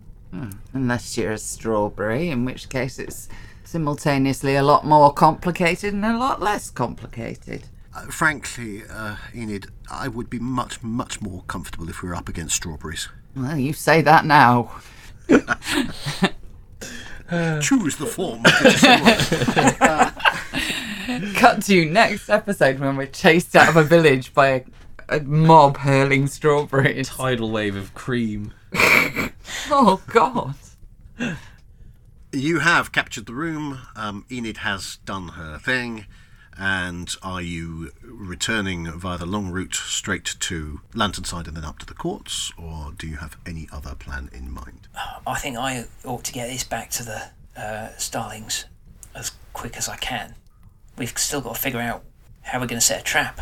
Unless 0.72 1.16
you're 1.16 1.32
a 1.32 1.38
strawberry, 1.38 2.28
in 2.28 2.44
which 2.44 2.68
case 2.68 2.98
it's 2.98 3.28
simultaneously 3.64 4.54
a 4.54 4.62
lot 4.62 4.84
more 4.84 5.12
complicated 5.12 5.94
and 5.94 6.04
a 6.04 6.18
lot 6.18 6.42
less 6.42 6.70
complicated. 6.70 7.64
Uh, 7.94 8.06
frankly, 8.06 8.82
uh, 8.90 9.16
Enid, 9.34 9.68
I 9.90 10.08
would 10.08 10.30
be 10.30 10.38
much, 10.38 10.82
much 10.82 11.20
more 11.20 11.42
comfortable 11.46 11.88
if 11.88 12.02
we 12.02 12.08
were 12.08 12.14
up 12.14 12.28
against 12.28 12.56
strawberries. 12.56 13.08
Well, 13.36 13.56
you 13.58 13.72
say 13.72 14.00
that 14.02 14.24
now. 14.24 14.72
Choose 17.60 17.96
the 17.96 18.06
form. 18.06 18.42
that 18.42 20.14
you. 21.20 21.32
Cut 21.34 21.62
to 21.64 21.84
next 21.86 22.28
episode 22.28 22.78
when 22.78 22.96
we're 22.96 23.06
chased 23.06 23.56
out 23.56 23.68
of 23.68 23.76
a 23.76 23.82
village 23.82 24.32
by 24.34 24.48
a, 24.48 24.62
a 25.08 25.20
mob 25.20 25.78
hurling 25.78 26.26
strawberries. 26.26 27.08
Tidal 27.08 27.50
wave 27.50 27.76
of 27.76 27.94
cream. 27.94 28.52
Oh, 29.70 30.02
God. 30.08 30.54
you 32.32 32.58
have 32.60 32.92
captured 32.92 33.26
the 33.26 33.34
room. 33.34 33.78
Um, 33.94 34.24
Enid 34.30 34.58
has 34.58 34.98
done 35.04 35.28
her 35.28 35.58
thing. 35.58 36.06
And 36.56 37.12
are 37.22 37.42
you 37.42 37.90
returning 38.02 38.90
via 38.92 39.18
the 39.18 39.26
long 39.26 39.50
route 39.50 39.74
straight 39.74 40.36
to 40.40 40.80
Lanternside 40.94 41.48
and 41.48 41.56
then 41.56 41.64
up 41.64 41.80
to 41.80 41.86
the 41.86 41.94
courts, 41.94 42.52
or 42.56 42.92
do 42.96 43.06
you 43.08 43.16
have 43.16 43.36
any 43.44 43.68
other 43.72 43.94
plan 43.94 44.30
in 44.32 44.52
mind? 44.52 44.86
I 45.26 45.36
think 45.38 45.56
I 45.56 45.86
ought 46.04 46.24
to 46.24 46.32
get 46.32 46.48
this 46.48 46.62
back 46.62 46.90
to 46.90 47.02
the 47.02 47.22
uh, 47.60 47.88
Starlings 47.96 48.66
as 49.14 49.32
quick 49.52 49.76
as 49.76 49.88
I 49.88 49.96
can. 49.96 50.34
We've 50.96 51.16
still 51.18 51.40
got 51.40 51.56
to 51.56 51.60
figure 51.60 51.80
out 51.80 52.04
how 52.42 52.60
we're 52.60 52.66
going 52.66 52.80
to 52.80 52.86
set 52.86 53.00
a 53.00 53.04
trap. 53.04 53.40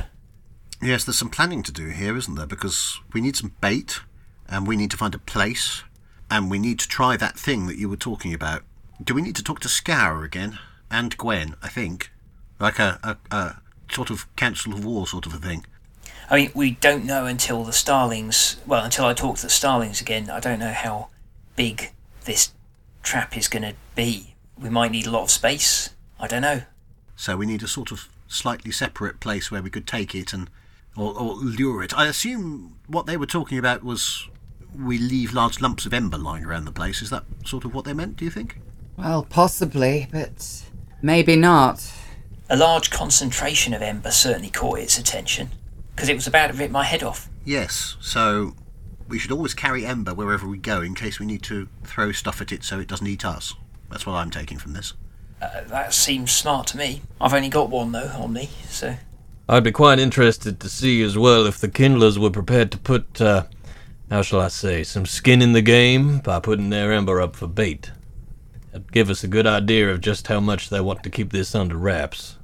Yes, 0.80 1.04
there's 1.04 1.18
some 1.18 1.30
planning 1.30 1.62
to 1.64 1.72
do 1.72 1.88
here, 1.88 2.16
isn't 2.16 2.34
there? 2.34 2.46
Because 2.46 2.98
we 3.12 3.20
need 3.20 3.36
some 3.36 3.52
bait, 3.60 4.00
and 4.48 4.66
we 4.66 4.76
need 4.76 4.90
to 4.90 4.96
find 4.96 5.14
a 5.14 5.18
place, 5.18 5.82
and 6.30 6.50
we 6.50 6.58
need 6.58 6.78
to 6.80 6.88
try 6.88 7.16
that 7.16 7.38
thing 7.38 7.66
that 7.66 7.76
you 7.76 7.88
were 7.88 7.96
talking 7.96 8.32
about. 8.32 8.62
Do 9.02 9.14
we 9.14 9.22
need 9.22 9.36
to 9.36 9.44
talk 9.44 9.60
to 9.60 9.68
Scour 9.68 10.24
again? 10.24 10.58
And 10.90 11.16
Gwen, 11.16 11.56
I 11.62 11.68
think. 11.68 12.10
Like 12.62 12.78
a, 12.78 13.00
a, 13.02 13.36
a 13.36 13.56
sort 13.90 14.08
of 14.10 14.34
council 14.36 14.72
of 14.72 14.84
war 14.84 15.04
sort 15.08 15.26
of 15.26 15.34
a 15.34 15.38
thing. 15.38 15.66
I 16.30 16.36
mean, 16.36 16.52
we 16.54 16.70
don't 16.70 17.04
know 17.04 17.26
until 17.26 17.64
the 17.64 17.72
Starlings. 17.72 18.56
Well, 18.66 18.84
until 18.84 19.04
I 19.04 19.14
talk 19.14 19.36
to 19.38 19.42
the 19.42 19.50
Starlings 19.50 20.00
again, 20.00 20.30
I 20.30 20.38
don't 20.38 20.60
know 20.60 20.72
how 20.72 21.08
big 21.56 21.90
this 22.24 22.52
trap 23.02 23.36
is 23.36 23.48
going 23.48 23.64
to 23.64 23.74
be. 23.96 24.36
We 24.56 24.70
might 24.70 24.92
need 24.92 25.08
a 25.08 25.10
lot 25.10 25.22
of 25.22 25.30
space. 25.32 25.90
I 26.20 26.28
don't 26.28 26.42
know. 26.42 26.62
So 27.16 27.36
we 27.36 27.46
need 27.46 27.64
a 27.64 27.68
sort 27.68 27.90
of 27.90 28.08
slightly 28.28 28.70
separate 28.70 29.18
place 29.18 29.50
where 29.50 29.60
we 29.60 29.68
could 29.68 29.88
take 29.88 30.14
it 30.14 30.32
and 30.32 30.48
or, 30.96 31.18
or 31.18 31.34
lure 31.34 31.82
it. 31.82 31.92
I 31.98 32.06
assume 32.06 32.76
what 32.86 33.06
they 33.06 33.16
were 33.16 33.26
talking 33.26 33.58
about 33.58 33.82
was 33.82 34.28
we 34.78 34.98
leave 34.98 35.32
large 35.32 35.60
lumps 35.60 35.84
of 35.84 35.92
ember 35.92 36.16
lying 36.16 36.44
around 36.44 36.66
the 36.66 36.72
place. 36.72 37.02
Is 37.02 37.10
that 37.10 37.24
sort 37.44 37.64
of 37.64 37.74
what 37.74 37.84
they 37.84 37.92
meant? 37.92 38.18
Do 38.18 38.24
you 38.24 38.30
think? 38.30 38.60
Well, 38.96 39.24
possibly, 39.28 40.06
but 40.12 40.62
maybe 41.02 41.34
not. 41.34 41.92
A 42.52 42.56
large 42.56 42.90
concentration 42.90 43.72
of 43.72 43.80
ember 43.80 44.10
certainly 44.10 44.50
caught 44.50 44.78
its 44.78 44.98
attention, 44.98 45.48
because 45.96 46.10
it 46.10 46.14
was 46.14 46.26
about 46.26 46.48
to 46.48 46.52
rip 46.52 46.70
my 46.70 46.84
head 46.84 47.02
off. 47.02 47.30
Yes. 47.46 47.96
So 47.98 48.54
we 49.08 49.18
should 49.18 49.32
always 49.32 49.54
carry 49.54 49.86
ember 49.86 50.12
wherever 50.12 50.46
we 50.46 50.58
go 50.58 50.82
in 50.82 50.94
case 50.94 51.18
we 51.18 51.24
need 51.24 51.42
to 51.44 51.66
throw 51.82 52.12
stuff 52.12 52.42
at 52.42 52.52
it 52.52 52.62
so 52.62 52.78
it 52.78 52.88
doesn't 52.88 53.06
eat 53.06 53.24
us. 53.24 53.54
That's 53.88 54.04
what 54.04 54.16
I'm 54.16 54.30
taking 54.30 54.58
from 54.58 54.74
this. 54.74 54.92
Uh, 55.40 55.62
that 55.68 55.94
seems 55.94 56.30
smart 56.30 56.66
to 56.68 56.76
me. 56.76 57.00
I've 57.22 57.32
only 57.32 57.48
got 57.48 57.70
one 57.70 57.92
though 57.92 58.12
on 58.18 58.34
me, 58.34 58.50
so 58.68 58.96
I'd 59.48 59.64
be 59.64 59.72
quite 59.72 59.98
interested 59.98 60.60
to 60.60 60.68
see 60.68 61.02
as 61.02 61.16
well 61.16 61.46
if 61.46 61.56
the 61.56 61.70
Kindlers 61.70 62.18
were 62.18 62.28
prepared 62.28 62.70
to 62.72 62.78
put, 62.78 63.18
uh, 63.18 63.44
how 64.10 64.20
shall 64.20 64.42
I 64.42 64.48
say, 64.48 64.82
some 64.84 65.06
skin 65.06 65.40
in 65.40 65.54
the 65.54 65.62
game 65.62 66.18
by 66.18 66.38
putting 66.38 66.68
their 66.68 66.92
ember 66.92 67.18
up 67.18 67.34
for 67.34 67.46
bait. 67.46 67.92
That'd 68.72 68.92
give 68.92 69.08
us 69.08 69.24
a 69.24 69.28
good 69.28 69.46
idea 69.46 69.90
of 69.90 70.02
just 70.02 70.26
how 70.26 70.40
much 70.40 70.68
they 70.68 70.82
want 70.82 71.02
to 71.04 71.08
keep 71.08 71.32
this 71.32 71.54
under 71.54 71.78
wraps. 71.78 72.36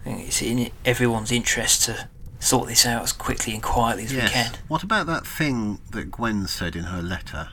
I 0.00 0.04
think 0.04 0.28
it's 0.28 0.42
in 0.42 0.70
everyone's 0.84 1.32
interest 1.32 1.84
to 1.84 2.08
sort 2.38 2.68
this 2.68 2.86
out 2.86 3.02
as 3.02 3.12
quickly 3.12 3.52
and 3.52 3.62
quietly 3.62 4.04
as 4.04 4.14
we 4.14 4.20
can. 4.20 4.52
What 4.68 4.82
about 4.82 5.06
that 5.06 5.26
thing 5.26 5.80
that 5.90 6.10
Gwen 6.10 6.46
said 6.46 6.74
in 6.74 6.84
her 6.84 7.02
letter 7.02 7.50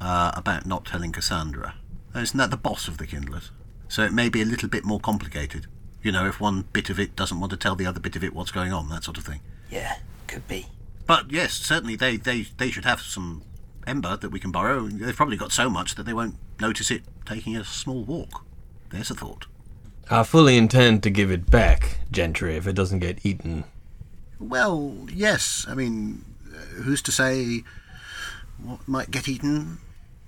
uh, 0.00 0.32
about 0.34 0.64
not 0.64 0.84
telling 0.86 1.12
Cassandra? 1.12 1.74
Isn't 2.14 2.38
that 2.38 2.50
the 2.50 2.56
boss 2.56 2.88
of 2.88 2.98
the 2.98 3.06
Kindlers? 3.06 3.50
So 3.88 4.02
it 4.04 4.12
may 4.12 4.28
be 4.28 4.42
a 4.42 4.44
little 4.44 4.68
bit 4.68 4.84
more 4.84 5.00
complicated. 5.00 5.66
You 6.02 6.12
know, 6.12 6.26
if 6.26 6.40
one 6.40 6.62
bit 6.72 6.90
of 6.90 7.00
it 7.00 7.16
doesn't 7.16 7.40
want 7.40 7.50
to 7.50 7.56
tell 7.56 7.74
the 7.74 7.86
other 7.86 8.00
bit 8.00 8.14
of 8.14 8.22
it 8.22 8.32
what's 8.32 8.52
going 8.52 8.72
on, 8.72 8.88
that 8.90 9.04
sort 9.04 9.18
of 9.18 9.24
thing. 9.24 9.40
Yeah, 9.70 9.96
could 10.26 10.46
be. 10.46 10.66
But 11.06 11.32
yes, 11.32 11.54
certainly 11.54 11.96
they, 11.96 12.16
they, 12.16 12.42
they 12.42 12.70
should 12.70 12.84
have 12.84 13.00
some 13.00 13.42
ember 13.86 14.16
that 14.16 14.30
we 14.30 14.38
can 14.38 14.52
borrow. 14.52 14.86
They've 14.86 15.16
probably 15.16 15.36
got 15.36 15.50
so 15.52 15.68
much 15.68 15.94
that 15.96 16.04
they 16.04 16.12
won't 16.12 16.36
notice 16.60 16.90
it 16.90 17.02
taking 17.24 17.56
a 17.56 17.64
small 17.64 18.04
walk. 18.04 18.44
There's 18.90 19.10
a 19.10 19.14
thought. 19.14 19.46
I 20.10 20.22
fully 20.22 20.56
intend 20.56 21.02
to 21.02 21.10
give 21.10 21.30
it 21.30 21.50
back, 21.50 21.98
Gentry, 22.10 22.56
if 22.56 22.66
it 22.66 22.74
doesn't 22.74 23.00
get 23.00 23.24
eaten. 23.24 23.64
Well, 24.40 24.96
yes. 25.12 25.66
I 25.68 25.74
mean, 25.74 26.24
uh, 26.46 26.82
who's 26.82 27.02
to 27.02 27.12
say 27.12 27.62
what 28.62 28.86
might 28.88 29.10
get 29.10 29.28
eaten, 29.28 29.78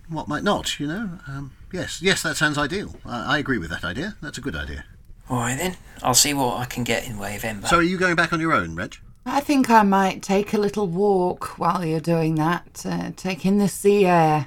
what 0.09 0.29
might 0.29 0.43
not, 0.43 0.79
you 0.79 0.87
know? 0.87 1.19
Um, 1.27 1.53
yes, 1.73 2.03
yes, 2.03 2.23
that 2.23 2.37
sounds 2.37 2.59
ideal. 2.59 2.95
I, 3.05 3.37
I 3.37 3.39
agree 3.39 3.59
with 3.59 3.71
that 3.71 3.85
idea. 3.85 4.17
That's 4.21 4.39
a 4.39 4.41
good 4.41 4.57
idea. 4.57 4.85
All 5.29 5.39
right 5.39 5.57
then, 5.57 5.77
I'll 6.03 6.15
see 6.15 6.35
what 6.35 6.59
I 6.59 6.65
can 6.65 6.83
get 6.83 7.07
in 7.07 7.17
way 7.17 7.37
of 7.37 7.45
ember. 7.45 7.69
So 7.69 7.79
are 7.79 7.83
you 7.83 7.97
going 7.97 8.17
back 8.17 8.33
on 8.33 8.41
your 8.41 8.53
own, 8.53 8.75
Reg? 8.75 8.97
I 9.25 9.41
think 9.41 9.71
I 9.71 9.83
might 9.83 10.23
take 10.23 10.53
a 10.53 10.59
little 10.59 10.89
walk 10.89 11.59
while 11.59 11.85
you're 11.85 12.01
doing 12.01 12.35
that, 12.37 12.85
uh, 12.85 13.13
take 13.17 13.47
in 13.47 13.59
the 13.59 13.69
sea 13.69 14.07
air. 14.07 14.47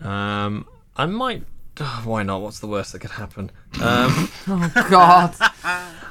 Um, 0.00 0.66
I 0.96 1.06
might. 1.06 1.44
Oh, 1.80 2.02
why 2.04 2.22
not? 2.22 2.40
What's 2.42 2.60
the 2.60 2.66
worst 2.66 2.92
that 2.92 3.00
could 3.00 3.10
happen? 3.12 3.50
Um, 3.80 4.28
Oh, 4.48 4.72
God. 4.90 5.34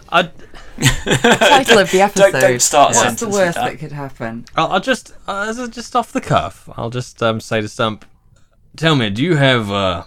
I'd, 0.09 0.31
Title 0.77 1.79
of 1.79 1.91
the 1.91 2.01
episode. 2.01 2.31
Don't- 2.31 2.41
don't 2.41 2.61
start 2.61 2.87
a 2.87 2.89
What's 2.89 2.99
sentence 2.99 3.19
the 3.21 3.25
with 3.27 3.35
worst 3.35 3.55
that. 3.55 3.71
that 3.71 3.79
could 3.79 3.91
happen? 3.91 4.45
I'll, 4.55 4.73
I'll 4.73 4.79
just, 4.79 5.13
uh, 5.27 5.45
as 5.49 5.57
a- 5.57 5.67
just 5.67 5.95
off 5.95 6.11
the 6.11 6.21
cuff, 6.21 6.69
I'll 6.77 6.89
just 6.89 7.21
um, 7.23 7.39
say 7.39 7.61
to 7.61 7.67
Stump, 7.67 8.05
tell 8.75 8.95
me, 8.95 9.09
do 9.09 9.23
you 9.23 9.35
have 9.37 9.71
uh, 9.71 10.03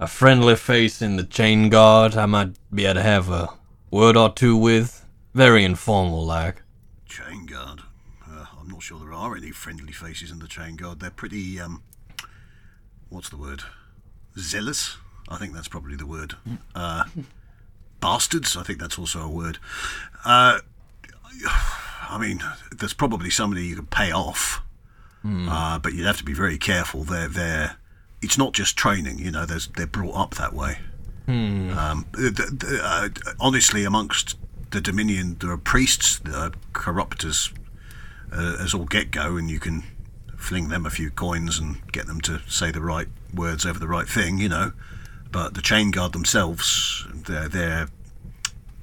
a 0.00 0.06
friendly 0.06 0.56
face 0.56 1.00
in 1.02 1.16
the 1.16 1.24
chain 1.24 1.68
guard 1.68 2.16
I 2.16 2.26
might 2.26 2.56
be 2.74 2.86
able 2.86 2.94
to 2.94 3.02
have 3.02 3.28
a 3.30 3.48
word 3.90 4.16
or 4.16 4.32
two 4.32 4.56
with? 4.56 5.04
Very 5.34 5.64
informal, 5.64 6.24
like. 6.24 6.62
Chain 7.06 7.44
guard. 7.46 7.82
Uh, 8.26 8.46
I'm 8.58 8.68
not 8.68 8.82
sure 8.82 8.98
there 8.98 9.12
are 9.12 9.36
any 9.36 9.50
friendly 9.52 9.92
faces 9.92 10.30
in 10.30 10.38
the 10.38 10.48
chain 10.48 10.76
guard. 10.76 11.00
They're 11.00 11.10
pretty, 11.10 11.60
um, 11.60 11.82
what's 13.10 13.28
the 13.28 13.36
word? 13.36 13.62
Zealous? 14.38 14.96
I 15.28 15.36
think 15.38 15.54
that's 15.54 15.68
probably 15.68 15.96
the 15.96 16.06
word. 16.06 16.34
Uh, 16.74 17.04
bastards? 18.00 18.56
I 18.56 18.62
think 18.62 18.78
that's 18.78 18.98
also 18.98 19.22
a 19.22 19.28
word. 19.30 19.58
Uh, 20.24 20.58
I 22.08 22.18
mean, 22.20 22.42
there's 22.76 22.92
probably 22.94 23.30
somebody 23.30 23.66
you 23.66 23.76
could 23.76 23.90
pay 23.90 24.12
off, 24.12 24.62
uh, 25.24 25.78
but 25.80 25.92
you'd 25.92 26.06
have 26.06 26.18
to 26.18 26.24
be 26.24 26.34
very 26.34 26.56
careful. 26.58 27.02
They're, 27.02 27.28
they're, 27.28 27.76
it's 28.22 28.38
not 28.38 28.52
just 28.52 28.76
training, 28.76 29.18
you 29.18 29.30
know, 29.32 29.44
there's, 29.44 29.66
they're 29.68 29.86
brought 29.86 30.14
up 30.14 30.34
that 30.36 30.52
way. 30.52 30.78
Um, 31.76 32.06
th- 32.14 32.36
th- 32.36 32.80
uh, 32.80 33.08
honestly, 33.40 33.84
amongst 33.84 34.36
the 34.70 34.80
Dominion, 34.80 35.36
there 35.40 35.50
are 35.50 35.58
priests 35.58 36.20
that 36.20 36.34
are 36.34 36.52
corrupt 36.72 37.24
as, 37.24 37.50
uh, 38.32 38.56
as 38.60 38.72
all 38.74 38.84
get 38.84 39.10
go, 39.10 39.36
and 39.36 39.50
you 39.50 39.58
can 39.58 39.82
fling 40.46 40.68
them 40.68 40.86
a 40.86 40.90
few 40.90 41.10
coins 41.10 41.58
and 41.58 41.80
get 41.90 42.06
them 42.06 42.20
to 42.20 42.40
say 42.48 42.70
the 42.70 42.80
right 42.80 43.08
words 43.34 43.66
over 43.66 43.80
the 43.80 43.88
right 43.88 44.08
thing, 44.08 44.38
you 44.38 44.48
know. 44.48 44.72
But 45.32 45.54
the 45.54 45.62
chain 45.62 45.90
guard 45.90 46.12
themselves, 46.12 47.04
they're, 47.12 47.48
they're 47.48 47.88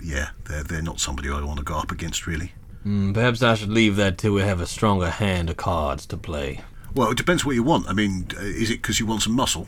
yeah, 0.02 0.32
they're, 0.45 0.63
they're 0.63 0.82
not 0.82 0.99
somebody 0.99 1.30
I 1.30 1.41
want 1.41 1.60
to 1.60 1.65
go 1.65 1.78
up 1.78 1.91
against, 1.91 2.28
really. 2.28 2.52
Hmm, 2.84 3.13
perhaps 3.13 3.41
I 3.41 3.56
should 3.56 3.69
leave 3.69 3.95
that 3.95 4.17
till 4.17 4.34
we 4.34 4.41
have 4.41 4.60
a 4.60 4.67
stronger 4.67 5.10
hand 5.10 5.49
of 5.49 5.56
cards 5.56 6.06
to 6.08 6.17
play. 6.17 6.60
Well, 6.93 7.12
it 7.12 7.17
depends 7.17 7.45
what 7.45 7.56
you 7.56 7.63
want. 7.63 7.88
I 7.88 7.93
mean, 7.93 8.28
is 8.38 8.69
it 8.69 8.82
because 8.82 8.99
you 8.99 9.06
want 9.06 9.21
some 9.21 9.34
muscle? 9.34 9.67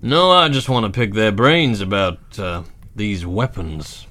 No, 0.00 0.30
I 0.30 0.48
just 0.48 0.68
want 0.68 0.86
to 0.86 0.98
pick 0.98 1.12
their 1.12 1.30
brains 1.30 1.82
about 1.82 2.38
uh, 2.38 2.62
these 2.96 3.26
weapons. 3.26 4.06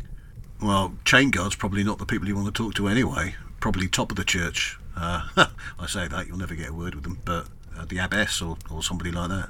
Well, 0.61 0.93
chain 1.03 1.31
guards 1.31 1.55
probably 1.55 1.83
not 1.83 1.97
the 1.97 2.05
people 2.05 2.27
you 2.27 2.35
want 2.35 2.47
to 2.47 2.63
talk 2.63 2.75
to 2.75 2.87
anyway. 2.87 3.35
Probably 3.59 3.87
top 3.87 4.11
of 4.11 4.17
the 4.17 4.23
church. 4.23 4.77
Uh, 4.95 5.27
I 5.79 5.87
say 5.87 6.07
that 6.07 6.27
you'll 6.27 6.37
never 6.37 6.55
get 6.55 6.69
a 6.69 6.73
word 6.73 6.95
with 6.95 7.03
them, 7.03 7.19
but 7.25 7.47
uh, 7.77 7.85
the 7.85 7.97
abbess 7.99 8.41
or, 8.41 8.57
or 8.71 8.83
somebody 8.83 9.11
like 9.11 9.29
that. 9.29 9.49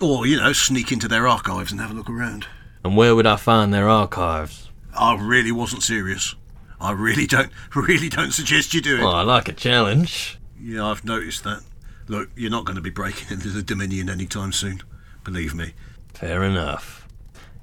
Or 0.00 0.26
you 0.26 0.36
know, 0.36 0.52
sneak 0.52 0.92
into 0.92 1.08
their 1.08 1.26
archives 1.26 1.72
and 1.72 1.80
have 1.80 1.90
a 1.90 1.94
look 1.94 2.08
around. 2.10 2.46
And 2.84 2.96
where 2.96 3.14
would 3.14 3.26
I 3.26 3.36
find 3.36 3.72
their 3.74 3.88
archives? 3.88 4.68
I 4.96 5.16
really 5.20 5.52
wasn't 5.52 5.82
serious. 5.82 6.34
I 6.80 6.92
really 6.92 7.26
don't, 7.26 7.50
really 7.74 8.08
don't 8.08 8.32
suggest 8.32 8.74
you 8.74 8.80
do 8.80 8.98
it. 8.98 9.02
Well, 9.02 9.14
I 9.14 9.22
like 9.22 9.48
a 9.48 9.52
challenge. 9.52 10.38
Yeah, 10.60 10.86
I've 10.86 11.04
noticed 11.04 11.44
that. 11.44 11.62
Look, 12.06 12.30
you're 12.36 12.50
not 12.50 12.64
going 12.64 12.76
to 12.76 12.82
be 12.82 12.90
breaking 12.90 13.28
into 13.30 13.48
the 13.50 13.62
Dominion 13.62 14.08
anytime 14.08 14.52
soon. 14.52 14.82
Believe 15.24 15.54
me. 15.54 15.74
Fair 16.14 16.42
enough. 16.42 16.97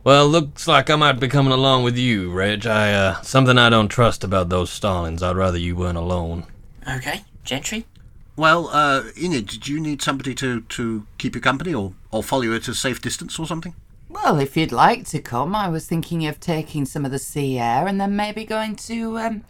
Well, 0.06 0.30
looks 0.30 0.68
like 0.68 0.92
I 0.92 0.98
might 0.98 1.20
be 1.20 1.28
coming 1.28 1.52
along 1.52 1.82
with 1.82 1.98
you, 1.98 2.32
Reg. 2.32 2.68
I, 2.68 2.94
uh, 2.94 3.22
something 3.22 3.58
I 3.58 3.72
don't 3.72 3.88
trust 3.88 4.24
about 4.24 4.50
those 4.50 4.70
Starlings. 4.70 5.24
I'd 5.24 5.36
rather 5.36 5.58
you 5.58 5.76
weren't 5.76 5.98
alone. 5.98 6.46
Okay, 6.88 7.24
Gentry? 7.44 7.88
Well, 8.36 8.68
uh, 8.68 9.06
Enid, 9.18 9.48
did 9.48 9.68
you 9.68 9.80
need 9.80 10.04
somebody 10.04 10.36
to, 10.36 10.62
to 10.62 11.08
keep 11.18 11.34
you 11.34 11.42
company 11.42 11.74
or, 11.74 11.94
or 12.12 12.22
follow 12.22 12.44
you 12.44 12.54
at 12.54 12.68
a 12.68 12.76
safe 12.76 13.02
distance 13.02 13.40
or 13.40 13.48
something? 13.48 13.74
Well, 14.08 14.40
if 14.40 14.56
you'd 14.56 14.72
like 14.72 15.06
to 15.08 15.20
come, 15.20 15.56
I 15.56 15.70
was 15.70 15.88
thinking 15.88 16.28
of 16.28 16.40
taking 16.40 16.86
some 16.86 17.04
of 17.04 17.10
the 17.10 17.18
sea 17.18 17.58
air 17.58 17.88
and 17.88 18.00
then 18.00 18.16
maybe 18.16 18.46
going 18.46 18.76
to 18.76 19.18
um, 19.18 19.44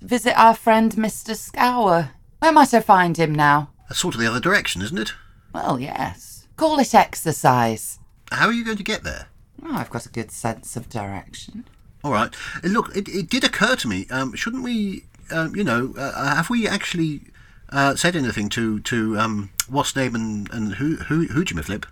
visit 0.00 0.32
our 0.40 0.54
friend 0.54 0.90
Mr. 0.92 1.36
Scour. 1.36 2.12
Where 2.38 2.52
might 2.52 2.72
I 2.72 2.80
find 2.80 3.18
him 3.18 3.34
now? 3.34 3.72
That's 3.90 4.00
sort 4.00 4.14
of 4.14 4.22
the 4.22 4.26
other 4.26 4.40
direction, 4.40 4.80
isn't 4.80 4.98
it? 4.98 5.12
Well, 5.52 5.78
yes. 5.78 6.48
Call 6.56 6.78
it 6.78 6.94
exercise. 6.94 7.98
How 8.32 8.46
are 8.46 8.54
you 8.54 8.64
going 8.64 8.78
to 8.78 8.82
get 8.82 9.02
there? 9.04 9.26
Oh, 9.64 9.74
I've 9.74 9.90
got 9.90 10.06
a 10.06 10.10
good 10.10 10.30
sense 10.30 10.76
of 10.76 10.88
direction. 10.88 11.64
All 12.04 12.12
right. 12.12 12.34
Uh, 12.64 12.68
Look, 12.68 12.94
it, 12.96 13.08
it 13.08 13.28
did 13.28 13.44
occur 13.44 13.76
to 13.76 13.88
me. 13.88 14.06
Um, 14.10 14.34
shouldn't 14.34 14.62
we, 14.62 15.04
um, 15.30 15.54
you 15.56 15.64
know, 15.64 15.94
uh, 15.98 16.36
have 16.36 16.50
we 16.50 16.68
actually 16.68 17.22
uh, 17.70 17.96
said 17.96 18.16
anything 18.16 18.48
to 18.50 18.80
to 18.80 19.18
um, 19.18 19.50
what's 19.68 19.94
name 19.96 20.14
and 20.14 20.50
and 20.52 20.74
who 20.74 20.96
who 20.96 21.28
Hoojimiflip? 21.28 21.84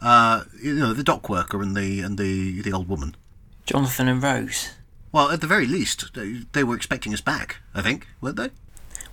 Uh, 0.00 0.44
you 0.62 0.74
know, 0.74 0.92
the 0.92 1.04
dock 1.04 1.28
worker 1.28 1.62
and 1.62 1.76
the 1.76 2.00
and 2.00 2.18
the 2.18 2.62
the 2.62 2.72
old 2.72 2.88
woman. 2.88 3.16
Jonathan 3.64 4.08
and 4.08 4.22
Rose? 4.22 4.70
Well, 5.12 5.30
at 5.30 5.40
the 5.40 5.46
very 5.46 5.66
least, 5.66 6.14
they, 6.14 6.42
they 6.52 6.64
were 6.64 6.76
expecting 6.76 7.14
us 7.14 7.20
back, 7.20 7.56
I 7.74 7.82
think, 7.82 8.06
weren't 8.20 8.36
they? 8.36 8.50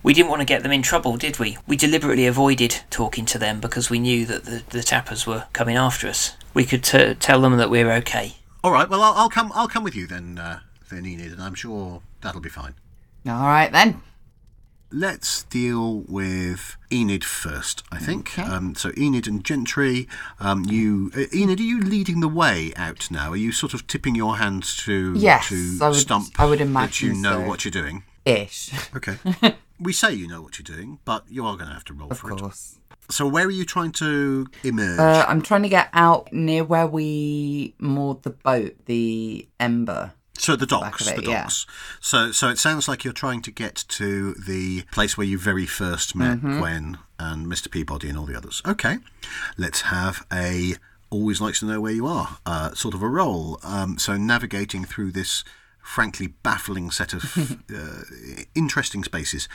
We 0.02 0.14
didn't 0.14 0.30
want 0.30 0.40
to 0.40 0.46
get 0.46 0.62
them 0.62 0.72
in 0.72 0.82
trouble, 0.82 1.16
did 1.16 1.38
we? 1.38 1.58
We 1.66 1.76
deliberately 1.76 2.26
avoided 2.26 2.82
talking 2.90 3.26
to 3.26 3.38
them 3.38 3.60
because 3.60 3.90
we 3.90 3.98
knew 3.98 4.24
that 4.26 4.44
the, 4.44 4.62
the 4.70 4.82
tappers 4.82 5.26
were 5.26 5.46
coming 5.52 5.76
after 5.76 6.06
us. 6.08 6.36
We 6.54 6.64
could 6.64 6.84
t- 6.84 7.14
tell 7.14 7.40
them 7.40 7.56
that 7.56 7.70
we're 7.70 7.90
okay. 7.94 8.36
All 8.62 8.70
right, 8.72 8.88
well, 8.88 9.02
I'll, 9.02 9.14
I'll 9.14 9.30
come 9.30 9.50
I'll 9.54 9.68
come 9.68 9.84
with 9.84 9.94
you 9.96 10.06
then, 10.06 10.38
uh, 10.38 10.60
then 10.90 11.06
Enid, 11.06 11.32
and 11.32 11.42
I'm 11.42 11.54
sure 11.54 12.02
that'll 12.20 12.40
be 12.40 12.48
fine. 12.48 12.74
All 13.26 13.46
right 13.46 13.70
then. 13.72 14.00
Let's 14.92 15.42
deal 15.42 16.04
with 16.08 16.76
Enid 16.92 17.24
first, 17.24 17.82
I 17.90 17.98
think. 17.98 18.38
Okay. 18.38 18.48
Um, 18.48 18.76
so 18.76 18.92
Enid 18.96 19.26
and 19.26 19.44
Gentry, 19.44 20.06
um, 20.38 20.64
you 20.64 21.10
uh, 21.16 21.24
Enid, 21.34 21.58
are 21.58 21.64
you 21.64 21.80
leading 21.80 22.20
the 22.20 22.28
way 22.28 22.72
out 22.76 23.10
now? 23.10 23.32
Are 23.32 23.36
you 23.36 23.50
sort 23.50 23.74
of 23.74 23.88
tipping 23.88 24.14
your 24.14 24.36
hands 24.36 24.76
to 24.84 25.14
Yes, 25.16 25.48
to 25.48 25.78
I 25.82 25.88
would- 25.88 25.96
Stump 25.96 26.28
I 26.38 26.46
would 26.46 26.60
that 26.60 27.00
you 27.02 27.14
know 27.14 27.40
so. 27.42 27.48
what 27.48 27.64
you're 27.64 27.72
doing? 27.72 28.04
Ish. 28.24 28.70
Okay. 28.94 29.16
we 29.80 29.92
say 29.92 30.12
you 30.12 30.26
know 30.28 30.42
what 30.42 30.58
you're 30.58 30.76
doing, 30.76 30.98
but 31.04 31.24
you 31.28 31.44
are 31.44 31.56
going 31.56 31.68
to 31.68 31.74
have 31.74 31.84
to 31.84 31.94
roll 31.94 32.10
Of 32.10 32.18
for 32.18 32.32
it. 32.32 32.38
course. 32.40 32.78
So 33.10 33.26
where 33.28 33.46
are 33.46 33.50
you 33.50 33.64
trying 33.64 33.92
to 33.92 34.46
emerge? 34.64 34.98
Uh, 34.98 35.24
I'm 35.28 35.40
trying 35.42 35.62
to 35.62 35.68
get 35.68 35.88
out 35.92 36.32
near 36.32 36.64
where 36.64 36.86
we 36.88 37.74
moored 37.78 38.22
the 38.24 38.30
boat, 38.30 38.74
the 38.86 39.46
Ember. 39.60 40.12
So 40.38 40.54
the 40.56 40.66
docks, 40.66 41.08
it, 41.08 41.16
the 41.16 41.22
yeah. 41.30 41.42
docks. 41.42 41.66
So 42.00 42.30
so 42.32 42.48
it 42.48 42.58
sounds 42.58 42.88
like 42.88 43.04
you're 43.04 43.12
trying 43.14 43.42
to 43.42 43.50
get 43.50 43.84
to 43.88 44.34
the 44.34 44.82
place 44.92 45.16
where 45.16 45.26
you 45.26 45.38
very 45.38 45.66
first 45.66 46.14
met 46.14 46.38
Mm-hmm. 46.38 46.58
Gwen 46.58 46.98
and 47.18 47.46
Mr. 47.46 47.70
Peabody 47.70 48.08
and 48.08 48.18
all 48.18 48.26
the 48.26 48.36
others. 48.36 48.60
Okay, 48.66 48.98
let's 49.56 49.82
have 49.82 50.26
a 50.32 50.74
always 51.08 51.40
likes 51.40 51.60
to 51.60 51.66
know 51.66 51.80
where 51.80 51.92
you 51.92 52.06
are 52.06 52.38
uh, 52.44 52.74
sort 52.74 52.92
of 52.94 53.02
a 53.02 53.08
roll. 53.08 53.58
Um, 53.62 53.96
so 53.98 54.16
navigating 54.16 54.84
through 54.84 55.12
this 55.12 55.44
frankly 55.86 56.26
baffling 56.42 56.90
set 56.90 57.14
of 57.14 57.22
uh, 57.74 58.02
interesting 58.54 59.04
spaces. 59.04 59.48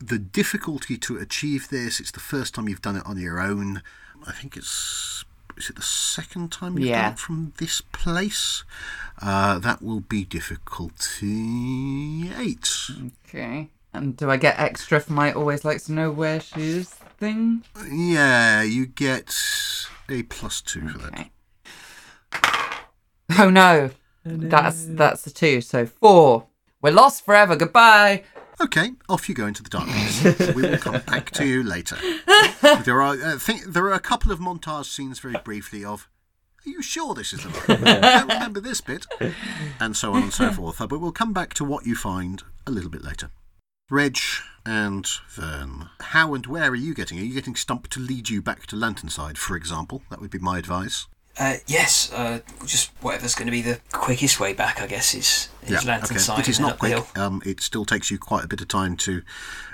The 0.00 0.18
difficulty 0.18 0.96
to 0.98 1.18
achieve 1.18 1.68
this. 1.68 2.00
It's 2.00 2.10
the 2.10 2.20
first 2.20 2.54
time 2.54 2.68
you've 2.68 2.82
done 2.82 2.96
it 2.96 3.06
on 3.06 3.18
your 3.18 3.38
own. 3.38 3.82
I 4.26 4.32
think 4.32 4.56
it's. 4.56 5.24
Is 5.56 5.70
it 5.70 5.76
the 5.76 5.82
second 5.82 6.50
time 6.50 6.76
you've 6.78 6.88
done 6.88 7.12
it 7.12 7.18
from 7.18 7.52
this 7.58 7.80
place? 7.80 8.64
Uh, 9.22 9.60
that 9.60 9.82
will 9.82 10.00
be 10.00 10.24
difficulty 10.24 11.32
eight. 12.36 12.68
Okay. 13.28 13.68
And 13.92 14.16
do 14.16 14.28
I 14.30 14.36
get 14.36 14.58
extra 14.58 14.98
for 14.98 15.12
my 15.12 15.32
always 15.32 15.64
likes 15.64 15.84
to 15.84 15.92
know 15.92 16.10
where 16.10 16.40
she 16.40 16.60
is 16.60 16.88
thing? 16.88 17.62
Yeah, 17.88 18.62
you 18.62 18.86
get 18.86 19.32
a 20.08 20.24
plus 20.24 20.60
two 20.60 20.88
for 20.88 20.98
that. 20.98 21.30
Oh 23.38 23.50
no. 23.50 23.90
That's 24.24 24.86
that's 24.86 25.22
the 25.22 25.30
two. 25.30 25.60
So 25.60 25.86
four. 25.86 26.46
We're 26.82 26.92
lost 26.92 27.24
forever. 27.24 27.56
Goodbye. 27.56 28.24
Okay, 28.60 28.92
off 29.08 29.28
you 29.28 29.34
go 29.34 29.46
into 29.46 29.62
the 29.62 29.70
darkness. 29.70 30.22
we 30.54 30.62
will 30.62 30.78
come 30.78 31.00
back 31.06 31.30
to 31.32 31.46
you 31.46 31.62
later. 31.62 31.96
There 32.84 33.02
are, 33.02 33.14
uh, 33.20 33.38
think, 33.38 33.64
there 33.64 33.84
are 33.84 33.92
a 33.92 34.00
couple 34.00 34.32
of 34.32 34.38
montage 34.38 34.86
scenes 34.86 35.18
very 35.18 35.36
briefly 35.44 35.84
of. 35.84 36.08
Are 36.66 36.70
you 36.70 36.80
sure 36.82 37.14
this 37.14 37.32
is 37.34 37.42
the 37.42 37.50
right? 37.50 37.86
I 38.04 38.18
don't 38.20 38.28
remember 38.28 38.60
this 38.60 38.80
bit, 38.80 39.06
and 39.78 39.94
so 39.94 40.14
on 40.14 40.22
and 40.22 40.32
so 40.32 40.50
forth. 40.50 40.80
Uh, 40.80 40.86
But 40.86 41.00
we'll 41.00 41.12
come 41.12 41.34
back 41.34 41.52
to 41.54 41.64
what 41.64 41.84
you 41.84 41.94
find 41.94 42.42
a 42.66 42.70
little 42.70 42.88
bit 42.90 43.04
later. 43.04 43.30
Reg 43.90 44.18
and 44.64 45.06
Vern, 45.28 45.90
how 46.00 46.32
and 46.32 46.46
where 46.46 46.70
are 46.70 46.74
you 46.74 46.94
getting? 46.94 47.18
Are 47.18 47.22
you 47.22 47.34
getting 47.34 47.54
Stump 47.56 47.88
to 47.88 48.00
lead 48.00 48.30
you 48.30 48.40
back 48.40 48.66
to 48.68 48.76
Lanternside, 48.76 49.36
for 49.36 49.56
example? 49.56 50.02
That 50.08 50.20
would 50.22 50.30
be 50.30 50.38
my 50.38 50.58
advice. 50.58 51.06
Uh, 51.36 51.56
yes, 51.66 52.12
uh, 52.12 52.40
just 52.64 52.90
whatever's 53.02 53.34
going 53.34 53.46
to 53.46 53.52
be 53.52 53.62
the 53.62 53.80
quickest 53.90 54.38
way 54.38 54.52
back, 54.52 54.80
I 54.80 54.86
guess, 54.86 55.14
is, 55.14 55.48
is 55.66 55.84
Lantern 55.84 56.18
Side 56.18 56.38
It 56.40 56.48
is 56.48 56.60
not 56.60 56.74
up 56.74 56.80
the 56.80 56.88
hill. 56.88 57.02
quick. 57.02 57.18
Um, 57.18 57.42
it 57.44 57.60
still 57.60 57.84
takes 57.84 58.10
you 58.10 58.18
quite 58.18 58.44
a 58.44 58.48
bit 58.48 58.60
of 58.60 58.68
time 58.68 58.96
to 58.98 59.22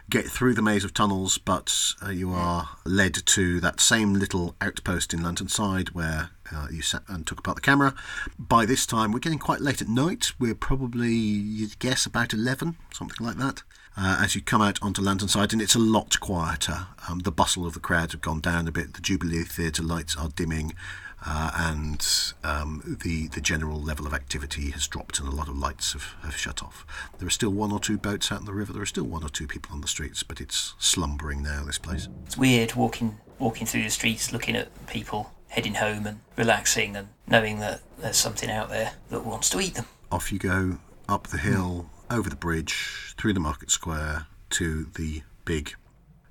get 0.09 0.25
through 0.27 0.55
the 0.55 0.63
maze 0.63 0.85
of 0.85 0.95
tunnels, 0.95 1.37
but 1.39 1.95
uh, 2.05 2.11
you 2.11 2.33
are 2.33 2.71
led 2.85 3.15
to 3.27 3.61
that 3.61 3.79
same 3.79 4.15
little 4.15 4.57
outpost 4.61 5.13
in 5.13 5.23
Lantern 5.23 5.49
Side 5.49 5.91
where 5.91 6.31
uh, 6.51 6.69
you 6.71 6.81
sat 6.81 7.03
and 7.09 7.27
took 7.27 7.41
apart 7.41 7.57
the 7.57 7.61
camera. 7.63 7.95
By 8.39 8.65
this 8.65 8.87
time, 8.87 9.13
we're 9.13 9.19
getting 9.19 9.39
quite 9.39 9.61
late 9.61 9.83
at 9.83 9.89
night. 9.89 10.33
We're 10.39 10.55
probably, 10.55 11.13
you'd 11.13 11.79
guess, 11.79 12.07
about 12.07 12.33
11, 12.33 12.77
something 12.93 13.25
like 13.25 13.37
that. 13.37 13.63
Uh, 13.97 14.19
as 14.23 14.35
you 14.35 14.41
come 14.41 14.63
out 14.63 14.79
onto 14.81 15.03
Lantern 15.03 15.29
Side, 15.29 15.53
and 15.53 15.61
it's 15.61 15.75
a 15.75 15.81
lot 15.81 16.19
quieter. 16.21 16.87
Um, 17.09 17.19
the 17.21 17.33
bustle 17.33 17.67
of 17.67 17.75
the 17.75 17.81
crowds 17.81 18.13
have 18.13 18.23
gone 18.23 18.41
down 18.41 18.67
a 18.67 18.73
bit. 18.73 18.95
The 18.95 19.01
Jubilee 19.01 19.43
Theatre 19.43 19.83
lights 19.83 20.17
are 20.17 20.29
dimming 20.29 20.75
uh, 21.27 21.51
and 21.55 22.07
um, 22.45 22.97
the 23.03 23.29
the 23.29 23.41
general 23.41 23.81
level 23.81 24.07
of 24.07 24.15
activity 24.15 24.71
has 24.71 24.87
dropped, 24.87 25.19
and 25.19 25.29
a 25.29 25.35
lot 25.35 25.49
of 25.49 25.57
lights 25.57 25.93
have, 25.93 26.15
have 26.23 26.37
shut 26.37 26.63
off. 26.63 26.87
There 27.19 27.27
are 27.27 27.31
still 27.31 27.51
one 27.51 27.73
or 27.73 27.81
two 27.81 27.99
boats 27.99 28.33
out 28.33 28.41
in 28.41 28.47
the 28.47 28.55
river. 28.55 28.73
There 28.73 28.83
are 28.83 28.87
still 28.87 29.05
one 29.05 29.23
or 29.23 29.29
two 29.29 29.47
people 29.47 29.73
on 29.75 29.81
the 29.81 29.89
streets, 29.89 30.23
but 30.23 30.41
it's 30.41 30.75
slumbering 30.79 31.43
now. 31.43 31.65
This 31.65 31.79
place. 31.79 32.09
It's 32.27 32.37
weird 32.37 32.75
walking 32.75 33.19
walking 33.39 33.67
through 33.67 33.83
the 33.83 33.91
streets, 33.91 34.33
looking 34.33 34.57
at 34.57 34.87
people 34.87 35.33
heading 35.49 35.75
home 35.75 36.07
and 36.07 36.21
relaxing, 36.37 36.97
and 36.97 37.09
knowing 37.27 37.59
that 37.61 37.81
there's 37.99 38.17
something 38.17 38.51
out 38.51 38.69
there 38.69 38.93
that 39.11 39.25
wants 39.25 39.51
to 39.51 39.61
eat 39.61 39.75
them. 39.75 39.87
Off 40.13 40.33
you 40.33 40.39
go 40.39 40.79
up 41.09 41.29
the 41.29 41.39
hill, 41.39 41.91
over 42.11 42.31
the 42.31 42.37
bridge, 42.37 43.15
through 43.19 43.33
the 43.33 43.41
market 43.41 43.71
square 43.71 44.27
to 44.51 44.85
the 44.95 45.23
big 45.45 45.75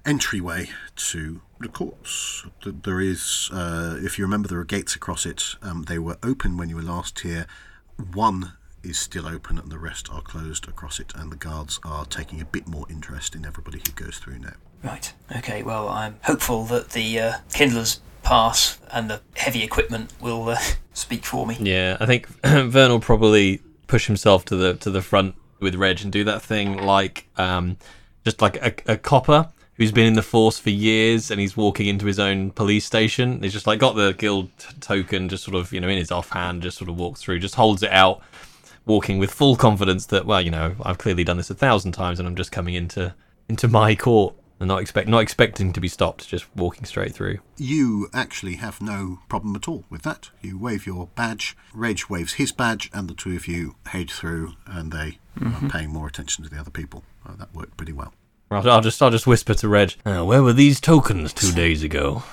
entryway 0.09 0.67
to 0.95 1.39
the 1.59 1.67
courts. 1.67 2.43
There 2.65 2.99
is, 2.99 3.49
uh, 3.53 3.97
if 4.01 4.17
you 4.17 4.25
remember, 4.25 4.47
there 4.47 4.59
are 4.59 4.65
gates 4.65 4.95
across 4.95 5.23
it. 5.23 5.55
Um, 5.61 5.83
they 5.83 5.99
were 5.99 6.17
open 6.23 6.57
when 6.57 6.67
you 6.67 6.77
were 6.77 6.81
last 6.81 7.19
here. 7.19 7.45
One 8.13 8.53
is 8.81 8.97
still 8.97 9.27
open, 9.27 9.59
and 9.59 9.71
the 9.71 9.77
rest 9.77 10.09
are 10.11 10.21
closed 10.21 10.67
across 10.67 10.99
it. 10.99 11.13
And 11.15 11.31
the 11.31 11.35
guards 11.35 11.79
are 11.85 12.05
taking 12.05 12.41
a 12.41 12.45
bit 12.45 12.67
more 12.67 12.87
interest 12.89 13.35
in 13.35 13.45
everybody 13.45 13.77
who 13.85 13.91
goes 13.91 14.17
through 14.17 14.39
now. 14.39 14.53
Right. 14.83 15.13
Okay. 15.37 15.61
Well, 15.61 15.87
I'm 15.89 16.17
hopeful 16.23 16.63
that 16.65 16.89
the 16.89 17.19
uh, 17.19 17.33
kindlers 17.53 17.99
pass 18.23 18.79
and 18.91 19.11
the 19.11 19.21
heavy 19.35 19.63
equipment 19.63 20.11
will 20.19 20.49
uh, 20.49 20.57
speak 20.93 21.23
for 21.23 21.45
me. 21.45 21.55
Yeah, 21.59 21.97
I 21.99 22.07
think 22.07 22.27
Vern 22.43 22.89
will 22.89 22.99
probably 22.99 23.61
push 23.85 24.07
himself 24.07 24.43
to 24.45 24.55
the 24.55 24.73
to 24.75 24.89
the 24.89 25.03
front 25.03 25.35
with 25.59 25.75
Reg 25.75 26.01
and 26.01 26.11
do 26.11 26.23
that 26.23 26.41
thing 26.41 26.77
like 26.77 27.27
um, 27.37 27.77
just 28.23 28.41
like 28.41 28.55
a, 28.55 28.93
a 28.93 28.97
copper 28.97 29.49
who's 29.79 29.93
been 29.93 30.05
in 30.05 30.13
the 30.13 30.21
force 30.21 30.59
for 30.59 30.69
years 30.69 31.31
and 31.31 31.39
he's 31.39 31.55
walking 31.55 31.87
into 31.87 32.05
his 32.05 32.19
own 32.19 32.51
police 32.51 32.85
station. 32.85 33.41
He's 33.41 33.53
just 33.53 33.65
like 33.65 33.79
got 33.79 33.95
the 33.95 34.11
guild 34.11 34.51
token, 34.81 35.29
just 35.29 35.45
sort 35.45 35.55
of 35.55 35.71
you 35.73 35.79
know 35.79 35.87
in 35.87 35.97
his 35.97 36.11
offhand, 36.11 36.61
just 36.61 36.77
sort 36.77 36.89
of 36.89 36.97
walks 36.97 37.21
through, 37.21 37.39
just 37.39 37.55
holds 37.55 37.81
it 37.81 37.91
out, 37.91 38.21
walking 38.85 39.17
with 39.17 39.31
full 39.31 39.55
confidence 39.55 40.05
that 40.07 40.25
well 40.25 40.41
you 40.41 40.51
know 40.51 40.75
I've 40.83 40.99
clearly 40.99 41.23
done 41.23 41.37
this 41.37 41.49
a 41.49 41.55
thousand 41.55 41.93
times 41.93 42.19
and 42.19 42.27
I'm 42.27 42.35
just 42.35 42.51
coming 42.51 42.75
into 42.75 43.15
into 43.47 43.67
my 43.67 43.95
court 43.95 44.35
and 44.59 44.67
not 44.67 44.81
expect 44.81 45.07
not 45.07 45.19
expecting 45.19 45.71
to 45.71 45.79
be 45.79 45.87
stopped, 45.87 46.27
just 46.27 46.53
walking 46.57 46.83
straight 46.83 47.13
through. 47.13 47.39
You 47.57 48.09
actually 48.13 48.55
have 48.55 48.81
no 48.81 49.19
problem 49.29 49.55
at 49.55 49.69
all 49.69 49.85
with 49.89 50.01
that. 50.01 50.29
You 50.41 50.59
wave 50.59 50.85
your 50.85 51.07
badge, 51.15 51.55
Reg 51.73 52.01
waves 52.09 52.33
his 52.33 52.51
badge, 52.51 52.91
and 52.93 53.09
the 53.09 53.13
two 53.13 53.33
of 53.33 53.47
you 53.47 53.77
head 53.87 54.11
through, 54.11 54.55
and 54.65 54.91
they 54.91 55.19
are 55.41 55.69
paying 55.69 55.89
more 55.89 56.07
attention 56.07 56.43
to 56.43 56.49
the 56.49 56.59
other 56.59 56.69
people. 56.69 57.03
Uh, 57.25 57.37
that 57.37 57.53
worked 57.55 57.77
pretty 57.77 57.93
well. 57.93 58.13
I'll, 58.51 58.69
I'll 58.69 58.81
just 58.81 59.01
I'll 59.01 59.11
just 59.11 59.27
whisper 59.27 59.53
to 59.55 59.67
Reg. 59.67 59.95
"Uh, 60.05 60.23
where 60.25 60.41
were 60.43 60.53
these 60.53 60.79
tokens 60.79 61.33
two 61.33 61.51
days 61.51 61.83
ago? 61.83 62.23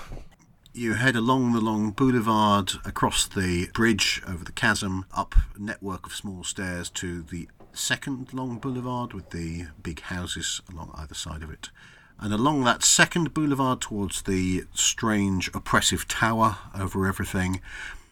You 0.72 0.94
head 0.94 1.16
along 1.16 1.52
the 1.52 1.60
long 1.60 1.90
boulevard, 1.90 2.72
across 2.84 3.26
the 3.26 3.68
bridge, 3.72 4.22
over 4.28 4.44
the 4.44 4.52
chasm, 4.52 5.06
up 5.14 5.34
a 5.54 5.58
network 5.62 6.06
of 6.06 6.14
small 6.14 6.44
stairs 6.44 6.90
to 6.90 7.22
the 7.22 7.48
second 7.72 8.34
long 8.34 8.58
boulevard 8.58 9.14
with 9.14 9.30
the 9.30 9.66
big 9.82 10.00
houses 10.00 10.60
along 10.70 10.90
either 10.94 11.14
side 11.14 11.42
of 11.42 11.50
it. 11.50 11.70
And 12.18 12.32
along 12.32 12.64
that 12.64 12.82
second 12.82 13.34
boulevard 13.34 13.80
towards 13.80 14.22
the 14.22 14.64
strange, 14.74 15.48
oppressive 15.54 16.08
tower 16.08 16.58
over 16.74 17.06
everything, 17.06 17.60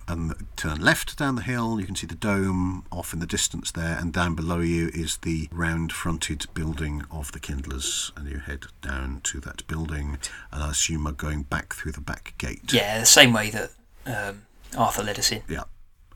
and 0.06 0.34
turn 0.56 0.80
left 0.80 1.16
down 1.18 1.36
the 1.36 1.42
hill. 1.42 1.80
You 1.80 1.86
can 1.86 1.96
see 1.96 2.06
the 2.06 2.14
dome 2.14 2.84
off 2.90 3.12
in 3.12 3.20
the 3.20 3.26
distance 3.26 3.70
there, 3.70 3.96
and 3.98 4.12
down 4.12 4.34
below 4.34 4.60
you 4.60 4.88
is 4.94 5.18
the 5.18 5.48
round 5.52 5.92
fronted 5.92 6.46
building 6.54 7.04
of 7.10 7.32
the 7.32 7.40
Kindlers. 7.40 8.12
And 8.16 8.28
you 8.28 8.38
head 8.38 8.64
down 8.82 9.20
to 9.24 9.40
that 9.40 9.66
building, 9.66 10.18
and 10.52 10.62
I 10.62 10.70
assume 10.70 11.06
are 11.06 11.12
going 11.12 11.42
back 11.42 11.74
through 11.74 11.92
the 11.92 12.00
back 12.00 12.34
gate. 12.38 12.72
Yeah, 12.72 13.00
the 13.00 13.06
same 13.06 13.32
way 13.32 13.50
that 13.50 13.70
um, 14.06 14.42
Arthur 14.76 15.02
led 15.02 15.18
us 15.18 15.32
in. 15.32 15.42
Yeah. 15.48 15.64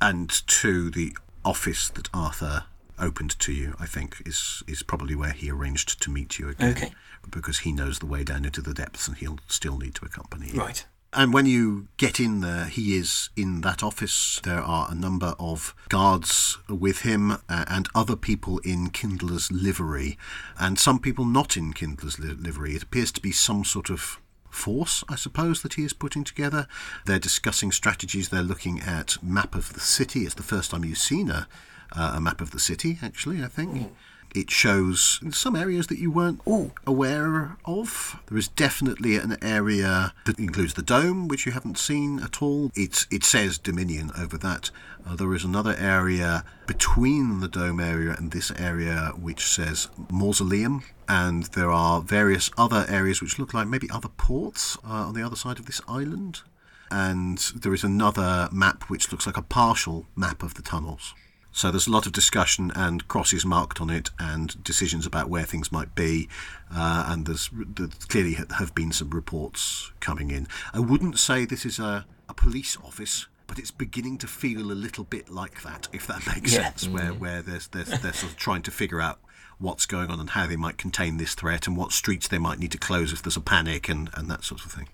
And 0.00 0.30
to 0.30 0.90
the 0.90 1.16
office 1.44 1.88
that 1.90 2.08
Arthur 2.12 2.64
opened 2.98 3.38
to 3.38 3.52
you, 3.52 3.74
I 3.78 3.86
think, 3.86 4.22
is, 4.26 4.62
is 4.66 4.82
probably 4.82 5.14
where 5.14 5.32
he 5.32 5.50
arranged 5.50 6.00
to 6.02 6.10
meet 6.10 6.38
you 6.38 6.48
again. 6.48 6.70
Okay. 6.70 6.92
Because 7.28 7.60
he 7.60 7.72
knows 7.72 7.98
the 7.98 8.06
way 8.06 8.24
down 8.24 8.44
into 8.44 8.60
the 8.60 8.74
depths 8.74 9.08
and 9.08 9.16
he'll 9.16 9.38
still 9.48 9.78
need 9.78 9.94
to 9.96 10.04
accompany 10.04 10.50
you. 10.50 10.60
Right. 10.60 10.84
And 11.12 11.32
when 11.32 11.46
you 11.46 11.88
get 11.96 12.20
in 12.20 12.40
there, 12.40 12.66
he 12.66 12.96
is 12.96 13.30
in 13.34 13.62
that 13.62 13.82
office. 13.82 14.40
There 14.44 14.60
are 14.60 14.88
a 14.90 14.94
number 14.94 15.34
of 15.38 15.74
guards 15.88 16.58
with 16.68 17.00
him 17.00 17.32
uh, 17.32 17.64
and 17.66 17.88
other 17.94 18.14
people 18.14 18.58
in 18.58 18.90
Kindler's 18.90 19.50
livery, 19.50 20.18
and 20.58 20.78
some 20.78 20.98
people 20.98 21.24
not 21.24 21.56
in 21.56 21.72
Kindler's 21.72 22.18
li- 22.18 22.34
livery. 22.34 22.74
It 22.74 22.82
appears 22.82 23.10
to 23.12 23.22
be 23.22 23.32
some 23.32 23.64
sort 23.64 23.88
of 23.88 24.20
force, 24.50 25.02
I 25.08 25.16
suppose, 25.16 25.62
that 25.62 25.74
he 25.74 25.84
is 25.84 25.94
putting 25.94 26.24
together. 26.24 26.66
They're 27.06 27.18
discussing 27.18 27.72
strategies. 27.72 28.28
They're 28.28 28.42
looking 28.42 28.80
at 28.80 29.22
map 29.22 29.54
of 29.54 29.72
the 29.72 29.80
city. 29.80 30.20
It's 30.20 30.34
the 30.34 30.42
first 30.42 30.70
time 30.70 30.84
you've 30.84 30.98
seen 30.98 31.30
a, 31.30 31.48
uh, 31.96 32.14
a 32.16 32.20
map 32.20 32.42
of 32.42 32.50
the 32.50 32.60
city, 32.60 32.98
actually, 33.02 33.42
I 33.42 33.48
think. 33.48 33.92
It 34.34 34.50
shows 34.50 35.20
some 35.30 35.56
areas 35.56 35.86
that 35.86 35.98
you 35.98 36.10
weren't 36.10 36.40
aware 36.86 37.56
of. 37.64 38.20
There 38.26 38.38
is 38.38 38.48
definitely 38.48 39.16
an 39.16 39.36
area 39.42 40.12
that 40.26 40.38
includes 40.38 40.74
the 40.74 40.82
dome, 40.82 41.28
which 41.28 41.46
you 41.46 41.52
haven't 41.52 41.78
seen 41.78 42.20
at 42.20 42.42
all. 42.42 42.70
It, 42.74 43.06
it 43.10 43.24
says 43.24 43.58
Dominion 43.58 44.10
over 44.18 44.36
that. 44.38 44.70
Uh, 45.06 45.16
there 45.16 45.34
is 45.34 45.44
another 45.44 45.74
area 45.78 46.44
between 46.66 47.40
the 47.40 47.48
dome 47.48 47.80
area 47.80 48.14
and 48.18 48.30
this 48.30 48.50
area 48.52 49.12
which 49.18 49.46
says 49.46 49.88
Mausoleum. 50.10 50.82
And 51.08 51.44
there 51.44 51.70
are 51.70 52.02
various 52.02 52.50
other 52.58 52.84
areas 52.88 53.22
which 53.22 53.38
look 53.38 53.54
like 53.54 53.66
maybe 53.66 53.88
other 53.90 54.08
ports 54.08 54.76
uh, 54.84 55.06
on 55.08 55.14
the 55.14 55.22
other 55.22 55.36
side 55.36 55.58
of 55.58 55.64
this 55.66 55.80
island. 55.88 56.42
And 56.90 57.38
there 57.54 57.72
is 57.72 57.84
another 57.84 58.48
map 58.52 58.84
which 58.84 59.10
looks 59.10 59.26
like 59.26 59.36
a 59.38 59.42
partial 59.42 60.06
map 60.14 60.42
of 60.42 60.54
the 60.54 60.62
tunnels. 60.62 61.14
So 61.58 61.72
there's 61.72 61.88
a 61.88 61.90
lot 61.90 62.06
of 62.06 62.12
discussion 62.12 62.70
and 62.76 63.08
crosses 63.08 63.44
marked 63.44 63.80
on 63.80 63.90
it, 63.90 64.10
and 64.16 64.62
decisions 64.62 65.04
about 65.06 65.28
where 65.28 65.42
things 65.42 65.72
might 65.72 65.92
be. 65.96 66.28
Uh, 66.72 67.06
and 67.08 67.26
there's 67.26 67.50
there 67.52 67.88
clearly 68.08 68.34
have 68.34 68.76
been 68.76 68.92
some 68.92 69.10
reports 69.10 69.90
coming 69.98 70.30
in. 70.30 70.46
I 70.72 70.78
wouldn't 70.78 71.18
say 71.18 71.44
this 71.44 71.66
is 71.66 71.80
a, 71.80 72.06
a 72.28 72.34
police 72.34 72.76
office, 72.84 73.26
but 73.48 73.58
it's 73.58 73.72
beginning 73.72 74.18
to 74.18 74.28
feel 74.28 74.70
a 74.70 74.72
little 74.72 75.02
bit 75.02 75.30
like 75.30 75.62
that, 75.64 75.88
if 75.92 76.06
that 76.06 76.24
makes 76.32 76.54
Yeah. 76.54 76.62
sense. 76.66 76.86
Where 76.88 77.12
where 77.12 77.42
there's, 77.42 77.66
there's 77.66 77.88
they're 77.88 78.12
sort 78.12 78.30
of 78.32 78.38
trying 78.38 78.62
to 78.62 78.70
figure 78.70 79.00
out 79.00 79.18
what's 79.58 79.84
going 79.84 80.12
on 80.12 80.20
and 80.20 80.30
how 80.30 80.46
they 80.46 80.54
might 80.54 80.78
contain 80.78 81.16
this 81.16 81.34
threat 81.34 81.66
and 81.66 81.76
what 81.76 81.90
streets 81.90 82.28
they 82.28 82.38
might 82.38 82.60
need 82.60 82.70
to 82.70 82.78
close 82.78 83.12
if 83.12 83.20
there's 83.22 83.36
a 83.36 83.40
panic 83.40 83.88
and, 83.88 84.10
and 84.14 84.30
that 84.30 84.44
sort 84.44 84.64
of 84.64 84.70
thing. 84.70 84.88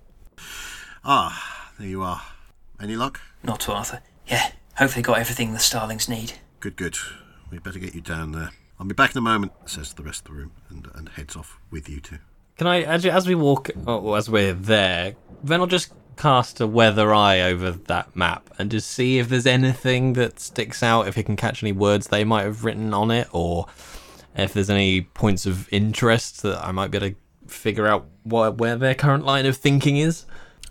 Ah, 1.04 1.70
there 1.78 1.88
you 1.88 2.02
are. 2.02 2.22
Any 2.80 2.96
luck? 2.96 3.20
Not 3.42 3.60
to 3.60 3.72
Arthur. 3.72 4.00
Yeah, 4.26 4.52
hopefully 4.78 5.02
got 5.02 5.18
everything 5.18 5.52
the 5.52 5.58
Starlings 5.58 6.08
need. 6.08 6.32
Good, 6.64 6.76
good. 6.76 6.96
We'd 7.50 7.62
better 7.62 7.78
get 7.78 7.94
you 7.94 8.00
down 8.00 8.32
there. 8.32 8.48
I'll 8.80 8.86
be 8.86 8.94
back 8.94 9.10
in 9.10 9.18
a 9.18 9.20
moment, 9.20 9.52
says 9.66 9.92
the 9.92 10.02
rest 10.02 10.20
of 10.20 10.28
the 10.28 10.32
room, 10.32 10.52
and, 10.70 10.88
and 10.94 11.10
heads 11.10 11.36
off 11.36 11.60
with 11.70 11.90
you 11.90 12.00
two. 12.00 12.16
Can 12.56 12.66
I, 12.66 12.80
as, 12.80 13.04
as 13.04 13.28
we 13.28 13.34
walk, 13.34 13.68
or 13.86 14.16
as 14.16 14.30
we're 14.30 14.54
there, 14.54 15.14
then 15.42 15.60
I'll 15.60 15.66
just 15.66 15.92
cast 16.16 16.62
a 16.62 16.66
weather 16.66 17.12
eye 17.12 17.42
over 17.42 17.72
that 17.72 18.16
map 18.16 18.48
and 18.58 18.70
just 18.70 18.90
see 18.90 19.18
if 19.18 19.28
there's 19.28 19.44
anything 19.44 20.14
that 20.14 20.40
sticks 20.40 20.82
out, 20.82 21.06
if 21.06 21.16
he 21.16 21.22
can 21.22 21.36
catch 21.36 21.62
any 21.62 21.72
words 21.72 22.06
they 22.06 22.24
might 22.24 22.44
have 22.44 22.64
written 22.64 22.94
on 22.94 23.10
it, 23.10 23.28
or 23.32 23.66
if 24.34 24.54
there's 24.54 24.70
any 24.70 25.02
points 25.02 25.44
of 25.44 25.70
interest 25.70 26.40
that 26.44 26.66
I 26.66 26.72
might 26.72 26.90
be 26.90 26.96
able 26.96 27.10
to 27.10 27.16
figure 27.46 27.86
out 27.86 28.06
what, 28.22 28.56
where 28.56 28.76
their 28.76 28.94
current 28.94 29.26
line 29.26 29.44
of 29.44 29.58
thinking 29.58 29.98
is. 29.98 30.24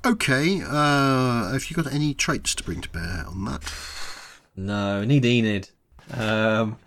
Okay, 0.04 0.60
uh, 0.66 1.54
have 1.54 1.66
you 1.66 1.76
got 1.76 1.94
any 1.94 2.16
traits 2.16 2.56
to 2.56 2.64
bring 2.64 2.82
to 2.82 2.90
bear 2.90 3.26
on 3.28 3.46
that? 3.46 3.72
No, 4.56 5.04
need 5.04 5.24
Enid. 5.24 5.70
Um, 6.12 6.78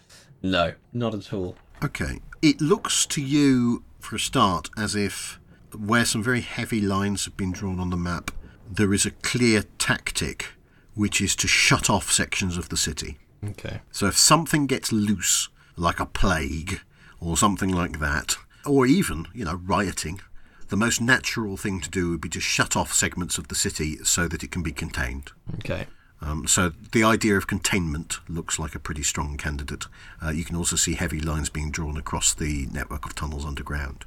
no, 0.43 0.75
not 0.93 1.15
at 1.15 1.33
all. 1.33 1.57
Okay. 1.85 2.21
It 2.43 2.61
looks 2.61 3.07
to 3.07 3.23
you, 3.23 3.85
for 3.99 4.17
a 4.17 4.21
start, 4.21 4.71
as 4.77 4.95
if 4.95 5.41
where 5.77 6.05
some 6.05 6.23
very 6.23 6.41
heavy 6.41 6.81
lines 6.81 7.25
have 7.25 7.37
been 7.37 7.53
drawn 7.53 7.81
on 7.81 7.91
the 7.91 7.97
map, 7.97 8.31
there 8.71 8.95
is 8.95 9.05
a 9.05 9.11
clear 9.11 9.65
tactic, 9.79 10.49
which 10.95 11.21
is 11.21 11.37
to 11.37 11.49
shut 11.49 11.91
off 11.91 12.11
sections 12.11 12.57
of 12.57 12.69
the 12.69 12.77
city. 12.77 13.19
Okay. 13.45 13.81
So 13.93 14.07
if 14.07 14.17
something 14.17 14.67
gets 14.67 14.93
loose, 14.93 15.49
like 15.77 16.01
a 16.01 16.07
plague 16.07 16.81
or 17.21 17.37
something 17.37 17.71
like 17.71 17.99
that, 18.01 18.37
or 18.65 18.87
even, 18.87 19.27
you 19.35 19.45
know, 19.45 19.61
rioting, 19.65 20.21
the 20.69 20.77
most 20.77 21.01
natural 21.01 21.57
thing 21.57 21.81
to 21.81 21.91
do 21.91 22.11
would 22.11 22.21
be 22.21 22.29
to 22.31 22.41
shut 22.41 22.77
off 22.77 22.93
segments 22.93 23.39
of 23.39 23.49
the 23.49 23.55
city 23.55 23.99
so 24.03 24.27
that 24.27 24.43
it 24.43 24.51
can 24.51 24.63
be 24.63 24.73
contained. 24.73 25.31
Okay. 25.57 25.87
Um, 26.21 26.47
so 26.47 26.73
the 26.93 27.05
idea 27.05 27.37
of 27.37 27.47
containment 27.47 28.19
looks 28.29 28.59
like 28.59 28.75
a 28.75 28.79
pretty 28.79 29.03
strong 29.03 29.37
candidate. 29.37 29.87
Uh, 30.25 30.31
you 30.31 30.45
can 30.45 30.57
also 30.57 30.77
see 30.77 30.95
heavy 30.95 31.21
lines 31.21 31.51
being 31.51 31.71
drawn 31.71 31.97
across 31.97 32.33
the 32.33 32.67
network 32.73 33.05
of 33.05 33.15
tunnels 33.15 33.45
underground. 33.45 34.05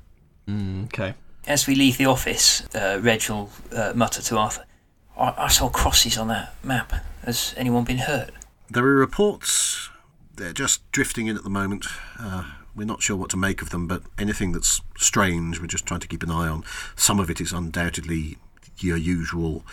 Okay. 0.85 1.13
As 1.47 1.67
we 1.67 1.75
leave 1.75 1.97
the 1.97 2.05
office, 2.05 2.63
uh, 2.75 2.99
Reg 3.01 3.29
will 3.29 3.51
uh, 3.75 3.93
mutter 3.95 4.21
to 4.23 4.37
Arthur, 4.37 4.65
I-, 5.17 5.35
I 5.37 5.47
saw 5.47 5.69
crosses 5.69 6.17
on 6.17 6.27
that 6.29 6.55
map. 6.63 6.93
Has 7.23 7.53
anyone 7.57 7.83
been 7.83 7.99
hurt? 7.99 8.31
There 8.69 8.85
are 8.85 8.95
reports. 8.95 9.89
They're 10.35 10.53
just 10.53 10.89
drifting 10.91 11.27
in 11.27 11.37
at 11.37 11.43
the 11.43 11.49
moment. 11.49 11.85
Uh, 12.19 12.45
we're 12.75 12.85
not 12.85 13.01
sure 13.01 13.17
what 13.17 13.29
to 13.31 13.37
make 13.37 13.61
of 13.61 13.71
them, 13.71 13.87
but 13.87 14.03
anything 14.17 14.51
that's 14.51 14.81
strange, 14.97 15.59
we're 15.59 15.67
just 15.67 15.85
trying 15.85 15.99
to 15.99 16.07
keep 16.07 16.23
an 16.23 16.31
eye 16.31 16.47
on. 16.47 16.63
Some 16.95 17.19
of 17.19 17.29
it 17.29 17.41
is 17.41 17.51
undoubtedly 17.51 18.37
your 18.77 18.97
usual 18.97 19.65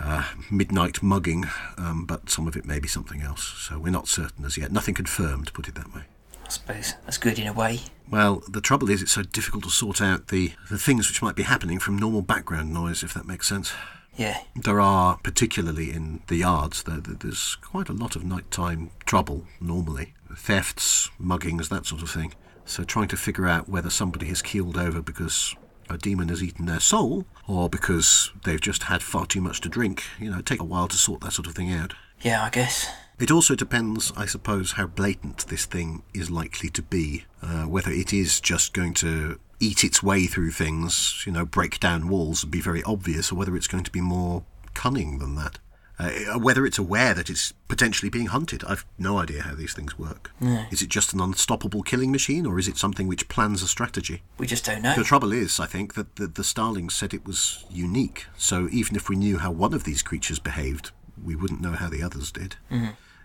uh, 0.00 0.24
midnight 0.50 1.02
mugging, 1.02 1.44
um, 1.78 2.04
but 2.06 2.30
some 2.30 2.46
of 2.48 2.56
it 2.56 2.64
may 2.64 2.78
be 2.78 2.88
something 2.88 3.20
else. 3.22 3.44
So 3.68 3.78
we're 3.78 3.90
not 3.90 4.08
certain 4.08 4.44
as 4.44 4.56
yet. 4.56 4.72
Nothing 4.72 4.94
confirmed, 4.94 5.52
put 5.52 5.68
it 5.68 5.74
that 5.76 5.94
way. 5.94 6.02
I 6.44 6.48
suppose 6.48 6.94
that's 7.04 7.18
good 7.18 7.38
in 7.38 7.46
a 7.46 7.52
way. 7.52 7.80
Well, 8.10 8.42
the 8.48 8.60
trouble 8.60 8.90
is, 8.90 9.02
it's 9.02 9.12
so 9.12 9.22
difficult 9.22 9.62
to 9.64 9.70
sort 9.70 10.00
out 10.00 10.28
the, 10.28 10.52
the 10.68 10.78
things 10.78 11.08
which 11.08 11.22
might 11.22 11.36
be 11.36 11.44
happening 11.44 11.78
from 11.78 11.96
normal 11.96 12.22
background 12.22 12.72
noise, 12.74 13.04
if 13.04 13.14
that 13.14 13.26
makes 13.26 13.46
sense. 13.46 13.72
Yeah, 14.16 14.38
There 14.56 14.80
are, 14.80 15.18
particularly 15.22 15.92
in 15.92 16.20
the 16.26 16.36
yards, 16.36 16.82
there, 16.82 16.96
there- 17.00 17.14
there's 17.14 17.54
quite 17.56 17.88
a 17.88 17.92
lot 17.92 18.16
of 18.16 18.24
nighttime 18.24 18.90
trouble 19.06 19.46
normally 19.60 20.14
thefts, 20.36 21.10
muggings, 21.22 21.68
that 21.68 21.86
sort 21.86 22.02
of 22.02 22.10
thing. 22.10 22.34
So, 22.64 22.82
trying 22.84 23.08
to 23.08 23.16
figure 23.16 23.46
out 23.46 23.68
whether 23.68 23.88
somebody 23.90 24.26
has 24.26 24.42
keeled 24.42 24.76
over 24.76 25.00
because 25.00 25.54
a 25.90 25.98
demon 25.98 26.28
has 26.28 26.42
eaten 26.42 26.66
their 26.66 26.80
soul 26.80 27.26
or 27.46 27.68
because 27.68 28.30
they've 28.44 28.60
just 28.60 28.84
had 28.84 29.02
far 29.02 29.26
too 29.26 29.40
much 29.40 29.60
to 29.62 29.68
drink, 29.68 30.04
you 30.18 30.30
know, 30.30 30.40
take 30.40 30.60
a 30.60 30.64
while 30.64 30.88
to 30.88 30.96
sort 30.96 31.20
that 31.20 31.32
sort 31.32 31.46
of 31.46 31.54
thing 31.54 31.72
out. 31.72 31.94
yeah, 32.20 32.42
I 32.44 32.50
guess. 32.50 32.88
It 33.18 33.30
also 33.30 33.54
depends, 33.54 34.12
I 34.16 34.24
suppose, 34.24 34.72
how 34.72 34.86
blatant 34.86 35.46
this 35.48 35.66
thing 35.66 36.02
is 36.14 36.30
likely 36.30 36.70
to 36.70 36.80
be. 36.82 37.24
Uh, 37.42 37.64
whether 37.64 37.90
it 37.90 38.14
is 38.14 38.40
just 38.40 38.72
going 38.72 38.94
to 38.94 39.38
eat 39.60 39.84
its 39.84 40.02
way 40.02 40.26
through 40.26 40.52
things, 40.52 41.22
you 41.26 41.32
know, 41.32 41.44
break 41.44 41.78
down 41.80 42.08
walls 42.08 42.42
and 42.42 42.50
be 42.50 42.62
very 42.62 42.82
obvious, 42.84 43.30
or 43.30 43.34
whether 43.34 43.54
it's 43.54 43.66
going 43.66 43.84
to 43.84 43.90
be 43.90 44.00
more 44.00 44.44
cunning 44.72 45.18
than 45.18 45.34
that. 45.34 45.58
Uh, 46.00 46.38
whether 46.38 46.64
it's 46.64 46.78
aware 46.78 47.12
that 47.12 47.28
it's 47.28 47.52
potentially 47.68 48.08
being 48.08 48.28
hunted. 48.28 48.64
I've 48.64 48.86
no 48.98 49.18
idea 49.18 49.42
how 49.42 49.54
these 49.54 49.74
things 49.74 49.98
work. 49.98 50.32
Is 50.70 50.80
it 50.80 50.88
just 50.88 51.12
an 51.12 51.20
unstoppable 51.20 51.82
killing 51.82 52.10
machine, 52.10 52.46
or 52.46 52.58
is 52.58 52.68
it 52.68 52.78
something 52.78 53.06
which 53.06 53.28
plans 53.28 53.62
a 53.62 53.68
strategy? 53.68 54.22
We 54.38 54.46
just 54.46 54.64
don't 54.64 54.80
know. 54.80 54.94
The 54.96 55.04
trouble 55.04 55.30
is, 55.32 55.60
I 55.60 55.66
think, 55.66 55.94
that 55.94 56.16
the, 56.16 56.26
the 56.26 56.42
Starlings 56.42 56.94
said 56.94 57.12
it 57.12 57.26
was 57.26 57.66
unique. 57.70 58.24
So 58.38 58.68
even 58.72 58.96
if 58.96 59.10
we 59.10 59.16
knew 59.16 59.36
how 59.38 59.50
one 59.50 59.74
of 59.74 59.84
these 59.84 60.02
creatures 60.02 60.38
behaved, 60.38 60.90
we 61.22 61.36
wouldn't 61.36 61.60
know 61.60 61.72
how 61.72 61.90
the 61.90 62.02
others 62.02 62.32
did. 62.32 62.56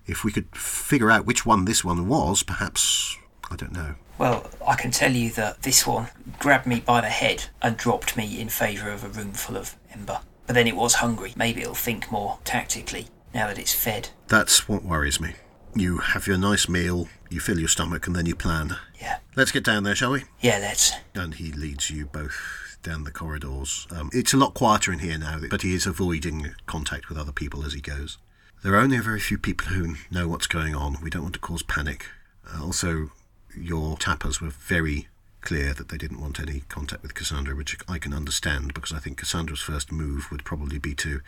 If 0.05 0.25
we 0.25 0.33
could 0.33 0.53
figure 0.53 1.09
out 1.09 1.25
which 1.25 1.45
one 1.45 1.63
this 1.63 1.85
one 1.85 2.09
was, 2.09 2.43
perhaps, 2.43 3.17
I 3.49 3.55
don't 3.55 3.71
know. 3.71 3.95
Well, 4.17 4.49
I 4.67 4.75
can 4.75 4.91
tell 4.91 5.13
you 5.13 5.31
that 5.31 5.63
this 5.63 5.87
one 5.87 6.07
grabbed 6.39 6.67
me 6.67 6.81
by 6.81 6.99
the 7.01 7.09
head 7.09 7.45
and 7.61 7.77
dropped 7.77 8.17
me 8.17 8.39
in 8.39 8.49
favour 8.49 8.89
of 8.89 9.03
a 9.05 9.07
room 9.07 9.31
full 9.31 9.55
of 9.55 9.75
ember. 9.93 10.19
But 10.47 10.53
then 10.53 10.67
it 10.67 10.75
was 10.75 10.95
hungry. 10.95 11.33
Maybe 11.35 11.61
it'll 11.61 11.75
think 11.75 12.11
more 12.11 12.39
tactically 12.43 13.07
now 13.33 13.47
that 13.47 13.59
it's 13.59 13.73
fed. 13.73 14.09
That's 14.27 14.69
what 14.69 14.83
worries 14.83 15.19
me. 15.19 15.33
You 15.75 15.97
have 15.97 16.27
your 16.27 16.37
nice 16.37 16.69
meal, 16.69 17.09
you 17.29 17.39
fill 17.39 17.59
your 17.59 17.67
stomach, 17.67 18.07
and 18.07 18.15
then 18.15 18.25
you 18.25 18.35
plan. 18.35 18.77
Yeah. 19.01 19.17
Let's 19.35 19.51
get 19.51 19.65
down 19.65 19.83
there, 19.83 19.95
shall 19.95 20.11
we? 20.11 20.23
Yeah, 20.39 20.59
let's. 20.59 20.93
And 21.13 21.33
he 21.35 21.51
leads 21.51 21.89
you 21.89 22.05
both 22.05 22.77
down 22.81 23.03
the 23.03 23.11
corridors. 23.11 23.87
Um, 23.91 24.09
it's 24.13 24.33
a 24.33 24.37
lot 24.37 24.53
quieter 24.53 24.93
in 24.93 24.99
here 24.99 25.17
now, 25.17 25.39
but 25.49 25.63
he 25.63 25.73
is 25.73 25.85
avoiding 25.85 26.53
contact 26.65 27.09
with 27.09 27.17
other 27.17 27.33
people 27.33 27.65
as 27.65 27.73
he 27.73 27.81
goes. 27.81 28.17
There 28.63 28.73
are 28.73 28.79
only 28.79 28.97
a 28.97 29.01
very 29.01 29.19
few 29.19 29.37
people 29.37 29.67
who 29.67 29.95
know 30.09 30.27
what's 30.27 30.47
going 30.47 30.73
on. 30.73 30.97
We 31.01 31.09
don't 31.09 31.23
want 31.23 31.33
to 31.33 31.39
cause 31.39 31.61
panic. 31.63 32.05
Uh, 32.47 32.63
also, 32.63 33.11
your 33.55 33.97
tappers 33.97 34.39
were 34.39 34.49
very 34.49 35.07
clear 35.45 35.73
that 35.73 35.89
they 35.89 35.97
didn't 35.97 36.19
want 36.19 36.39
any 36.39 36.63
contact 36.67 37.03
with 37.03 37.13
Cassandra, 37.13 37.55
which 37.55 37.77
I 37.87 37.99
can 37.99 38.13
understand 38.13 38.73
because 38.73 38.91
I 38.91 38.99
think 38.99 39.19
Cassandra's 39.19 39.61
first 39.61 39.91
move 39.91 40.29
would 40.31 40.43
probably 40.43 40.79
be 40.79 40.93
to 40.95 41.21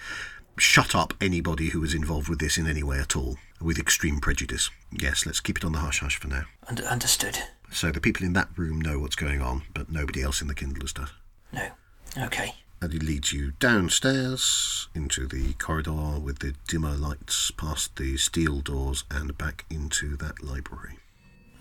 shut 0.57 0.95
up 0.95 1.13
anybody 1.21 1.69
who 1.69 1.79
was 1.79 1.93
involved 1.93 2.27
with 2.27 2.39
this 2.39 2.57
in 2.57 2.67
any 2.67 2.83
way 2.83 2.99
at 2.99 3.15
all, 3.15 3.37
with 3.61 3.77
extreme 3.77 4.19
prejudice. 4.19 4.69
Yes, 4.91 5.25
let's 5.25 5.39
keep 5.39 5.57
it 5.57 5.63
on 5.63 5.71
the 5.71 5.79
hush 5.79 5.99
hush 5.99 6.19
for 6.19 6.27
now. 6.27 6.43
Under- 6.67 6.83
understood. 6.85 7.37
So 7.71 7.91
the 7.91 8.01
people 8.01 8.25
in 8.25 8.33
that 8.33 8.49
room 8.57 8.81
know 8.81 8.99
what's 8.99 9.15
going 9.15 9.41
on, 9.41 9.63
but 9.73 9.91
nobody 9.91 10.23
else 10.23 10.41
in 10.41 10.47
the 10.47 10.55
Kindlers 10.55 10.93
does. 10.93 11.09
No. 11.53 11.69
Okay. 12.17 12.55
And 12.81 12.93
he 12.93 12.99
leads 12.99 13.33
you 13.33 13.51
downstairs 13.59 14.87
into 14.95 15.27
the 15.27 15.53
corridor 15.53 16.19
with 16.19 16.39
the 16.39 16.55
dimmer 16.67 16.95
lights, 16.95 17.51
past 17.51 17.95
the 17.97 18.17
steel 18.17 18.61
doors, 18.61 19.03
and 19.11 19.37
back 19.37 19.65
into 19.69 20.15
that 20.17 20.43
library. 20.43 20.97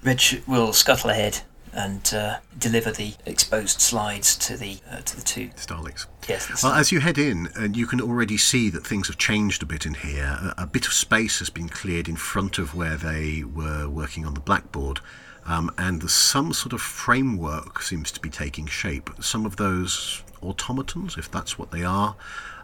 Reg 0.03 0.43
will 0.47 0.73
scuttle 0.73 1.11
ahead 1.11 1.43
and 1.77 2.15
uh, 2.15 2.39
deliver 2.59 2.91
the 2.91 3.13
exposed 3.27 3.81
slides 3.81 4.35
to 4.37 4.57
the 4.57 4.79
uh, 4.91 5.01
to 5.03 5.17
the 5.17 5.23
two. 5.23 5.51
Starlings. 5.57 6.07
Yes. 6.27 6.65
Well, 6.65 6.73
as 6.73 6.91
you 6.91 7.01
head 7.01 7.19
in, 7.19 7.49
and 7.55 7.77
you 7.77 7.87
can 7.87 8.01
already 8.01 8.39
see 8.39 8.71
that 8.71 8.85
things 8.85 9.07
have 9.09 9.19
changed 9.19 9.63
a 9.63 9.67
bit 9.67 9.87
in 9.87 9.95
here. 9.95 10.55
A, 10.57 10.63
a 10.63 10.67
bit 10.67 10.87
of 10.87 10.93
space 10.93 11.39
has 11.39 11.51
been 11.51 11.69
cleared 11.69 12.09
in 12.09 12.17
front 12.17 12.59
of 12.59 12.75
where 12.75 12.97
they 12.97 13.45
were 13.45 13.89
working 13.89 14.25
on 14.25 14.35
the 14.35 14.41
blackboard, 14.41 15.01
um, 15.45 15.71
and 15.77 16.11
some 16.11 16.53
sort 16.53 16.73
of 16.73 16.81
framework 16.81 17.83
seems 17.83 18.11
to 18.13 18.21
be 18.21 18.31
taking 18.31 18.67
shape. 18.67 19.11
Some 19.21 19.45
of 19.45 19.57
those 19.57 20.23
automatons, 20.43 21.17
if 21.19 21.31
that's 21.31 21.59
what 21.59 21.71
they 21.71 21.85
are, 21.85 22.17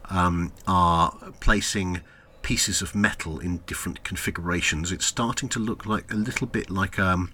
um, 0.09 0.53
are 0.67 1.13
placing 1.41 2.01
pieces 2.41 2.83
of 2.83 2.95
metal 2.95 3.39
in 3.39 3.59
different 3.67 4.03
configurations. 4.03 4.91
It's 4.91 5.07
starting 5.07 5.49
to 5.51 5.59
look 5.59 5.87
like 5.87 6.11
a 6.13 6.17
little 6.17 6.47
bit 6.47 6.71
like 6.71 6.99
um, 6.99 7.31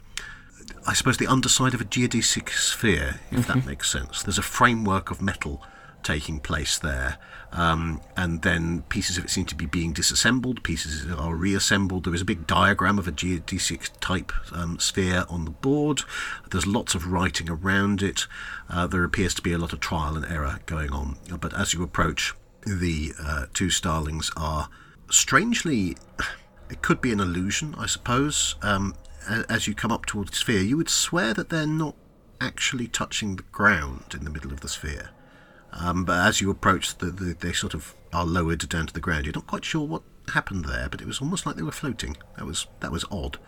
I 0.86 0.94
suppose 0.94 1.16
the 1.18 1.26
underside 1.26 1.74
of 1.74 1.80
a 1.80 1.84
geodesic 1.84 2.50
sphere, 2.50 3.20
if 3.30 3.46
that 3.46 3.66
makes 3.66 3.90
sense. 3.90 4.22
There's 4.22 4.38
a 4.38 4.42
framework 4.42 5.10
of 5.10 5.20
metal 5.20 5.62
taking 6.02 6.40
place 6.40 6.78
there, 6.78 7.18
um, 7.52 8.00
and 8.16 8.42
then 8.42 8.82
pieces 8.82 9.18
of 9.18 9.24
it 9.24 9.30
seem 9.30 9.44
to 9.46 9.54
be 9.54 9.66
being 9.66 9.92
disassembled, 9.92 10.62
pieces 10.62 11.10
are 11.12 11.34
reassembled. 11.34 12.04
There 12.04 12.14
is 12.14 12.20
a 12.22 12.26
big 12.26 12.46
diagram 12.46 12.98
of 12.98 13.08
a 13.08 13.12
geodesic 13.12 13.90
type 14.00 14.32
um, 14.52 14.78
sphere 14.78 15.24
on 15.28 15.44
the 15.44 15.50
board. 15.50 16.02
There's 16.50 16.66
lots 16.66 16.94
of 16.94 17.06
writing 17.06 17.48
around 17.50 18.02
it. 18.02 18.26
Uh, 18.68 18.86
there 18.86 19.04
appears 19.04 19.34
to 19.34 19.42
be 19.42 19.52
a 19.52 19.58
lot 19.58 19.72
of 19.72 19.80
trial 19.80 20.16
and 20.16 20.24
error 20.26 20.60
going 20.66 20.90
on, 20.90 21.16
but 21.40 21.54
as 21.54 21.74
you 21.74 21.82
approach, 21.82 22.34
the 22.66 23.12
uh, 23.22 23.46
two 23.54 23.70
starlings 23.70 24.30
are 24.36 24.68
strangely. 25.10 25.96
It 26.70 26.82
could 26.82 27.00
be 27.00 27.12
an 27.12 27.20
illusion, 27.20 27.74
I 27.78 27.86
suppose. 27.86 28.56
Um, 28.60 28.94
as 29.48 29.66
you 29.66 29.74
come 29.74 29.92
up 29.92 30.06
towards 30.06 30.30
the 30.30 30.36
sphere, 30.36 30.60
you 30.60 30.76
would 30.76 30.88
swear 30.88 31.34
that 31.34 31.48
they're 31.48 31.66
not 31.66 31.94
actually 32.40 32.86
touching 32.86 33.36
the 33.36 33.42
ground 33.44 34.14
in 34.14 34.24
the 34.24 34.30
middle 34.30 34.52
of 34.52 34.60
the 34.60 34.68
sphere. 34.68 35.10
Um, 35.72 36.04
but 36.04 36.26
as 36.26 36.40
you 36.40 36.50
approach, 36.50 36.96
the, 36.98 37.06
the, 37.06 37.34
they 37.34 37.52
sort 37.52 37.74
of 37.74 37.94
are 38.12 38.24
lowered 38.24 38.66
down 38.68 38.86
to 38.86 38.94
the 38.94 39.00
ground. 39.00 39.26
You're 39.26 39.34
not 39.34 39.46
quite 39.46 39.64
sure 39.64 39.86
what 39.86 40.02
happened 40.32 40.64
there, 40.64 40.88
but 40.88 41.00
it 41.00 41.06
was 41.06 41.20
almost 41.20 41.46
like 41.46 41.56
they 41.56 41.62
were 41.62 41.72
floating. 41.72 42.16
That 42.36 42.46
was 42.46 42.66
that 42.80 42.92
was 42.92 43.04
odd. 43.10 43.38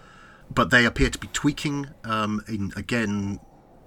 But 0.53 0.71
they 0.71 0.85
appear 0.85 1.11
to 1.11 1.19
be 1.19 1.29
tweaking 1.29 1.89
um, 2.05 2.43
in 2.49 2.73
again 2.77 3.41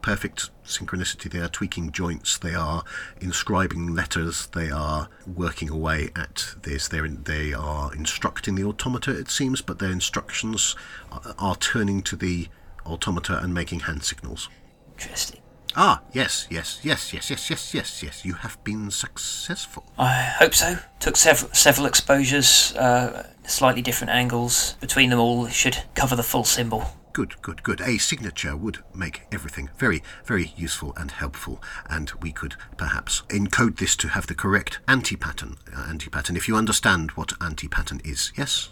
perfect 0.03 0.51
synchronicity. 0.63 1.31
They 1.31 1.39
are 1.39 1.47
tweaking 1.47 1.91
joints. 1.91 2.37
They 2.37 2.53
are 2.53 2.83
inscribing 3.19 3.95
letters. 3.95 4.47
They 4.47 4.69
are 4.69 5.09
working 5.25 5.69
away 5.69 6.09
at 6.15 6.53
this. 6.61 6.87
They're 6.87 7.05
in, 7.05 7.23
they 7.23 7.53
are 7.53 7.91
instructing 7.95 8.53
the 8.53 8.65
automata, 8.65 9.17
it 9.17 9.31
seems, 9.31 9.61
but 9.61 9.79
their 9.79 9.91
instructions 9.91 10.75
are, 11.11 11.33
are 11.39 11.55
turning 11.55 12.03
to 12.03 12.15
the 12.15 12.49
automata 12.85 13.39
and 13.39 13.53
making 13.53 13.81
hand 13.81 14.03
signals. 14.03 14.49
Interesting. 14.91 15.39
Ah, 15.75 16.03
yes, 16.11 16.45
yes, 16.51 16.81
yes, 16.83 17.13
yes, 17.13 17.31
yes, 17.31 17.49
yes, 17.49 17.73
yes, 17.73 18.03
yes. 18.03 18.25
You 18.25 18.33
have 18.33 18.63
been 18.63 18.91
successful. 18.91 19.85
I 19.97 20.21
hope 20.21 20.53
so. 20.53 20.77
Took 20.99 21.17
several 21.17 21.51
several 21.51 21.87
exposures, 21.87 22.75
uh, 22.75 23.27
slightly 23.47 23.81
different 23.81 24.11
angles 24.11 24.75
between 24.81 25.09
them 25.09 25.19
all. 25.19 25.47
Should 25.47 25.77
cover 25.95 26.15
the 26.15 26.21
full 26.21 26.43
symbol. 26.43 26.83
Good, 27.13 27.41
good, 27.43 27.61
good. 27.61 27.79
A 27.81 27.99
signature 27.99 28.57
would 28.57 28.79
make 28.93 29.21
everything 29.31 29.69
very, 29.77 30.01
very 30.25 30.51
useful 30.57 30.93
and 30.97 31.11
helpful, 31.11 31.61
and 31.87 32.11
we 32.21 32.31
could 32.31 32.55
perhaps 32.75 33.21
encode 33.29 33.77
this 33.77 33.95
to 33.97 34.09
have 34.09 34.25
the 34.25 34.33
correct 34.33 34.79
anti-pattern. 34.87 35.57
Uh, 35.71 35.85
anti-pattern, 35.87 36.35
if 36.35 36.47
you 36.47 36.55
understand 36.55 37.11
what 37.11 37.33
anti-pattern 37.39 38.01
is. 38.03 38.31
Yes? 38.35 38.69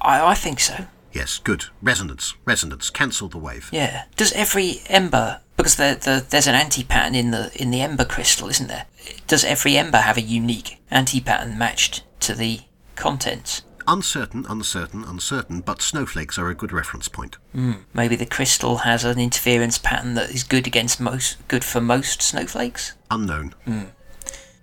I, 0.00 0.24
I 0.24 0.34
think 0.34 0.60
so. 0.60 0.86
Yes, 1.12 1.38
good. 1.38 1.64
Resonance, 1.82 2.34
resonance. 2.44 2.90
Cancel 2.90 3.28
the 3.28 3.38
wave. 3.38 3.68
Yeah. 3.72 4.04
Does 4.16 4.32
every 4.32 4.82
ember 4.88 5.40
because 5.56 5.76
the, 5.76 5.98
the, 6.00 6.24
there's 6.30 6.46
an 6.46 6.54
anti 6.54 6.84
pattern 6.84 7.14
in 7.14 7.32
the 7.32 7.50
in 7.60 7.70
the 7.70 7.82
ember 7.82 8.04
crystal, 8.04 8.48
isn't 8.48 8.68
there? 8.68 8.86
Does 9.26 9.44
every 9.44 9.76
ember 9.76 9.98
have 9.98 10.16
a 10.16 10.22
unique 10.22 10.80
anti 10.90 11.20
pattern 11.20 11.58
matched 11.58 12.02
to 12.20 12.34
the 12.34 12.60
contents? 12.96 13.62
Uncertain, 13.90 14.46
uncertain, 14.48 15.02
uncertain, 15.02 15.62
but 15.62 15.82
snowflakes 15.82 16.38
are 16.38 16.48
a 16.48 16.54
good 16.54 16.70
reference 16.70 17.08
point. 17.08 17.38
Hmm. 17.52 17.72
Maybe 17.92 18.14
the 18.14 18.24
crystal 18.24 18.78
has 18.78 19.04
an 19.04 19.18
interference 19.18 19.78
pattern 19.78 20.14
that 20.14 20.30
is 20.30 20.44
good 20.44 20.68
against 20.68 21.00
most 21.00 21.36
good 21.48 21.64
for 21.64 21.80
most 21.80 22.22
snowflakes. 22.22 22.92
Unknown. 23.10 23.52
Hmm. 23.64 23.86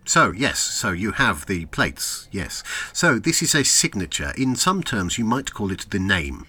So, 0.06 0.32
yes, 0.32 0.60
so 0.60 0.92
you 0.92 1.12
have 1.12 1.46
the 1.46 1.66
plates, 1.66 2.30
yes. 2.32 2.64
So, 2.94 3.20
this 3.20 3.42
is 3.42 3.54
a 3.54 3.66
signature. 3.66 4.32
In 4.38 4.56
some 4.56 4.82
terms, 4.82 5.18
you 5.18 5.26
might 5.26 5.54
call 5.54 5.74
it 5.74 5.88
the 5.90 6.00
name. 6.00 6.46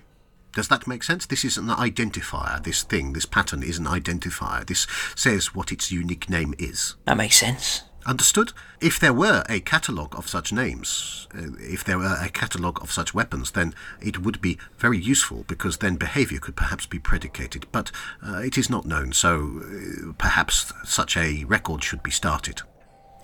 Does 0.54 0.68
that 0.68 0.86
make 0.86 1.02
sense? 1.02 1.26
This 1.26 1.44
is 1.44 1.56
an 1.56 1.66
identifier. 1.66 2.62
This 2.62 2.84
thing, 2.84 3.12
this 3.12 3.26
pattern 3.26 3.64
is 3.64 3.78
an 3.78 3.86
identifier. 3.86 4.64
This 4.64 4.86
says 5.16 5.52
what 5.52 5.72
its 5.72 5.90
unique 5.90 6.30
name 6.30 6.54
is. 6.60 6.94
That 7.06 7.16
makes 7.16 7.38
sense. 7.38 7.82
Understood? 8.06 8.52
If 8.80 8.98
there 8.98 9.12
were 9.12 9.44
a 9.48 9.60
catalogue 9.60 10.16
of 10.16 10.28
such 10.28 10.52
names, 10.52 11.28
uh, 11.34 11.52
if 11.58 11.84
there 11.84 11.98
were 11.98 12.16
a 12.20 12.30
catalogue 12.30 12.78
of 12.82 12.90
such 12.90 13.12
weapons, 13.12 13.50
then 13.50 13.74
it 14.00 14.20
would 14.22 14.40
be 14.40 14.58
very 14.78 14.98
useful 14.98 15.44
because 15.46 15.78
then 15.78 15.96
behaviour 15.96 16.38
could 16.38 16.56
perhaps 16.56 16.86
be 16.86 16.98
predicated. 16.98 17.66
But 17.70 17.90
uh, 18.26 18.38
it 18.38 18.56
is 18.56 18.70
not 18.70 18.86
known, 18.86 19.12
so 19.12 19.60
uh, 19.62 20.12
perhaps 20.16 20.72
such 20.84 21.16
a 21.16 21.44
record 21.44 21.84
should 21.84 22.02
be 22.02 22.10
started. 22.10 22.62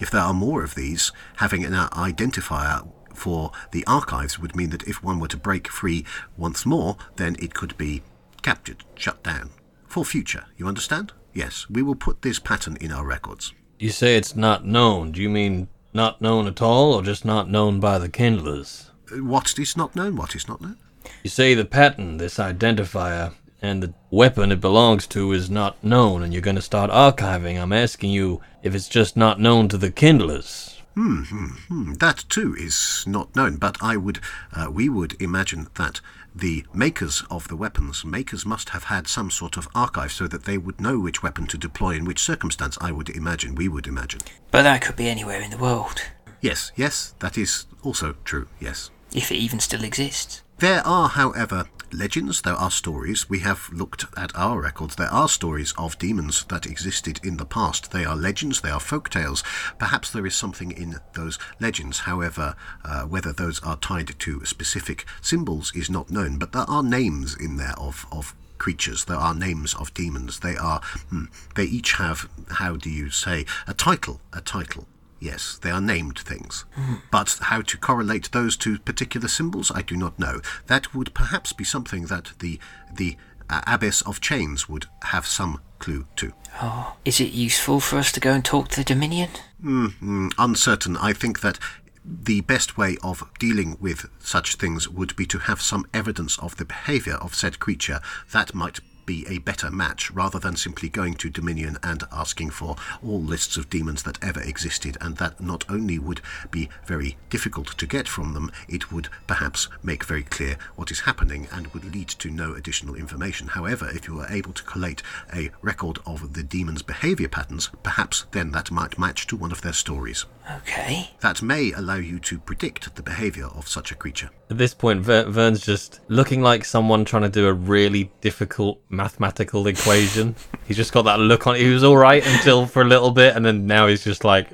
If 0.00 0.10
there 0.10 0.20
are 0.20 0.34
more 0.34 0.62
of 0.62 0.74
these, 0.74 1.12
having 1.36 1.64
an 1.64 1.72
identifier 1.72 2.86
for 3.14 3.52
the 3.70 3.86
archives 3.86 4.38
would 4.38 4.56
mean 4.56 4.70
that 4.70 4.88
if 4.88 5.02
one 5.02 5.20
were 5.20 5.28
to 5.28 5.36
break 5.36 5.68
free 5.68 6.04
once 6.36 6.66
more, 6.66 6.96
then 7.16 7.36
it 7.38 7.54
could 7.54 7.78
be 7.78 8.02
captured, 8.42 8.84
shut 8.96 9.22
down. 9.22 9.50
For 9.86 10.04
future, 10.04 10.46
you 10.56 10.66
understand? 10.66 11.12
Yes, 11.32 11.70
we 11.70 11.82
will 11.82 11.94
put 11.94 12.22
this 12.22 12.38
pattern 12.38 12.76
in 12.80 12.92
our 12.92 13.04
records. 13.04 13.54
You 13.78 13.90
say 13.90 14.16
it's 14.16 14.36
not 14.36 14.64
known. 14.64 15.12
Do 15.12 15.20
you 15.20 15.28
mean 15.28 15.68
not 15.92 16.20
known 16.20 16.46
at 16.46 16.62
all, 16.62 16.94
or 16.94 17.02
just 17.02 17.24
not 17.24 17.50
known 17.50 17.80
by 17.80 17.98
the 17.98 18.08
kindlers? 18.08 18.90
What 19.12 19.58
is 19.58 19.76
not 19.76 19.94
known? 19.94 20.16
What 20.16 20.34
is 20.34 20.48
not 20.48 20.60
known? 20.60 20.76
You 21.22 21.30
say 21.30 21.54
the 21.54 21.64
pattern, 21.64 22.16
this 22.16 22.36
identifier, 22.38 23.34
and 23.60 23.82
the 23.82 23.94
weapon 24.10 24.52
it 24.52 24.60
belongs 24.60 25.06
to 25.08 25.32
is 25.32 25.50
not 25.50 25.82
known, 25.82 26.22
and 26.22 26.32
you're 26.32 26.42
going 26.42 26.56
to 26.56 26.62
start 26.62 26.90
archiving. 26.90 27.60
I'm 27.60 27.72
asking 27.72 28.10
you 28.10 28.40
if 28.62 28.74
it's 28.74 28.88
just 28.88 29.16
not 29.16 29.40
known 29.40 29.68
to 29.68 29.78
the 29.78 29.90
kindlers. 29.90 30.80
Hmm, 30.94 31.94
that 31.98 32.24
too 32.28 32.54
is 32.56 33.04
not 33.06 33.34
known, 33.34 33.56
but 33.56 33.76
I 33.82 33.96
would, 33.96 34.20
uh, 34.52 34.70
we 34.70 34.88
would 34.88 35.20
imagine 35.20 35.66
that 35.74 36.00
the 36.34 36.64
makers 36.74 37.22
of 37.30 37.48
the 37.48 37.56
weapons, 37.56 38.04
makers 38.04 38.44
must 38.44 38.70
have 38.70 38.84
had 38.84 39.06
some 39.06 39.30
sort 39.30 39.56
of 39.56 39.68
archive 39.74 40.12
so 40.12 40.26
that 40.26 40.44
they 40.44 40.58
would 40.58 40.80
know 40.80 40.98
which 40.98 41.22
weapon 41.22 41.46
to 41.46 41.56
deploy 41.58 41.90
in 41.94 42.04
which 42.04 42.18
circumstance. 42.20 42.76
I 42.80 42.90
would 42.92 43.08
imagine, 43.10 43.54
we 43.54 43.68
would 43.68 43.86
imagine. 43.86 44.20
But 44.50 44.62
that 44.62 44.82
could 44.82 44.96
be 44.96 45.08
anywhere 45.08 45.40
in 45.40 45.50
the 45.50 45.58
world, 45.58 46.00
Yes, 46.40 46.72
yes, 46.76 47.14
that 47.20 47.38
is 47.38 47.64
also 47.82 48.16
true, 48.24 48.48
yes. 48.60 48.90
if 49.14 49.32
it 49.32 49.36
even 49.36 49.60
still 49.60 49.82
exists. 49.82 50.42
There 50.58 50.86
are, 50.86 51.08
however, 51.08 51.64
legends, 51.92 52.42
there 52.42 52.54
are 52.54 52.70
stories. 52.70 53.28
We 53.28 53.40
have 53.40 53.68
looked 53.72 54.06
at 54.16 54.34
our 54.34 54.60
records. 54.60 54.96
There 54.96 55.12
are 55.12 55.28
stories 55.28 55.74
of 55.76 55.98
demons 55.98 56.44
that 56.44 56.66
existed 56.66 57.20
in 57.22 57.36
the 57.36 57.44
past. 57.44 57.90
They 57.90 58.04
are 58.04 58.16
legends, 58.16 58.60
they 58.60 58.70
are 58.70 58.80
folk 58.80 59.10
tales. 59.10 59.42
Perhaps 59.78 60.10
there 60.10 60.26
is 60.26 60.34
something 60.34 60.70
in 60.70 60.96
those 61.14 61.38
legends. 61.60 62.00
However, 62.00 62.56
uh, 62.84 63.02
whether 63.02 63.32
those 63.32 63.62
are 63.62 63.76
tied 63.76 64.18
to 64.18 64.44
specific 64.44 65.06
symbols 65.20 65.72
is 65.74 65.90
not 65.90 66.10
known. 66.10 66.38
But 66.38 66.52
there 66.52 66.68
are 66.68 66.82
names 66.82 67.36
in 67.36 67.56
there 67.56 67.78
of, 67.78 68.06
of 68.10 68.34
creatures. 68.58 69.04
There 69.04 69.16
are 69.16 69.34
names 69.34 69.74
of 69.74 69.92
demons. 69.94 70.40
They 70.40 70.56
are, 70.56 70.80
hmm, 71.10 71.24
they 71.54 71.64
each 71.64 71.94
have, 71.94 72.28
how 72.50 72.76
do 72.76 72.90
you 72.90 73.10
say, 73.10 73.44
a 73.66 73.74
title, 73.74 74.20
a 74.32 74.40
title. 74.40 74.86
Yes, 75.20 75.58
they 75.62 75.70
are 75.70 75.80
named 75.80 76.18
things. 76.18 76.64
But 77.10 77.38
how 77.40 77.62
to 77.62 77.78
correlate 77.78 78.30
those 78.32 78.56
to 78.58 78.78
particular 78.78 79.28
symbols, 79.28 79.72
I 79.74 79.82
do 79.82 79.96
not 79.96 80.18
know. 80.18 80.40
That 80.66 80.94
would 80.94 81.14
perhaps 81.14 81.52
be 81.52 81.64
something 81.64 82.06
that 82.06 82.32
the 82.40 82.58
the 82.92 83.16
uh, 83.48 83.62
Abbess 83.66 84.02
of 84.02 84.20
Chains 84.20 84.68
would 84.68 84.86
have 85.04 85.26
some 85.26 85.60
clue 85.78 86.06
to. 86.16 86.32
Oh, 86.60 86.96
is 87.04 87.20
it 87.20 87.32
useful 87.32 87.80
for 87.80 87.98
us 87.98 88.12
to 88.12 88.20
go 88.20 88.32
and 88.32 88.44
talk 88.44 88.68
to 88.68 88.76
the 88.76 88.84
Dominion? 88.84 89.30
Mm, 89.62 90.32
uncertain. 90.38 90.96
I 90.96 91.12
think 91.12 91.40
that 91.40 91.58
the 92.04 92.42
best 92.42 92.76
way 92.76 92.96
of 93.02 93.24
dealing 93.38 93.76
with 93.80 94.10
such 94.18 94.56
things 94.56 94.88
would 94.88 95.16
be 95.16 95.26
to 95.26 95.38
have 95.38 95.62
some 95.62 95.86
evidence 95.94 96.38
of 96.38 96.56
the 96.56 96.64
behavior 96.64 97.14
of 97.14 97.34
said 97.34 97.58
creature. 97.58 98.00
That 98.32 98.54
might 98.54 98.80
be 99.06 99.26
a 99.28 99.38
better 99.38 99.70
match 99.70 100.10
rather 100.10 100.38
than 100.38 100.56
simply 100.56 100.88
going 100.88 101.14
to 101.14 101.30
Dominion 101.30 101.78
and 101.82 102.04
asking 102.12 102.50
for 102.50 102.76
all 103.02 103.20
lists 103.22 103.56
of 103.56 103.70
demons 103.70 104.02
that 104.04 104.22
ever 104.22 104.40
existed, 104.40 104.96
and 105.00 105.16
that 105.16 105.40
not 105.40 105.64
only 105.68 105.98
would 105.98 106.20
be 106.50 106.68
very 106.86 107.16
difficult 107.30 107.76
to 107.78 107.86
get 107.86 108.08
from 108.08 108.34
them, 108.34 108.50
it 108.68 108.92
would 108.92 109.08
perhaps 109.26 109.68
make 109.82 110.04
very 110.04 110.22
clear 110.22 110.56
what 110.76 110.90
is 110.90 111.00
happening 111.00 111.48
and 111.52 111.68
would 111.68 111.92
lead 111.92 112.08
to 112.08 112.30
no 112.30 112.54
additional 112.54 112.94
information. 112.94 113.48
However, 113.48 113.88
if 113.90 114.08
you 114.08 114.14
were 114.14 114.28
able 114.28 114.52
to 114.52 114.62
collate 114.64 115.02
a 115.32 115.50
record 115.62 115.98
of 116.06 116.34
the 116.34 116.42
demons' 116.42 116.82
behavior 116.82 117.28
patterns, 117.28 117.70
perhaps 117.82 118.26
then 118.32 118.50
that 118.52 118.70
might 118.70 118.98
match 118.98 119.26
to 119.28 119.36
one 119.36 119.52
of 119.52 119.62
their 119.62 119.72
stories. 119.72 120.24
Okay. 120.50 121.10
That 121.20 121.42
may 121.42 121.72
allow 121.72 121.96
you 121.96 122.18
to 122.20 122.38
predict 122.38 122.94
the 122.96 123.02
behavior 123.02 123.46
of 123.46 123.66
such 123.66 123.90
a 123.90 123.94
creature. 123.94 124.30
At 124.50 124.58
this 124.58 124.74
point, 124.74 125.00
Ver- 125.00 125.24
Vern's 125.30 125.64
just 125.64 126.00
looking 126.08 126.42
like 126.42 126.64
someone 126.64 127.04
trying 127.04 127.22
to 127.22 127.28
do 127.30 127.46
a 127.46 127.52
really 127.52 128.10
difficult 128.20 128.80
mathematical 128.90 129.66
equation. 129.66 130.36
he's 130.66 130.76
just 130.76 130.92
got 130.92 131.02
that 131.02 131.18
look 131.18 131.46
on. 131.46 131.56
He 131.56 131.68
was 131.68 131.82
all 131.82 131.96
right 131.96 132.24
until 132.26 132.66
for 132.66 132.82
a 132.82 132.86
little 132.86 133.10
bit, 133.10 133.36
and 133.36 133.44
then 133.44 133.66
now 133.66 133.86
he's 133.86 134.04
just 134.04 134.22
like, 134.22 134.50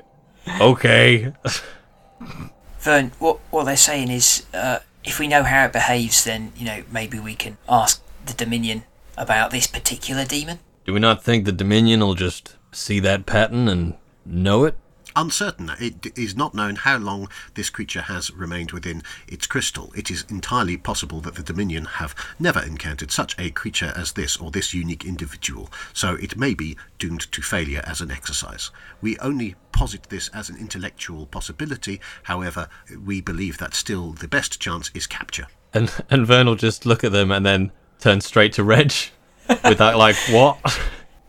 okay. 0.61 1.33
Vern, 2.79 3.11
what 3.19 3.39
what 3.51 3.65
they're 3.65 3.77
saying 3.77 4.09
is, 4.09 4.45
uh, 4.53 4.79
if 5.03 5.19
we 5.19 5.27
know 5.27 5.43
how 5.43 5.65
it 5.65 5.73
behaves, 5.73 6.23
then 6.23 6.53
you 6.55 6.65
know 6.65 6.83
maybe 6.91 7.19
we 7.19 7.35
can 7.35 7.57
ask 7.67 8.01
the 8.25 8.33
Dominion 8.33 8.83
about 9.17 9.51
this 9.51 9.67
particular 9.67 10.25
demon. 10.25 10.59
Do 10.85 10.93
we 10.93 10.99
not 10.99 11.23
think 11.23 11.45
the 11.45 11.51
Dominion 11.51 11.99
will 11.99 12.15
just 12.15 12.55
see 12.71 12.99
that 13.01 13.25
pattern 13.25 13.67
and 13.67 13.95
know 14.25 14.63
it? 14.63 14.75
Uncertain. 15.15 15.71
It 15.79 16.17
is 16.17 16.35
not 16.35 16.53
known 16.53 16.75
how 16.75 16.97
long 16.97 17.29
this 17.55 17.69
creature 17.69 18.01
has 18.01 18.31
remained 18.31 18.71
within 18.71 19.03
its 19.27 19.47
crystal. 19.47 19.91
It 19.95 20.11
is 20.11 20.25
entirely 20.29 20.77
possible 20.77 21.21
that 21.21 21.35
the 21.35 21.43
Dominion 21.43 21.85
have 21.85 22.15
never 22.39 22.61
encountered 22.61 23.11
such 23.11 23.35
a 23.39 23.51
creature 23.51 23.93
as 23.95 24.13
this 24.13 24.37
or 24.37 24.51
this 24.51 24.73
unique 24.73 25.05
individual, 25.05 25.69
so 25.93 26.15
it 26.15 26.37
may 26.37 26.53
be 26.53 26.77
doomed 26.99 27.31
to 27.31 27.41
failure 27.41 27.83
as 27.85 28.01
an 28.01 28.11
exercise. 28.11 28.71
We 29.01 29.17
only 29.19 29.55
posit 29.71 30.09
this 30.09 30.29
as 30.29 30.49
an 30.49 30.57
intellectual 30.57 31.25
possibility, 31.25 32.01
however, 32.23 32.67
we 33.03 33.21
believe 33.21 33.57
that 33.57 33.73
still 33.73 34.11
the 34.11 34.27
best 34.27 34.59
chance 34.59 34.91
is 34.93 35.07
capture. 35.07 35.47
And 35.73 35.93
and 36.09 36.27
Vern 36.27 36.47
will 36.47 36.55
just 36.55 36.85
look 36.85 37.03
at 37.03 37.11
them 37.11 37.31
and 37.31 37.45
then 37.45 37.71
turn 37.99 38.21
straight 38.21 38.53
to 38.53 38.63
Reg 38.63 38.93
with 39.47 39.77
that 39.77 39.97
like 39.97 40.15
what? 40.29 40.57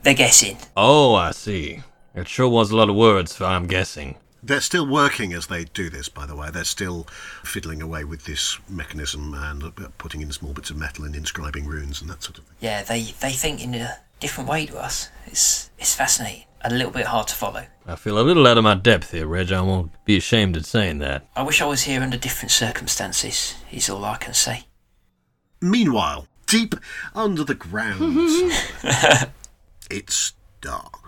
They're 0.03 0.15
guessing. 0.15 0.57
Oh, 0.77 1.15
I 1.15 1.31
see. 1.31 1.83
It 2.15 2.29
sure 2.29 2.49
was 2.49 2.71
a 2.71 2.77
lot 2.77 2.91
of 2.91 2.97
words 2.97 3.41
I'm 3.41 3.67
guessing. 3.67 4.17
They're 4.43 4.61
still 4.61 4.87
working 4.87 5.33
as 5.33 5.47
they 5.47 5.65
do 5.65 5.89
this, 5.89 6.09
by 6.09 6.27
the 6.27 6.35
way. 6.35 6.51
They're 6.51 6.65
still 6.65 7.07
fiddling 7.45 7.81
away 7.81 8.03
with 8.05 8.25
this 8.25 8.59
mechanism 8.69 9.35
and 9.35 9.73
putting 9.99 10.21
in 10.21 10.33
small 10.33 10.53
bits 10.53 10.69
of 10.71 10.77
metal 10.77 11.05
and 11.05 11.15
inscribing 11.15 11.67
runes 11.67 12.01
and 12.01 12.11
that 12.11 12.25
sort 12.25 12.39
of 12.39 12.45
thing. 12.45 12.57
Yeah, 12.61 12.83
they, 12.83 13.03
they 13.21 13.31
think 13.31 13.63
in 13.63 13.75
a 13.77 13.99
different 14.19 14.51
way 14.51 14.67
to 14.67 14.79
us. 14.79 15.09
It's 15.27 15.71
it's 15.79 15.95
fascinating. 15.95 16.45
and 16.61 16.73
A 16.73 16.77
little 16.77 16.93
bit 16.93 17.07
hard 17.07 17.29
to 17.29 17.35
follow. 17.35 17.67
I 17.87 17.95
feel 17.97 18.19
a 18.19 18.23
little 18.23 18.47
out 18.47 18.59
of 18.59 18.65
my 18.65 18.75
depth 18.75 19.13
here, 19.13 19.27
Reg. 19.27 19.53
I 19.53 19.61
won't 19.61 19.93
be 20.05 20.17
ashamed 20.17 20.57
at 20.57 20.65
saying 20.65 20.99
that. 20.99 21.27
I 21.37 21.43
wish 21.43 21.61
I 21.63 21.67
was 21.67 21.83
here 21.83 22.03
under 22.03 22.17
different 22.17 22.51
circumstances, 22.51 23.55
is 23.71 23.89
all 23.89 24.05
I 24.05 24.17
can 24.17 24.35
say. 24.35 24.65
Meanwhile, 25.61 26.27
deep 26.47 26.75
under 27.15 27.45
the 27.45 27.55
ground, 27.55 28.53
it's 29.91 30.33
dark. 30.61 31.02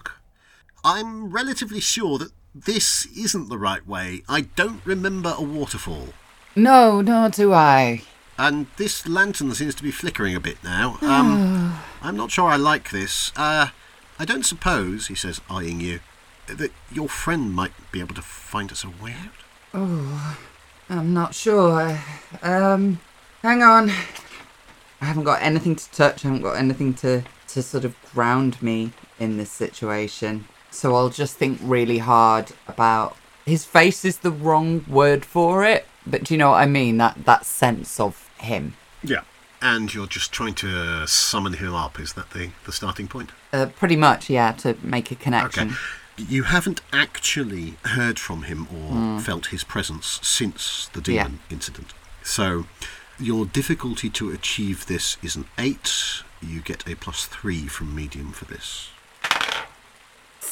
I'm 0.84 1.30
relatively 1.30 1.80
sure 1.80 2.18
that 2.18 2.30
this 2.54 3.06
isn't 3.16 3.48
the 3.48 3.56
right 3.56 3.86
way. 3.86 4.22
I 4.28 4.42
don't 4.42 4.84
remember 4.84 5.34
a 5.36 5.42
waterfall. 5.42 6.08
No, 6.54 7.00
nor 7.00 7.30
do 7.30 7.54
I. 7.54 8.02
And 8.36 8.66
this 8.76 9.08
lantern 9.08 9.54
seems 9.54 9.74
to 9.76 9.82
be 9.82 9.90
flickering 9.90 10.36
a 10.36 10.40
bit 10.40 10.62
now. 10.62 10.98
Um, 11.00 11.78
I'm 12.02 12.16
not 12.16 12.30
sure 12.30 12.48
I 12.50 12.56
like 12.56 12.90
this. 12.90 13.32
Uh, 13.34 13.68
I 14.18 14.24
don't 14.26 14.44
suppose, 14.44 15.06
he 15.06 15.14
says, 15.14 15.40
eyeing 15.48 15.80
you, 15.80 16.00
that 16.46 16.72
your 16.92 17.08
friend 17.08 17.52
might 17.52 17.72
be 17.90 18.00
able 18.00 18.14
to 18.14 18.22
find 18.22 18.70
us 18.70 18.84
a 18.84 18.90
way 18.90 19.12
out? 19.12 19.32
Oh, 19.72 20.38
I'm 20.90 21.14
not 21.14 21.34
sure. 21.34 21.98
Um, 22.42 23.00
hang 23.42 23.62
on. 23.62 23.88
I 25.00 25.06
haven't 25.06 25.24
got 25.24 25.42
anything 25.42 25.76
to 25.76 25.90
touch. 25.90 26.24
I 26.24 26.28
haven't 26.28 26.42
got 26.42 26.56
anything 26.56 26.92
to, 26.94 27.24
to 27.48 27.62
sort 27.62 27.84
of 27.84 27.96
ground 28.12 28.62
me 28.62 28.92
in 29.18 29.38
this 29.38 29.50
situation. 29.50 30.46
So 30.74 30.94
I'll 30.96 31.08
just 31.10 31.36
think 31.36 31.58
really 31.62 31.98
hard 31.98 32.52
about. 32.68 33.16
His 33.46 33.64
face 33.64 34.04
is 34.04 34.18
the 34.18 34.30
wrong 34.30 34.84
word 34.88 35.24
for 35.24 35.64
it, 35.64 35.86
but 36.06 36.24
do 36.24 36.34
you 36.34 36.38
know 36.38 36.50
what 36.50 36.56
I 36.62 36.66
mean? 36.66 36.96
That 36.96 37.24
that 37.26 37.44
sense 37.44 38.00
of 38.00 38.30
him. 38.38 38.74
Yeah. 39.02 39.20
And 39.62 39.94
you're 39.94 40.06
just 40.06 40.30
trying 40.32 40.54
to 40.56 41.06
summon 41.06 41.54
him 41.54 41.74
up, 41.74 41.98
is 41.98 42.12
that 42.14 42.30
the, 42.30 42.50
the 42.66 42.72
starting 42.72 43.08
point? 43.08 43.30
Uh, 43.52 43.66
pretty 43.66 43.96
much, 43.96 44.28
yeah, 44.28 44.52
to 44.52 44.76
make 44.82 45.10
a 45.10 45.14
connection. 45.14 45.68
Okay. 45.68 45.76
You 46.16 46.42
haven't 46.44 46.80
actually 46.92 47.74
heard 47.86 48.18
from 48.18 48.42
him 48.42 48.68
or 48.70 49.18
felt 49.20 49.46
his 49.46 49.64
presence 49.64 50.20
since 50.22 50.88
the 50.92 51.00
Yeah. 51.12 51.24
demon 51.24 51.40
incident. 51.50 51.92
So 52.22 52.66
your 53.18 53.46
difficulty 53.46 54.10
to 54.10 54.30
achieve 54.30 54.86
this 54.86 55.16
is 55.22 55.34
an 55.34 55.46
8. 55.58 56.22
You 56.42 56.60
get 56.60 56.86
a 56.88 56.94
plus 56.94 57.24
3 57.26 57.66
from 57.66 57.94
medium 57.94 58.32
for 58.32 58.44
this. 58.44 58.88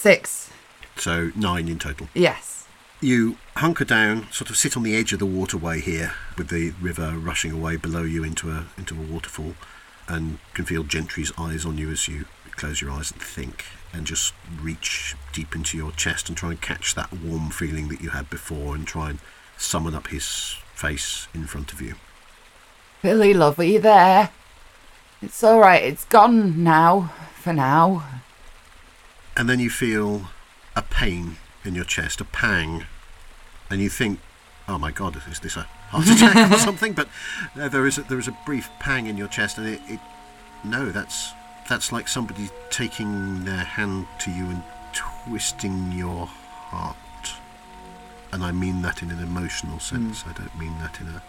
Six. 0.02 0.50
So 0.96 1.30
9 1.36 1.68
in 1.68 1.78
total. 1.78 2.08
Yes. 2.12 2.66
You 3.00 3.36
hunker 3.54 3.84
down, 3.84 4.26
sort 4.32 4.50
of 4.50 4.56
sit 4.56 4.76
on 4.76 4.82
the 4.82 4.96
edge 4.96 5.12
of 5.12 5.20
the 5.20 5.26
waterway 5.26 5.80
here, 5.80 6.14
with 6.36 6.48
the 6.48 6.70
river 6.80 7.12
rushing 7.16 7.52
away 7.52 7.76
below 7.76 8.02
you 8.02 8.24
into 8.24 8.50
a 8.50 8.66
into 8.76 8.96
a 9.00 9.06
waterfall, 9.06 9.54
and 10.08 10.40
can 10.54 10.64
feel 10.64 10.82
Gentry's 10.82 11.30
eyes 11.38 11.64
on 11.64 11.78
you 11.78 11.88
as 11.88 12.08
you 12.08 12.24
close 12.50 12.80
your 12.80 12.90
eyes 12.90 13.12
and 13.12 13.22
think, 13.22 13.66
and 13.92 14.04
just 14.04 14.34
reach 14.60 15.14
deep 15.32 15.54
into 15.54 15.76
your 15.76 15.92
chest 15.92 16.28
and 16.28 16.36
try 16.36 16.50
and 16.50 16.60
catch 16.60 16.96
that 16.96 17.12
warm 17.12 17.50
feeling 17.50 17.86
that 17.86 18.00
you 18.00 18.10
had 18.10 18.28
before, 18.28 18.74
and 18.74 18.88
try 18.88 19.10
and 19.10 19.20
summon 19.56 19.94
up 19.94 20.08
his 20.08 20.56
face 20.74 21.28
in 21.32 21.46
front 21.46 21.72
of 21.72 21.80
you. 21.80 21.94
Billy, 23.02 23.32
love, 23.32 23.56
are 23.60 23.62
you 23.62 23.78
there? 23.78 24.30
It's 25.22 25.44
all 25.44 25.60
right. 25.60 25.84
It's 25.84 26.06
gone 26.06 26.64
now. 26.64 27.12
For 27.36 27.52
now. 27.52 28.04
And 29.36 29.48
then 29.48 29.60
you 29.60 29.70
feel 29.70 30.30
a 30.76 30.82
pain 30.82 31.36
in 31.64 31.74
your 31.74 31.84
chest, 31.84 32.20
a 32.20 32.24
pang, 32.24 32.84
and 33.70 33.80
you 33.80 33.88
think, 33.88 34.20
"Oh 34.68 34.78
my 34.78 34.90
God, 34.90 35.16
is 35.30 35.40
this 35.40 35.56
a 35.56 35.62
heart 35.90 36.08
attack 36.10 36.52
or 36.52 36.58
something?" 36.58 36.92
But 36.92 37.08
uh, 37.58 37.68
there 37.68 37.86
is 37.86 37.98
a, 37.98 38.02
there 38.02 38.18
is 38.18 38.28
a 38.28 38.36
brief 38.44 38.70
pang 38.78 39.06
in 39.06 39.16
your 39.16 39.28
chest, 39.28 39.58
and 39.58 39.66
it, 39.66 39.80
it 39.86 40.00
no, 40.64 40.90
that's 40.90 41.32
that's 41.68 41.92
like 41.92 42.08
somebody 42.08 42.50
taking 42.70 43.44
their 43.44 43.64
hand 43.64 44.06
to 44.20 44.30
you 44.30 44.44
and 44.46 44.62
twisting 44.92 45.92
your 45.92 46.26
heart. 46.26 46.96
And 48.32 48.44
I 48.44 48.52
mean 48.52 48.82
that 48.82 49.02
in 49.02 49.10
an 49.10 49.22
emotional 49.22 49.78
sense. 49.78 50.24
I 50.26 50.32
don't 50.32 50.58
mean 50.58 50.78
that 50.80 51.00
in 51.00 51.08
a 51.08 51.22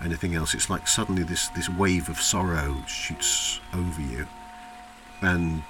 anything 0.00 0.34
else. 0.34 0.54
It's 0.54 0.70
like 0.70 0.86
suddenly 0.86 1.22
this 1.22 1.48
this 1.48 1.68
wave 1.68 2.08
of 2.08 2.20
sorrow 2.20 2.82
shoots 2.86 3.60
over 3.74 4.00
you, 4.00 4.26
and 5.20 5.62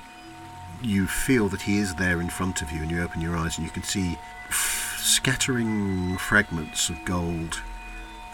you 0.84 1.06
feel 1.06 1.48
that 1.48 1.62
he 1.62 1.78
is 1.78 1.94
there 1.94 2.20
in 2.20 2.30
front 2.30 2.62
of 2.62 2.70
you, 2.72 2.82
and 2.82 2.90
you 2.90 3.02
open 3.02 3.20
your 3.20 3.36
eyes 3.36 3.58
and 3.58 3.66
you 3.66 3.72
can 3.72 3.82
see 3.82 4.18
f- 4.48 4.98
scattering 5.00 6.16
fragments 6.18 6.88
of 6.88 7.04
gold, 7.04 7.60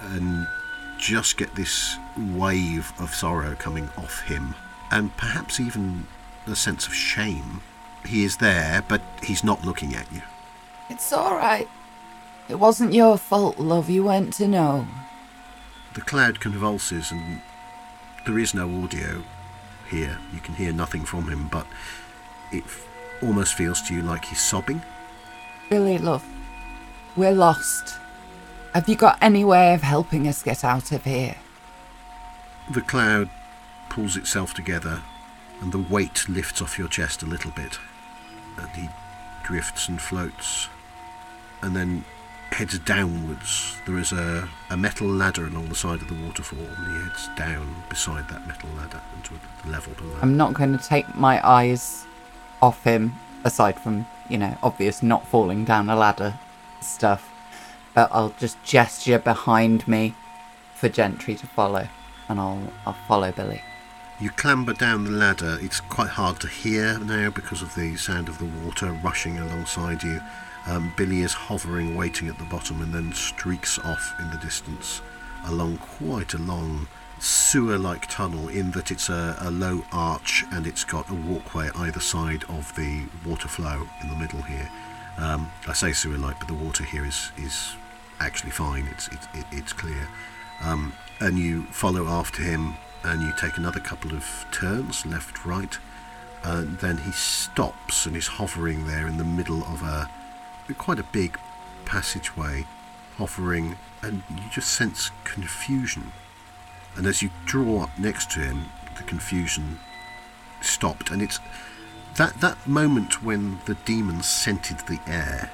and 0.01 0.47
just 0.99 1.37
get 1.37 1.55
this 1.55 1.97
wave 2.17 2.93
of 2.99 3.15
sorrow 3.15 3.55
coming 3.55 3.89
off 3.97 4.23
him, 4.23 4.55
and 4.91 5.17
perhaps 5.17 5.61
even 5.61 6.07
a 6.47 6.57
sense 6.57 6.87
of 6.87 6.95
shame. 6.95 7.61
He 8.07 8.25
is 8.25 8.39
there, 8.39 8.83
but 8.89 9.03
he's 9.23 9.45
not 9.45 9.65
looking 9.65 9.95
at 9.95 10.11
you. 10.13 10.23
It's 10.89 11.13
all 11.13 11.35
right. 11.35 11.69
It 12.49 12.59
wasn't 12.59 12.95
your 12.95 13.19
fault, 13.19 13.59
love. 13.59 13.91
You 13.91 14.05
weren't 14.05 14.33
to 14.35 14.49
know. 14.49 14.87
The 15.95 16.01
cloud 16.01 16.41
convulses, 16.41 17.11
and 17.11 17.43
there 18.25 18.39
is 18.39 18.55
no 18.55 18.83
audio 18.83 19.25
here. 19.91 20.19
You 20.33 20.41
can 20.41 20.55
hear 20.55 20.73
nothing 20.73 21.05
from 21.05 21.29
him, 21.29 21.49
but 21.49 21.67
it 22.53 22.65
f- 22.65 22.87
almost 23.23 23.55
feels 23.55 23.83
to 23.83 23.95
you 23.95 24.03
like 24.03 24.25
he's 24.25 24.41
sobbing. 24.41 24.83
Billy, 25.71 25.99
love, 25.99 26.25
we're 27.17 27.33
lost. 27.33 27.99
Have 28.75 28.89
you 28.89 28.97
got 28.97 29.19
any 29.21 29.45
way 29.45 29.75
of 29.75 29.83
helping 29.83 30.29
us 30.29 30.43
get 30.43 30.65
out 30.65 30.93
of 30.93 31.05
here? 31.05 31.37
The 32.71 32.83
cloud 32.83 33.31
pulls 33.89 34.17
itself 34.17 34.55
together, 34.55 35.03
and 35.61 35.73
the 35.73 35.79
weight 35.79 36.29
lifts 36.29 36.63
off 36.63 36.79
your 36.79 36.89
chest 36.89 37.23
a 37.23 37.27
little 37.27 37.51
bit, 37.51 37.79
and 38.59 38.69
he 38.71 38.89
drifts 39.45 39.89
and 39.89 40.01
floats, 40.01 40.69
and 41.63 41.75
then 41.75 42.05
heads 42.51 42.79
downwards. 42.81 43.77
There 43.87 43.99
is 43.99 44.13
a, 44.13 44.49
a 44.71 44.77
metal 44.77 45.09
ladder 45.09 45.47
along 45.47 45.69
the 45.69 45.75
side 45.75 46.01
of 46.01 46.09
the 46.09 46.27
waterfall, 46.27 46.59
and 46.59 46.93
he 46.93 47.03
heads 47.03 47.29
down 47.37 47.75
beside 47.89 48.29
that 48.29 48.47
metal 48.47 48.71
ladder 48.77 49.01
into 49.17 49.35
a 49.35 49.69
level 49.69 49.93
below. 49.95 50.17
I'm 50.23 50.37
not 50.37 50.55
going 50.55 50.77
to 50.77 50.85
take 50.85 51.15
my 51.15 51.47
eyes 51.47 52.05
off 52.61 52.85
him, 52.85 53.15
aside 53.45 53.79
from, 53.79 54.07
you 54.29 54.39
know, 54.39 54.57
obvious 54.63 55.03
not 55.03 55.27
falling 55.27 55.65
down 55.65 55.91
a 55.91 55.97
ladder 55.97 56.39
stuff. 56.81 57.31
But 57.95 58.11
I'll 58.13 58.35
just 58.39 58.63
gesture 58.63 59.19
behind 59.19 59.87
me 59.89 60.15
for 60.75 60.89
Gentry 60.89 61.35
to 61.35 61.47
follow, 61.47 61.89
and 62.29 62.39
I'll 62.39 62.73
I'll 62.87 62.97
follow 63.07 63.33
Billy. 63.33 63.63
You 64.21 64.31
clamber 64.31 64.73
down 64.73 65.05
the 65.05 65.11
ladder. 65.11 65.59
It's 65.61 65.81
quite 65.81 66.09
hard 66.09 66.41
to 66.41 66.49
hear 66.49 66.99
now 66.99 67.31
because 67.31 67.63
of 67.63 67.75
the 67.75 67.97
sound 67.97 68.29
of 68.29 68.39
the 68.39 68.51
water 68.65 68.93
rushing 69.05 69.39
alongside 69.39 70.03
you. 70.03 70.21
Um, 70.67 70.93
Billy 70.97 71.23
is 71.23 71.33
hovering, 71.33 71.97
waiting 71.97 72.29
at 72.29 72.39
the 72.39 72.45
bottom, 72.45 72.83
and 72.83 72.93
then 72.93 73.13
streaks 73.13 73.79
off 73.79 74.15
in 74.19 74.31
the 74.31 74.37
distance 74.39 75.01
along 75.47 75.79
quite 75.79 76.35
a 76.35 76.39
long 76.39 76.87
sewer 77.21 77.79
like 77.79 78.09
tunnel, 78.09 78.49
in 78.49 78.71
that 78.73 78.91
it's 78.91 79.09
a, 79.09 79.37
a 79.41 79.51
low 79.51 79.85
arch 79.93 80.45
and 80.53 80.67
it's 80.67 80.85
got 80.85 81.09
a 81.11 81.15
walkway 81.15 81.71
either 81.77 82.01
side 82.01 82.45
of 82.49 82.75
the 82.77 83.05
water 83.27 83.49
flow 83.49 83.89
in 84.03 84.09
the 84.09 84.17
middle 84.17 84.43
here. 84.43 84.71
Um, 85.19 85.51
I 85.67 85.73
say 85.73 85.93
sewer 85.93 86.19
like, 86.19 86.39
but 86.39 86.49
the 86.49 86.55
water 86.55 86.85
here 86.85 87.05
is, 87.05 87.33
is 87.37 87.75
actually 88.21 88.53
fine, 88.53 88.89
it's, 88.93 89.09
it's, 89.09 89.27
it, 89.35 89.45
it's 89.51 89.73
clear. 89.73 90.09
Um, 90.63 90.93
and 91.21 91.39
you 91.39 91.65
follow 91.65 92.07
after 92.07 92.43
him 92.43 92.75
and 93.05 93.23
you 93.23 93.33
take 93.41 93.57
another 93.57 93.81
couple 93.81 94.13
of 94.13 94.25
turns, 94.53 95.07
left, 95.07 95.45
right, 95.45 95.79
and 96.45 96.79
then 96.79 96.99
he 96.99 97.11
stops 97.13 98.07
and 98.07 98.17
is 98.17 98.27
hovering 98.27 98.87
there 98.87 99.07
in 99.07 99.19
the 99.19 99.25
middle 99.25 99.63
of 99.65 99.83
a 99.83 100.09
quite 100.75 100.99
a 100.99 101.05
big 101.05 101.39
passageway, 101.85 102.67
hovering, 103.17 103.77
and 104.03 104.23
you 104.31 104.43
just 104.53 104.71
sense 104.71 105.11
confusion. 105.25 106.13
And 106.99 107.07
as 107.07 107.23
you 107.23 107.31
draw 107.47 107.85
up 107.85 107.99
next 107.99 108.31
to 108.33 108.41
him, 108.41 108.67
the 108.97 109.05
confusion 109.05 109.79
stopped, 110.61 111.11
and 111.11 111.23
it's 111.23 111.39
that 112.17 112.41
that 112.41 112.67
moment 112.67 113.23
when 113.23 113.61
the 113.67 113.77
demon 113.87 114.23
scented 114.23 114.81
the 114.81 114.99
air. 115.07 115.51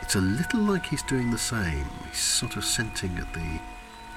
It's 0.00 0.14
a 0.14 0.20
little 0.20 0.60
like 0.60 0.86
he's 0.86 1.02
doing 1.02 1.30
the 1.30 1.38
same. 1.38 1.86
He's 2.08 2.18
sort 2.18 2.56
of 2.56 2.64
scenting 2.64 3.18
at 3.18 3.32
the 3.34 3.60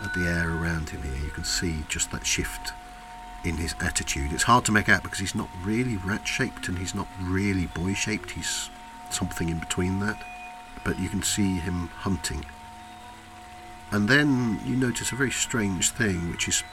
at 0.02 0.14
the 0.14 0.26
air 0.26 0.50
around 0.50 0.90
him 0.90 1.04
here. 1.04 1.26
You 1.26 1.32
can 1.32 1.44
see 1.44 1.84
just 1.90 2.12
that 2.12 2.26
shift 2.26 2.72
in 3.44 3.58
his 3.58 3.76
attitude. 3.82 4.32
It's 4.32 4.44
hard 4.44 4.64
to 4.66 4.72
make 4.72 4.88
out 4.88 5.04
because 5.04 5.20
he's 5.20 5.36
not 5.36 5.50
really 5.62 5.98
rat 5.98 6.26
shaped 6.26 6.70
and 6.70 6.78
he's 6.78 6.96
not 6.96 7.08
really 7.22 7.66
boy 7.66 7.94
shaped. 7.94 8.32
He's 8.32 8.70
something 9.10 9.50
in 9.50 9.60
between 9.60 10.00
that. 10.00 10.18
But 10.86 11.00
you 11.00 11.10
can 11.10 11.24
see 11.24 11.58
him 11.58 11.88
hunting. 11.88 12.46
And 13.92 14.08
then 14.08 14.60
you 14.66 14.76
notice 14.76 15.12
a 15.12 15.16
very 15.16 15.32
strange 15.32 15.92
thing, 15.92 16.30
which 16.32 16.48
is 16.48 16.64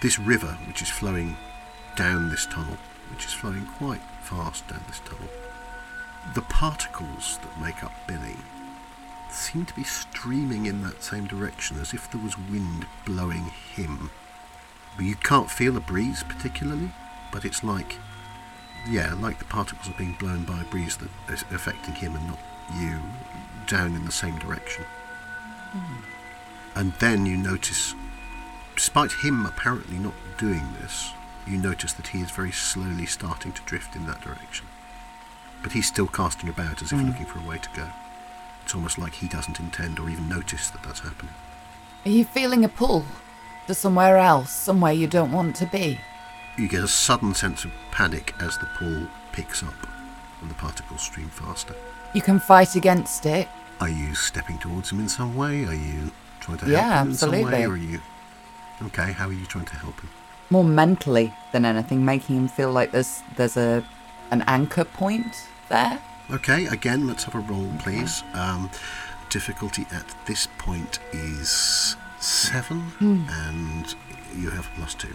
this 0.00 0.18
river, 0.18 0.58
which 0.66 0.82
is 0.82 0.88
flowing 0.88 1.36
down 1.96 2.28
this 2.28 2.46
tunnel, 2.46 2.76
which 3.12 3.24
is 3.24 3.32
flowing 3.32 3.66
quite 3.78 4.00
fast 4.22 4.66
down 4.68 4.82
this 4.88 5.00
tunnel. 5.00 5.28
The 6.34 6.42
particles 6.42 7.38
that 7.42 7.60
make 7.60 7.84
up 7.84 7.92
Billy 8.06 8.36
seem 9.30 9.64
to 9.66 9.74
be 9.74 9.84
streaming 9.84 10.66
in 10.66 10.82
that 10.82 11.02
same 11.02 11.26
direction 11.26 11.80
as 11.80 11.94
if 11.94 12.10
there 12.10 12.20
was 12.20 12.36
wind 12.36 12.86
blowing 13.06 13.44
him. 13.74 14.10
You 14.98 15.14
can't 15.16 15.50
feel 15.50 15.76
a 15.76 15.80
breeze 15.80 16.24
particularly, 16.24 16.90
but 17.32 17.44
it's 17.44 17.62
like, 17.62 17.96
yeah, 18.88 19.14
like 19.14 19.38
the 19.38 19.44
particles 19.44 19.88
are 19.88 19.98
being 19.98 20.16
blown 20.18 20.44
by 20.44 20.60
a 20.60 20.64
breeze 20.64 20.96
that 20.96 21.10
is 21.32 21.44
affecting 21.52 21.94
him 21.94 22.16
and 22.16 22.26
not 22.26 22.38
you, 22.78 22.98
down 23.66 23.94
in 23.94 24.04
the 24.04 24.12
same 24.12 24.38
direction. 24.38 24.84
Hmm. 25.72 26.19
And 26.74 26.92
then 26.94 27.26
you 27.26 27.36
notice, 27.36 27.94
despite 28.76 29.12
him 29.12 29.44
apparently 29.44 29.98
not 29.98 30.14
doing 30.38 30.66
this, 30.80 31.12
you 31.46 31.58
notice 31.58 31.92
that 31.94 32.08
he 32.08 32.20
is 32.20 32.30
very 32.30 32.52
slowly 32.52 33.06
starting 33.06 33.52
to 33.52 33.62
drift 33.62 33.96
in 33.96 34.06
that 34.06 34.20
direction. 34.20 34.66
But 35.62 35.72
he's 35.72 35.86
still 35.88 36.06
casting 36.06 36.48
about 36.48 36.82
as 36.82 36.92
if 36.92 36.98
hmm. 36.98 37.08
looking 37.08 37.26
for 37.26 37.38
a 37.38 37.48
way 37.48 37.58
to 37.58 37.68
go. 37.74 37.88
It's 38.64 38.74
almost 38.74 38.98
like 38.98 39.14
he 39.14 39.28
doesn't 39.28 39.60
intend 39.60 39.98
or 39.98 40.08
even 40.08 40.28
notice 40.28 40.70
that 40.70 40.82
that's 40.82 41.00
happening. 41.00 41.34
Are 42.06 42.10
you 42.10 42.24
feeling 42.24 42.64
a 42.64 42.68
pull 42.68 43.04
to 43.66 43.74
somewhere 43.74 44.16
else, 44.16 44.50
somewhere 44.50 44.92
you 44.92 45.06
don't 45.06 45.32
want 45.32 45.56
to 45.56 45.66
be? 45.66 45.98
You 46.56 46.68
get 46.68 46.84
a 46.84 46.88
sudden 46.88 47.34
sense 47.34 47.64
of 47.64 47.72
panic 47.90 48.34
as 48.40 48.58
the 48.58 48.66
pull 48.78 49.06
picks 49.32 49.62
up 49.62 49.74
and 50.40 50.50
the 50.50 50.54
particles 50.54 51.02
stream 51.02 51.28
faster. 51.28 51.74
You 52.14 52.22
can 52.22 52.40
fight 52.40 52.74
against 52.74 53.26
it. 53.26 53.48
Are 53.80 53.88
you 53.88 54.14
stepping 54.14 54.58
towards 54.58 54.90
him 54.90 55.00
in 55.00 55.08
some 55.08 55.36
way? 55.36 55.64
Are 55.64 55.74
you 55.74 56.10
trying 56.40 56.58
to 56.58 56.70
Yeah, 56.70 56.80
help 56.80 57.04
him 57.06 57.10
in 57.10 57.16
some 57.16 57.30
way? 57.30 57.38
absolutely. 57.42 57.64
Or 57.64 57.72
are 57.72 57.76
you 57.76 58.00
okay? 58.86 59.12
How 59.12 59.28
are 59.28 59.32
you 59.32 59.46
trying 59.46 59.66
to 59.66 59.76
help 59.76 60.00
him? 60.00 60.08
More 60.50 60.64
mentally 60.64 61.32
than 61.52 61.64
anything, 61.64 62.04
making 62.04 62.36
him 62.36 62.48
feel 62.48 62.72
like 62.72 62.90
there's 62.92 63.22
there's 63.36 63.56
a 63.56 63.84
an 64.30 64.42
anchor 64.46 64.84
point 64.84 65.46
there. 65.68 66.00
Okay, 66.30 66.66
again, 66.66 67.06
let's 67.06 67.24
have 67.24 67.34
a 67.34 67.40
roll, 67.40 67.68
please. 67.80 68.22
Um, 68.34 68.70
difficulty 69.30 69.86
at 69.92 70.14
this 70.26 70.46
point 70.58 70.98
is 71.12 71.96
seven, 72.20 72.92
and 73.00 73.94
you 74.36 74.50
have 74.50 74.68
plus 74.76 74.94
two. 74.94 75.14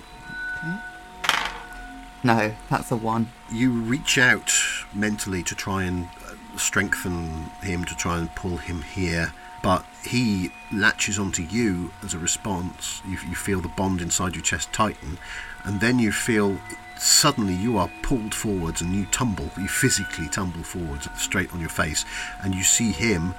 No, 2.23 2.51
that's 2.69 2.91
a 2.91 2.95
one. 2.95 3.27
You 3.51 3.71
reach 3.71 4.17
out 4.17 4.51
mentally 4.93 5.43
to 5.43 5.53
try 5.53 5.83
and 5.83 6.05
uh, 6.27 6.57
strengthen 6.57 7.43
him, 7.61 7.85
to 7.85 7.95
try 7.95 8.17
and 8.17 8.33
pull 8.35 8.57
him 8.57 8.81
here, 8.81 9.31
but 9.65 9.83
he 10.03 10.51
latches 10.71 11.17
onto 11.17 11.41
you 11.41 11.91
as 12.03 12.13
a 12.13 12.19
response. 12.19 13.01
You, 13.03 13.17
you 13.27 13.33
feel 13.33 13.61
the 13.61 13.67
bond 13.69 13.99
inside 13.99 14.35
your 14.35 14.43
chest 14.43 14.71
tighten, 14.71 15.17
and 15.63 15.81
then 15.81 15.97
you 15.97 16.11
feel 16.11 16.55
suddenly 16.99 17.55
you 17.55 17.75
are 17.79 17.89
pulled 18.03 18.35
forwards 18.35 18.81
and 18.81 18.93
you 18.93 19.05
tumble. 19.07 19.49
You 19.57 19.67
physically 19.67 20.29
tumble 20.29 20.61
forwards 20.61 21.09
straight 21.17 21.51
on 21.51 21.59
your 21.59 21.69
face, 21.69 22.05
and 22.43 22.53
you 22.53 22.61
see 22.61 22.91
him 22.91 23.33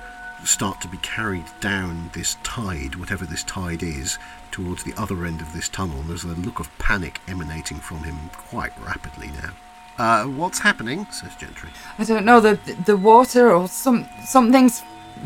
start 0.44 0.80
to 0.80 0.88
be 0.88 0.96
carried 0.96 1.46
down 1.60 2.10
this 2.12 2.36
tide, 2.42 2.96
whatever 2.96 3.24
this 3.24 3.44
tide 3.44 3.84
is, 3.84 4.18
towards 4.50 4.82
the 4.82 4.94
other 4.96 5.26
end 5.26 5.40
of 5.40 5.52
this 5.52 5.68
tunnel. 5.68 6.02
There's 6.02 6.24
a 6.24 6.28
look 6.28 6.58
of 6.58 6.76
panic 6.78 7.20
emanating 7.28 7.78
from 7.78 8.02
him 8.02 8.30
quite 8.32 8.76
rapidly 8.84 9.28
now. 9.28 9.50
Uh, 9.96 10.24
what's 10.24 10.58
happening? 10.58 11.06
says 11.12 11.36
Gentry. 11.36 11.70
I 12.00 12.04
don't 12.04 12.24
know 12.24 12.40
the 12.40 12.58
the 12.84 12.96
water 12.96 13.52
or 13.52 13.68
some 13.68 14.08
something's 14.24 14.82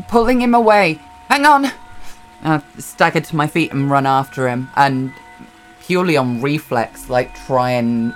pulling 0.07 0.41
him 0.41 0.53
away. 0.53 0.99
Hang 1.27 1.45
on. 1.45 1.71
I 2.43 2.61
staggered 2.77 3.25
to 3.25 3.35
my 3.35 3.47
feet 3.47 3.71
and 3.71 3.89
run 3.89 4.05
after 4.05 4.49
him, 4.49 4.69
and 4.75 5.13
purely 5.81 6.17
on 6.17 6.41
reflex, 6.41 7.09
like 7.09 7.35
try 7.45 7.71
and 7.71 8.13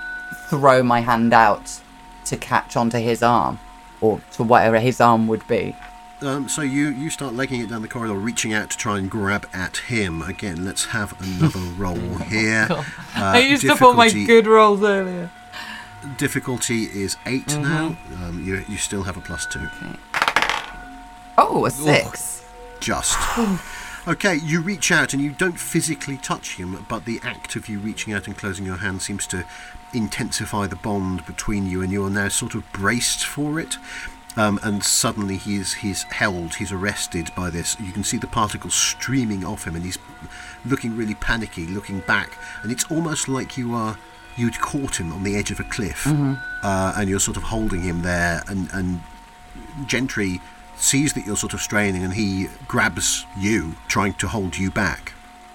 throw 0.50 0.82
my 0.82 1.00
hand 1.00 1.32
out 1.32 1.80
to 2.24 2.36
catch 2.36 2.76
onto 2.76 2.98
his 2.98 3.22
arm, 3.22 3.58
or 4.00 4.20
to 4.32 4.42
whatever 4.42 4.80
his 4.80 5.00
arm 5.00 5.28
would 5.28 5.46
be. 5.46 5.76
Um, 6.22 6.48
so 6.48 6.62
you, 6.62 6.88
you 6.88 7.10
start 7.10 7.34
legging 7.34 7.60
it 7.60 7.68
down 7.68 7.82
the 7.82 7.88
corridor, 7.88 8.14
reaching 8.14 8.54
out 8.54 8.70
to 8.70 8.76
try 8.76 8.98
and 8.98 9.10
grab 9.10 9.46
at 9.52 9.76
him. 9.76 10.22
Again, 10.22 10.64
let's 10.64 10.86
have 10.86 11.14
another 11.20 11.60
roll 11.76 12.18
here. 12.18 12.66
Uh, 12.70 12.84
I 13.14 13.38
used 13.40 13.68
up 13.68 13.82
all 13.82 13.92
my 13.92 14.10
good 14.10 14.46
rolls 14.46 14.82
earlier. 14.82 15.30
Difficulty 16.16 16.84
is 16.84 17.16
8 17.26 17.58
now. 17.58 17.96
Um, 18.22 18.42
you, 18.44 18.64
you 18.68 18.76
still 18.78 19.02
have 19.02 19.16
a 19.16 19.20
plus 19.20 19.44
two. 19.46 19.68
Oh, 21.38 21.66
a 21.66 21.70
six. 21.70 22.44
Just. 22.80 23.16
Okay, 24.08 24.36
you 24.36 24.60
reach 24.60 24.92
out 24.92 25.12
and 25.14 25.20
you 25.20 25.32
don't 25.32 25.58
physically 25.58 26.16
touch 26.16 26.54
him, 26.54 26.86
but 26.88 27.06
the 27.06 27.18
act 27.24 27.56
of 27.56 27.68
you 27.68 27.80
reaching 27.80 28.12
out 28.12 28.28
and 28.28 28.38
closing 28.38 28.64
your 28.64 28.76
hand 28.76 29.02
seems 29.02 29.26
to 29.26 29.44
intensify 29.92 30.68
the 30.68 30.76
bond 30.76 31.26
between 31.26 31.66
you, 31.68 31.82
and 31.82 31.90
you 31.90 32.04
are 32.04 32.10
now 32.10 32.28
sort 32.28 32.54
of 32.54 32.70
braced 32.72 33.26
for 33.26 33.58
it. 33.58 33.78
Um, 34.36 34.60
and 34.62 34.84
suddenly 34.84 35.38
he's 35.38 35.74
he's 35.74 36.04
held, 36.04 36.54
he's 36.54 36.70
arrested 36.70 37.30
by 37.34 37.50
this. 37.50 37.76
You 37.80 37.90
can 37.90 38.04
see 38.04 38.16
the 38.16 38.28
particles 38.28 38.74
streaming 38.74 39.44
off 39.44 39.66
him, 39.66 39.74
and 39.74 39.84
he's 39.84 39.98
looking 40.64 40.96
really 40.96 41.16
panicky, 41.16 41.66
looking 41.66 41.98
back, 42.00 42.38
and 42.62 42.70
it's 42.70 42.88
almost 42.88 43.28
like 43.28 43.56
you 43.56 43.74
are 43.74 43.98
you'd 44.36 44.60
caught 44.60 45.00
him 45.00 45.12
on 45.12 45.24
the 45.24 45.34
edge 45.34 45.50
of 45.50 45.58
a 45.58 45.64
cliff, 45.64 46.06
uh, 46.62 46.92
and 46.96 47.10
you're 47.10 47.18
sort 47.18 47.36
of 47.36 47.42
holding 47.42 47.80
him 47.82 48.02
there, 48.02 48.44
and 48.46 48.68
and 48.72 49.00
Gentry 49.86 50.40
sees 50.76 51.12
that 51.14 51.26
you're 51.26 51.36
sort 51.36 51.54
of 51.54 51.60
straining, 51.60 52.02
and 52.04 52.14
he 52.14 52.48
grabs 52.68 53.26
you, 53.38 53.74
trying 53.88 54.14
to 54.14 54.28
hold 54.28 54.56
you 54.56 54.70
back. 54.70 55.12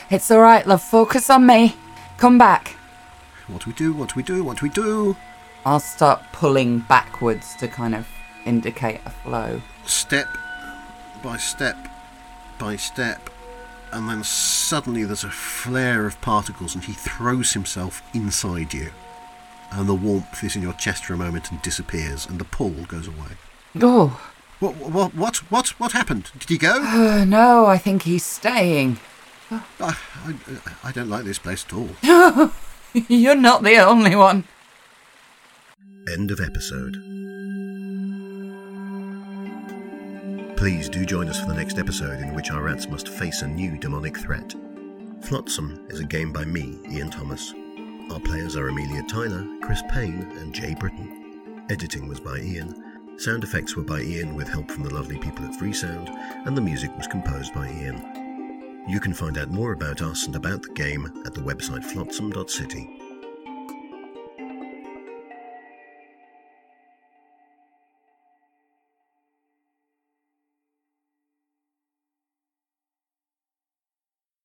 It's 0.09 0.29
all 0.29 0.41
right, 0.41 0.65
love. 0.65 0.81
Focus 0.81 1.29
on 1.29 1.45
me. 1.45 1.75
Come 2.17 2.37
back. 2.37 2.75
What 3.47 3.63
do 3.63 3.69
we 3.69 3.75
do? 3.75 3.93
What 3.93 4.09
do 4.09 4.13
we 4.15 4.23
do? 4.23 4.43
What 4.43 4.59
do 4.59 4.65
we 4.65 4.69
do? 4.69 5.15
I'll 5.65 5.79
start 5.79 6.21
pulling 6.31 6.79
backwards 6.79 7.55
to 7.57 7.67
kind 7.67 7.95
of 7.95 8.07
indicate 8.45 9.01
a 9.05 9.09
flow. 9.09 9.61
Step 9.85 10.27
by 11.23 11.37
step 11.37 11.77
by 12.61 12.75
step, 12.75 13.29
and 13.91 14.07
then 14.07 14.23
suddenly 14.23 15.03
there's 15.03 15.23
a 15.23 15.29
flare 15.29 16.05
of 16.05 16.21
particles, 16.21 16.75
and 16.75 16.83
he 16.83 16.93
throws 16.93 17.53
himself 17.53 18.03
inside 18.13 18.73
you. 18.73 18.91
And 19.71 19.89
the 19.89 19.95
warmth 19.95 20.43
is 20.43 20.55
in 20.55 20.61
your 20.61 20.73
chest 20.73 21.05
for 21.05 21.13
a 21.13 21.17
moment 21.17 21.49
and 21.49 21.61
disappears, 21.61 22.27
and 22.27 22.39
the 22.39 22.45
pull 22.45 22.71
goes 22.85 23.07
away. 23.07 23.37
Oh, 23.81 24.30
What? 24.61 24.75
What? 24.75 25.15
What? 25.15 25.37
What? 25.51 25.67
What 25.79 25.91
happened? 25.93 26.31
Did 26.37 26.49
he 26.49 26.57
go? 26.59 26.75
uh, 26.81 27.25
no, 27.25 27.65
I 27.65 27.79
think 27.79 28.03
he's 28.03 28.23
staying. 28.23 28.99
I, 29.49 29.63
I, 29.79 30.35
I 30.83 30.91
don't 30.91 31.09
like 31.09 31.25
this 31.25 31.39
place 31.39 31.65
at 31.65 31.73
all. 31.73 31.89
You're 32.93 33.35
not 33.35 33.63
the 33.63 33.77
only 33.77 34.15
one. 34.15 34.43
End 36.13 36.29
of 36.29 36.39
episode. 36.39 36.93
Please 40.57 40.89
do 40.89 41.05
join 41.05 41.27
us 41.27 41.39
for 41.39 41.47
the 41.47 41.55
next 41.55 41.79
episode 41.79 42.19
in 42.19 42.35
which 42.35 42.51
our 42.51 42.61
rats 42.61 42.87
must 42.87 43.09
face 43.09 43.41
a 43.41 43.47
new 43.47 43.79
demonic 43.79 44.15
threat. 44.15 44.53
Flotsam 45.23 45.87
is 45.89 45.99
a 45.99 46.05
game 46.05 46.31
by 46.31 46.45
me, 46.45 46.77
Ian 46.87 47.09
Thomas. 47.09 47.51
Our 48.11 48.19
players 48.19 48.55
are 48.55 48.67
Amelia 48.67 49.01
Tyler, 49.07 49.43
Chris 49.63 49.81
Payne, 49.89 50.31
and 50.37 50.53
Jay 50.53 50.75
Britton. 50.79 51.65
Editing 51.71 52.07
was 52.07 52.19
by 52.19 52.37
Ian. 52.37 52.90
Sound 53.21 53.43
effects 53.43 53.75
were 53.75 53.83
by 53.83 54.01
Ian 54.01 54.33
with 54.33 54.49
help 54.49 54.71
from 54.71 54.81
the 54.81 54.91
lovely 54.91 55.15
people 55.15 55.45
at 55.45 55.53
Freesound, 55.53 56.09
and 56.47 56.57
the 56.57 56.61
music 56.61 56.89
was 56.97 57.05
composed 57.05 57.53
by 57.53 57.67
Ian. 57.69 58.83
You 58.87 58.99
can 58.99 59.13
find 59.13 59.37
out 59.37 59.51
more 59.51 59.73
about 59.73 60.01
us 60.01 60.25
and 60.25 60.35
about 60.35 60.63
the 60.63 60.73
game 60.73 61.05
at 61.23 61.35
the 61.35 61.41
website 61.41 61.85
flotsam.city. 61.85 62.89